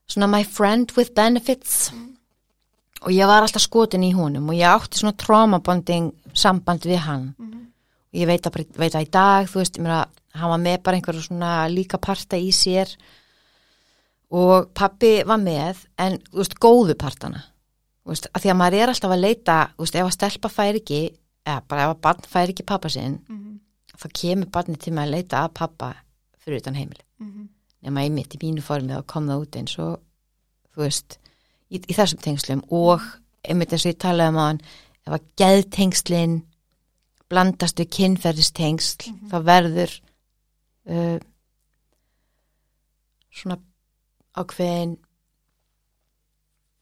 [0.10, 1.91] svona my friend with benefits.
[3.02, 7.34] Og ég var alltaf skotin í honum og ég átti svona traumabonding samband við hann.
[7.40, 7.69] Og
[8.15, 10.02] ég veit að, veit að í dag þú veist, ég meina,
[10.40, 12.91] hann var með bara einhverju svona líka parta í sér
[14.30, 17.44] og pappi var með en, þú veist, góðu partana.
[18.03, 20.53] Þú veist, að því að maður er alltaf að leita þú veist, ef að stelpa
[20.53, 21.02] fær ekki
[21.45, 23.19] eða bara ef að barn fær ekki pappa sinn
[23.99, 25.94] þá kemur barni til mig að leita að pappa
[26.40, 27.03] fyrir utan heimili
[27.81, 29.99] nema einmitt í mínu formi þá kom það út eins og
[30.73, 31.19] þú veist,
[31.69, 33.02] í, í þessum tengslum og
[33.44, 34.61] einmitt eins og ég talaði um hann
[35.06, 35.27] ef að
[37.30, 39.93] geðtengslin blandast við kynferðistengsl þá verður
[40.89, 41.19] uh,
[43.30, 43.60] svona
[44.39, 44.97] ákveðin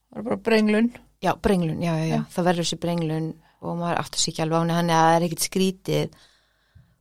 [0.07, 0.89] það er bara brenglun.
[1.21, 4.57] Já, brenglun, já, já, já, það verður þessi brenglun og maður áttur sér ekki alveg
[4.57, 4.75] á henni.
[4.77, 6.17] Hann að það er ekkit skrítið.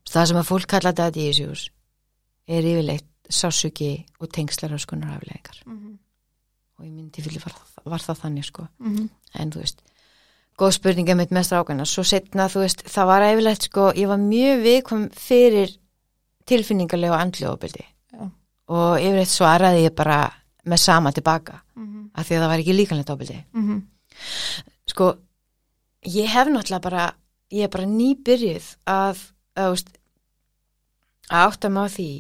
[0.07, 1.71] Það sem að fólk kalla þetta í þessu
[2.47, 3.91] er yfirleitt sásuki
[4.23, 8.69] og tengslar og skunar afleðingar og í minn tilfelli var, var það þannig sko.
[9.35, 9.83] En þú veist
[10.57, 14.23] góð spurninga mitt mest rákana svo setna þú veist það var yfirleitt sko ég var
[14.23, 15.77] mjög viðkvæm fyrir
[16.47, 17.85] tilfinningarlega og andlega ofbeldi.
[18.15, 18.31] Já.
[18.73, 20.21] og yfirleitt svaraði ég bara
[20.67, 21.61] með sama tilbaka
[22.17, 23.39] af því að það var ekki líkanlegt ofbeldi.
[24.89, 25.13] Sko
[26.07, 27.07] ég hef náttúrulega bara
[27.53, 29.21] ég er bara nýbyrjuð að
[29.57, 29.93] að, veist,
[31.31, 32.11] að átta mig á því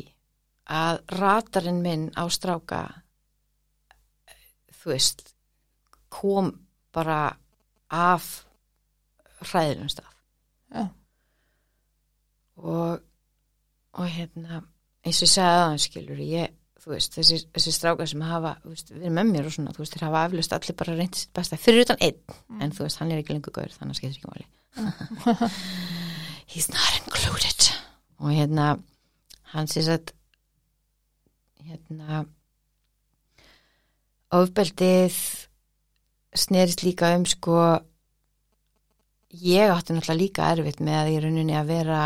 [0.76, 2.80] að ratarinn minn á stráka
[4.80, 5.22] þú veist
[6.10, 6.52] kom
[6.94, 7.36] bara
[7.92, 8.28] af
[9.42, 10.12] hræðilum stað.
[10.74, 10.86] Já.
[12.56, 13.02] og
[13.96, 14.60] og hérna
[15.06, 18.90] eins og ég sagði aðan skilur ég, þú veist, þessi, þessi stráka sem hafa, veist,
[18.92, 21.32] við erum með mér og svona þú veist, þeir hafa aflust allir bara reyndi sitt
[21.36, 24.18] besta fyrir utan einn, en þú veist, hann er ekki lengur gaur þannig að skeitir
[24.18, 24.46] ekki máli.
[26.52, 27.70] He's not included.
[28.18, 28.76] Og hérna
[29.52, 30.12] hann sést að
[31.66, 32.24] hérna
[34.34, 35.16] ofbeldið
[36.40, 37.58] snerist líka um sko
[39.36, 42.02] ég átti náttúrulega líka erfitt með að í rauninni að vera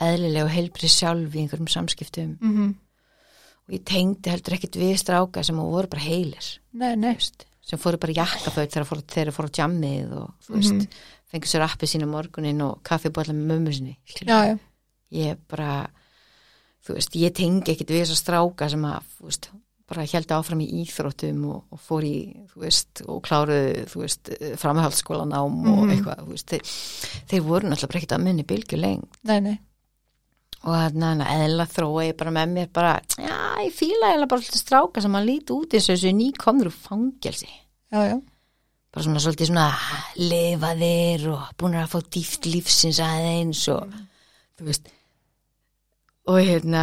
[0.00, 2.34] eðlileg og heilbrið sjálf í einhverjum samskiptum.
[3.68, 6.46] Og ég tengdi heldur ekkit við stráka sem voru bara heilir.
[6.72, 10.50] Nei, nei, veist, sem fóru bara í jakkaföld þegar fóru, þeir fóru á jammið og
[10.50, 10.86] mm
[11.30, 14.56] fengur sér appi sína morgunin og kaffibólla með mömmu sinni já, já.
[15.14, 15.90] Ég bara
[16.86, 19.50] veist, ég tengi ekkit við þessar stráka sem að, veist,
[19.90, 22.14] bara held áfram í íþróttum og, og fór í
[22.52, 24.30] þú veist, og kláruðu, þú veist
[24.62, 25.90] framhaldsskólanám og Mhm.
[25.96, 26.70] eitthvað þú veist, þeir,
[27.32, 29.56] þeir voru náttúrulega ekkit að munni bylgju leng nei, nei,
[30.62, 33.36] og þannig að eðla þróa ég bara með mér bara, já,
[33.66, 36.78] ég fíla eða bara alltaf stráka sem að líti út eins og þessu nýkomður úr
[36.86, 37.50] fangelsi.
[37.90, 38.20] Já, já.
[38.92, 39.66] Bara svona svolítið svona
[40.18, 43.92] lifaðir og búin að fá dýft lífsins aðeins og
[44.58, 44.88] þú veist
[46.30, 46.82] og hérna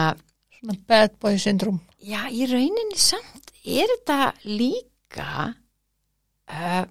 [0.57, 5.31] svona bad boy syndrom já, í rauninni samt er þetta líka
[6.51, 6.85] uh,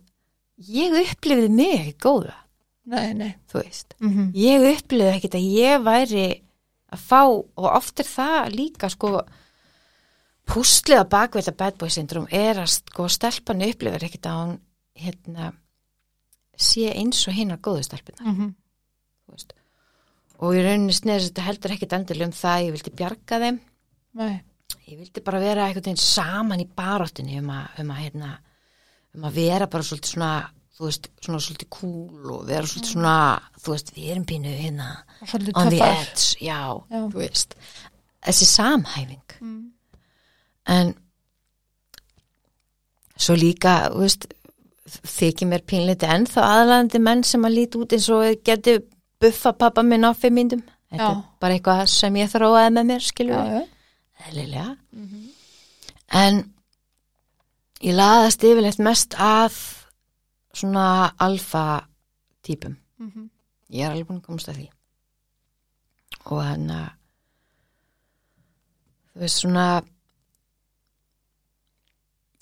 [0.56, 2.36] ég upplifði mig ekki góða,
[2.90, 3.32] nei, nei.
[3.50, 3.96] Þú veist.
[4.00, 6.26] Mm ég upplifði ekkit að ég væri
[6.92, 9.20] að fá og oft er það líka sko
[10.46, 14.58] púsliða bakveita bad boy syndrom er að sko stelpan upplifir ekkit að hún
[14.96, 15.52] hérna
[16.56, 18.52] sé eins og hinnar góðu stelpuna -hmm.
[19.26, 19.52] þú veist.
[20.38, 23.60] og í rauninni sneðis þetta heldur ekkit endilega um það ég vildi bjarga þeim.
[24.12, 24.42] Nei,
[24.86, 28.30] ég vildi bara vera einhvern veginn saman í baráttinni um að, um að, hérna,
[29.16, 30.30] um að vera bara svolítið svona
[30.76, 33.16] þú veist, svona svolítið cool og vera svolítið svona,
[33.62, 34.88] þú veist, við erum pínu hérna
[35.56, 36.60] on the edge, já,
[36.90, 37.00] Já.
[37.12, 37.56] þú veist.
[38.26, 39.36] Þessi samhæfing.
[39.40, 39.64] Mm.
[40.66, 40.94] en
[43.16, 44.26] svo líka, þú veist
[44.86, 48.76] þykir mér pínleiti ennþá aðlæðandi menn sem að líti út eins og geti
[49.22, 53.06] buffa pappa minn á fimm myndum þetta er bara eitthvað sem ég þróaði með mér
[53.06, 53.40] skilur
[54.18, 54.76] já, já, eðlilega.
[56.16, 56.54] En
[57.82, 59.56] ég laðast yfirleitt mest að
[60.56, 61.86] svona alfa
[62.42, 62.76] típum.
[62.98, 63.30] Mhm.
[63.70, 64.68] ég er alveg búin að komast að því.
[66.30, 66.90] Og hann að
[69.12, 69.82] þú veist svona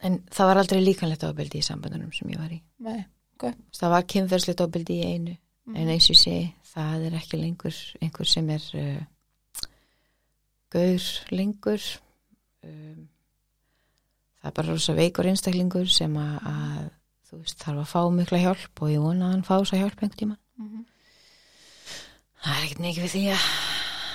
[0.04, 2.60] en það var aldrei líkanlegt ofbeldi í sambandunum sem ég var í.
[2.84, 3.04] Nei,
[3.72, 5.36] það var kynferðslegt ofbeldi í einu.
[5.74, 8.98] En eins og segi, það er ekki lengur einhver sem er uh,
[10.74, 11.82] gaur lengur
[12.66, 13.08] um,
[14.40, 16.84] það er bara rosa veikur einstaklingur sem að, að
[17.30, 19.84] þú veist, þarf að fá mikla hjálp og ég vona að hann fá þess að
[19.84, 20.84] hjálp einhvern tíma Mhm.
[22.44, 23.46] það er ekkert mikið við því að,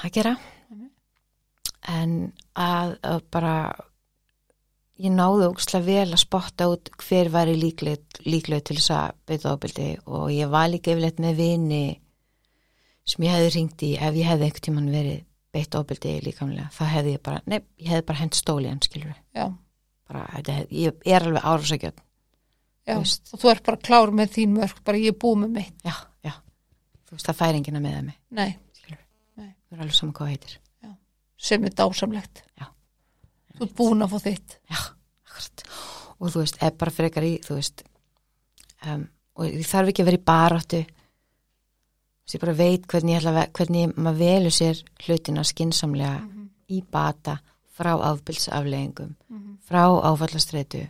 [0.06, 0.34] að gera
[0.70, 0.90] Mhm.
[1.96, 2.14] en
[2.56, 3.56] að, að bara
[5.00, 9.54] ég náði ógstlega vel að spotta út hver væri líkleg, líkleg til þess að beita
[9.56, 11.84] ábyldi og ég var líka yfirleitt með vini
[13.06, 15.22] sem ég hefði ringt í ef ég hefði einhvern tímann verið
[15.54, 19.16] beitt ábyldi líkamlega, það hefði ég bara nei, ég hefði bara hent stóli hann skilur
[19.36, 19.48] já,
[20.10, 22.00] bara, hef- ég er alveg árásækjöld
[22.90, 22.96] já.
[23.00, 25.96] Þú þú ert bara klár með þín mörg bara ég er búið með mitt, já,
[26.26, 26.34] já,
[27.10, 29.02] þú veist, það fær enginn að meða mig nei, skilur,
[29.42, 29.50] Nei.
[29.70, 30.58] það er alveg saman hvað það heitir.
[31.40, 32.42] Sem er dásamlegt.
[32.60, 32.66] Já.
[33.56, 34.56] þú ert búin að fá þitt.
[34.68, 34.80] Já,
[35.24, 35.62] akkurat.
[36.20, 37.84] Og þú veist, ef bara frekar í, þú veist
[38.84, 39.06] um,
[39.40, 40.82] og þarf ekki að vera í baráttu
[42.30, 46.20] þú veist, ég bara veit hvernig, ég að ve- hvernig maður velur sér hlutina skinsamlega
[46.70, 47.40] í bata
[47.74, 49.16] frá afbilsafleggingum
[49.66, 50.88] frá áfallastreitu.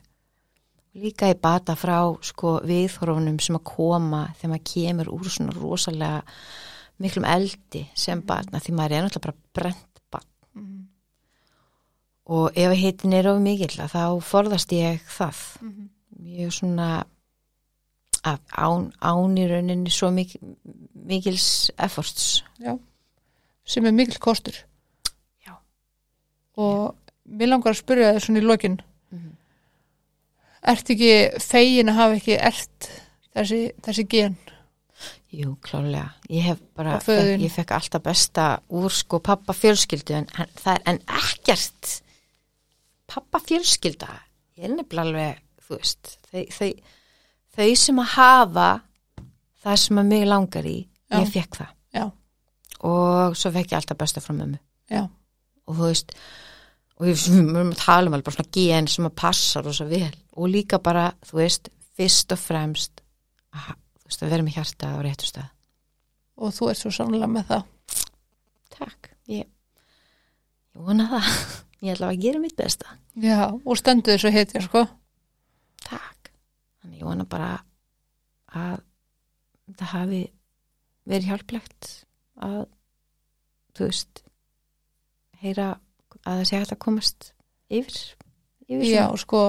[0.95, 6.23] Líka í bata frá sko viðhorfunum sem að koma þegar maður kemur úr svona rosalega
[6.99, 10.89] miklum eldi sem batna því maður er náttúrulega bara brent batn
[12.29, 15.37] og ef heitin er of mikill að þá forðast ég það.
[16.19, 17.05] Mjög svona
[18.27, 20.35] að án, án í rauninni svo mik
[21.09, 22.77] mikils efforts já.
[23.65, 24.55] sem er mikil kostur
[25.45, 25.55] Já.
[26.57, 26.95] og
[27.29, 28.79] mér langar að spyrja þér svona í lokin
[29.11, 29.31] Mhm.
[30.63, 32.89] ert ekki fegin að hafa ekki ert
[33.35, 34.37] þessi, þessi gen
[35.31, 36.09] Jú, klálega.
[36.27, 40.79] Ég hef bara, fekk, ég fekk alltaf besta úr sko pappa fjölskyldu en, en það
[40.89, 42.01] en ekkert
[43.07, 44.09] pappa fjölskylda.
[44.57, 46.73] Ég er nefnilega alveg, þú veist, þau,
[47.59, 48.67] þau, sem að hafa
[49.63, 50.77] það sem að mig langar í,
[51.11, 51.19] Já.
[51.21, 51.71] ég fekk það.
[51.99, 52.05] já,
[52.89, 54.59] Og svo fekk ég alltaf besta frá mömmu.
[54.91, 55.03] já,
[55.67, 56.13] Og þú veist,
[56.99, 60.11] og við erum að tala um alveg bara svona gen sem að passa rosa vel.
[60.39, 61.69] Og líka bara, þú veist,
[61.99, 63.01] fyrst og fremst,
[63.53, 63.75] að,
[64.05, 65.49] veist, að vera með hjarta á réttu stað.
[66.39, 67.63] og þú ert svo sannlega með það
[68.79, 69.43] Takk, ég,
[70.75, 71.25] ég vona það.
[71.83, 72.85] Ég ætla að gera mitt besta.
[73.15, 74.81] já, og stendu þessu hetja sko.
[76.79, 77.51] Þannig ég vona bara
[78.55, 78.79] að
[79.79, 80.21] það hafi
[81.09, 81.89] verið hjálplegt
[82.45, 82.61] að,
[83.77, 84.23] þú veist,
[85.41, 85.69] heyra
[86.23, 87.31] að það sé hægt að komast
[87.69, 87.99] yfir.
[88.67, 89.23] yfir já, svona.
[89.23, 89.41] sko,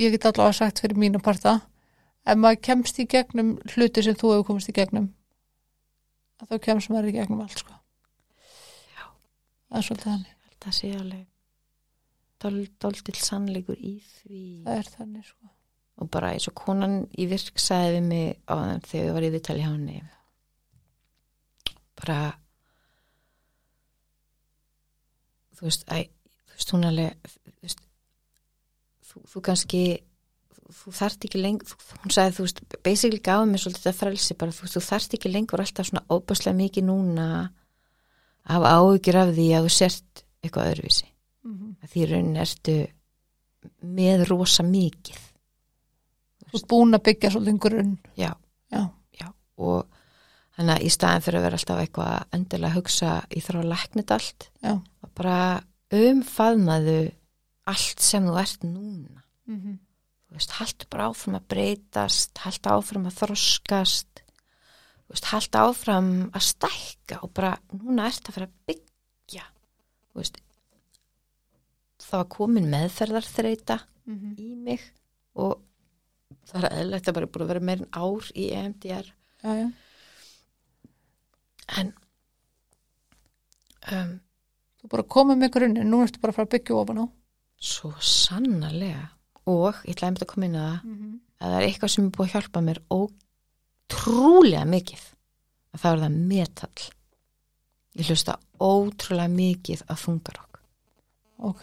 [0.00, 1.58] ég get allavega sagt fyrir mína parta
[2.24, 5.10] ef maður kemst í gegnum hluti sem þú hefur komist í gegnum
[6.44, 7.74] þá kemst maður í gegnum allt sko
[8.94, 9.04] Já.
[9.68, 10.34] það er svolítið þannig,
[10.64, 11.26] það sé alveg
[12.44, 14.40] dól, dóltill sannleikur í því.
[14.64, 15.53] það er þannig sko
[15.94, 19.26] og bara eins og konan í virk sagði við mig á þeim þegar ég var
[19.26, 20.00] í viðtali hjá henni.
[21.94, 22.18] Bara
[25.54, 26.10] þú veist, æ,
[26.50, 27.84] þú veist hún alveg þú, veist,
[29.06, 29.82] þú, þú kannski
[30.64, 34.56] þú, þarft ekki lengur hún sagði þú veist, basically gáði mér svolítið þetta frelsi bara
[34.56, 37.28] þú, þú þarft ekki lengur alltaf svona óbærslega mikið núna
[38.50, 41.06] hafa áhyggjur af því að þú sért eitthvað öðruvísi.
[41.44, 41.88] Mm -hmm.
[41.92, 42.76] því raunin ertu
[43.80, 45.33] með rosa mikið
[46.50, 47.94] þú ert búin að byggja svolítið grunn.
[48.18, 48.32] Já,
[48.72, 48.82] já,
[49.18, 49.86] já og
[50.56, 54.14] þannig að í staðin fyrir að vera alltaf eitthvað endilega að hugsa í þrá læknit
[54.14, 54.74] allt já
[55.14, 55.38] bara
[55.94, 56.98] umfaðmaðu
[57.70, 59.22] allt sem þú ert núna.
[59.46, 59.78] Mm -hmm.
[60.28, 64.22] þú veist, haltu bara áfram að breytast haltu áfram að þroskast
[65.04, 69.44] þú veist, haltu áfram að stækka og bara núna ert að fara að byggja.
[70.12, 70.40] Þú veist
[72.04, 74.40] það var komin meðferðarþreita Mm -hmm.
[74.40, 74.80] í mig
[75.34, 75.60] og
[76.50, 79.10] það er eðlilegt að bara búin að vera meir en ár í EMDR
[79.44, 79.66] já, já,
[81.80, 81.92] en
[83.92, 84.14] um,
[84.78, 87.06] þú er bara komið með grunnin nú ertu bara að fara að byggja ofan á.
[87.72, 89.06] svo sannarlega
[89.50, 91.14] og ég ætlaði að koma inn að mm -hmm.
[91.40, 95.02] að það er eitthvað sem er búið að hjálpa mér ótrúlega mikið
[95.72, 96.88] að það er það metall
[97.94, 100.60] ég hlusta ótrúlega mikið að þungarokk.
[101.38, 101.62] Ok,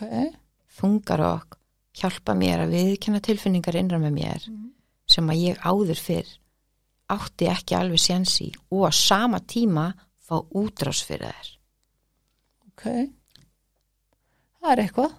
[0.78, 1.58] þungarokk
[1.98, 4.70] hjálpa mér að viðkenna tilfinningar innra með mér Mhm.
[5.08, 6.30] sem að ég áður fyrr
[7.12, 11.50] átti ekki alveg séns í og á sama tíma fá útrás fyrir þær.
[12.70, 12.84] Ok.
[14.62, 15.12] Það er eitthvað.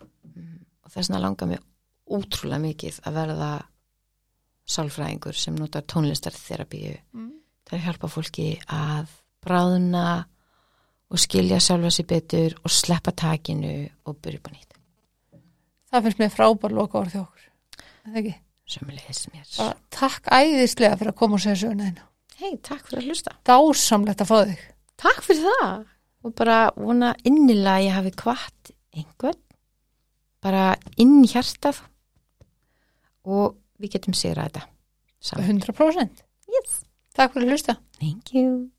[0.85, 1.63] Og þess vegna langar mér
[2.09, 3.51] ótrúlega mikið að verða
[4.73, 7.31] sálfræðingur sem notar tónlistarþerapíu mm.
[7.67, 9.11] til að hjálpa fólki að
[9.45, 10.25] bráðuna
[11.13, 14.72] og skilja sjálfa sér betur og sleppa takinu og byrja upp á nýtt
[15.93, 17.17] það finnst mér frábær loka orð
[19.59, 22.07] bara takk æðislega fyrir að koma og segja söguna þína.
[22.43, 23.35] Hei, takk fyrir að hlusta.
[23.47, 24.63] Dásamlegt að fá þig.
[25.03, 25.85] Takk fyrir það.
[26.23, 29.41] Og bara vona innilega að ég hafi kvart einhvern.
[30.43, 30.65] Bara
[31.03, 31.83] inn í hjartað.
[33.29, 34.67] Og við getum sigrað þetta
[35.23, 35.61] saman.
[35.61, 36.81] 100% Yes.
[37.15, 37.77] takk fyrir að hlusta.
[38.01, 38.71] Thank you.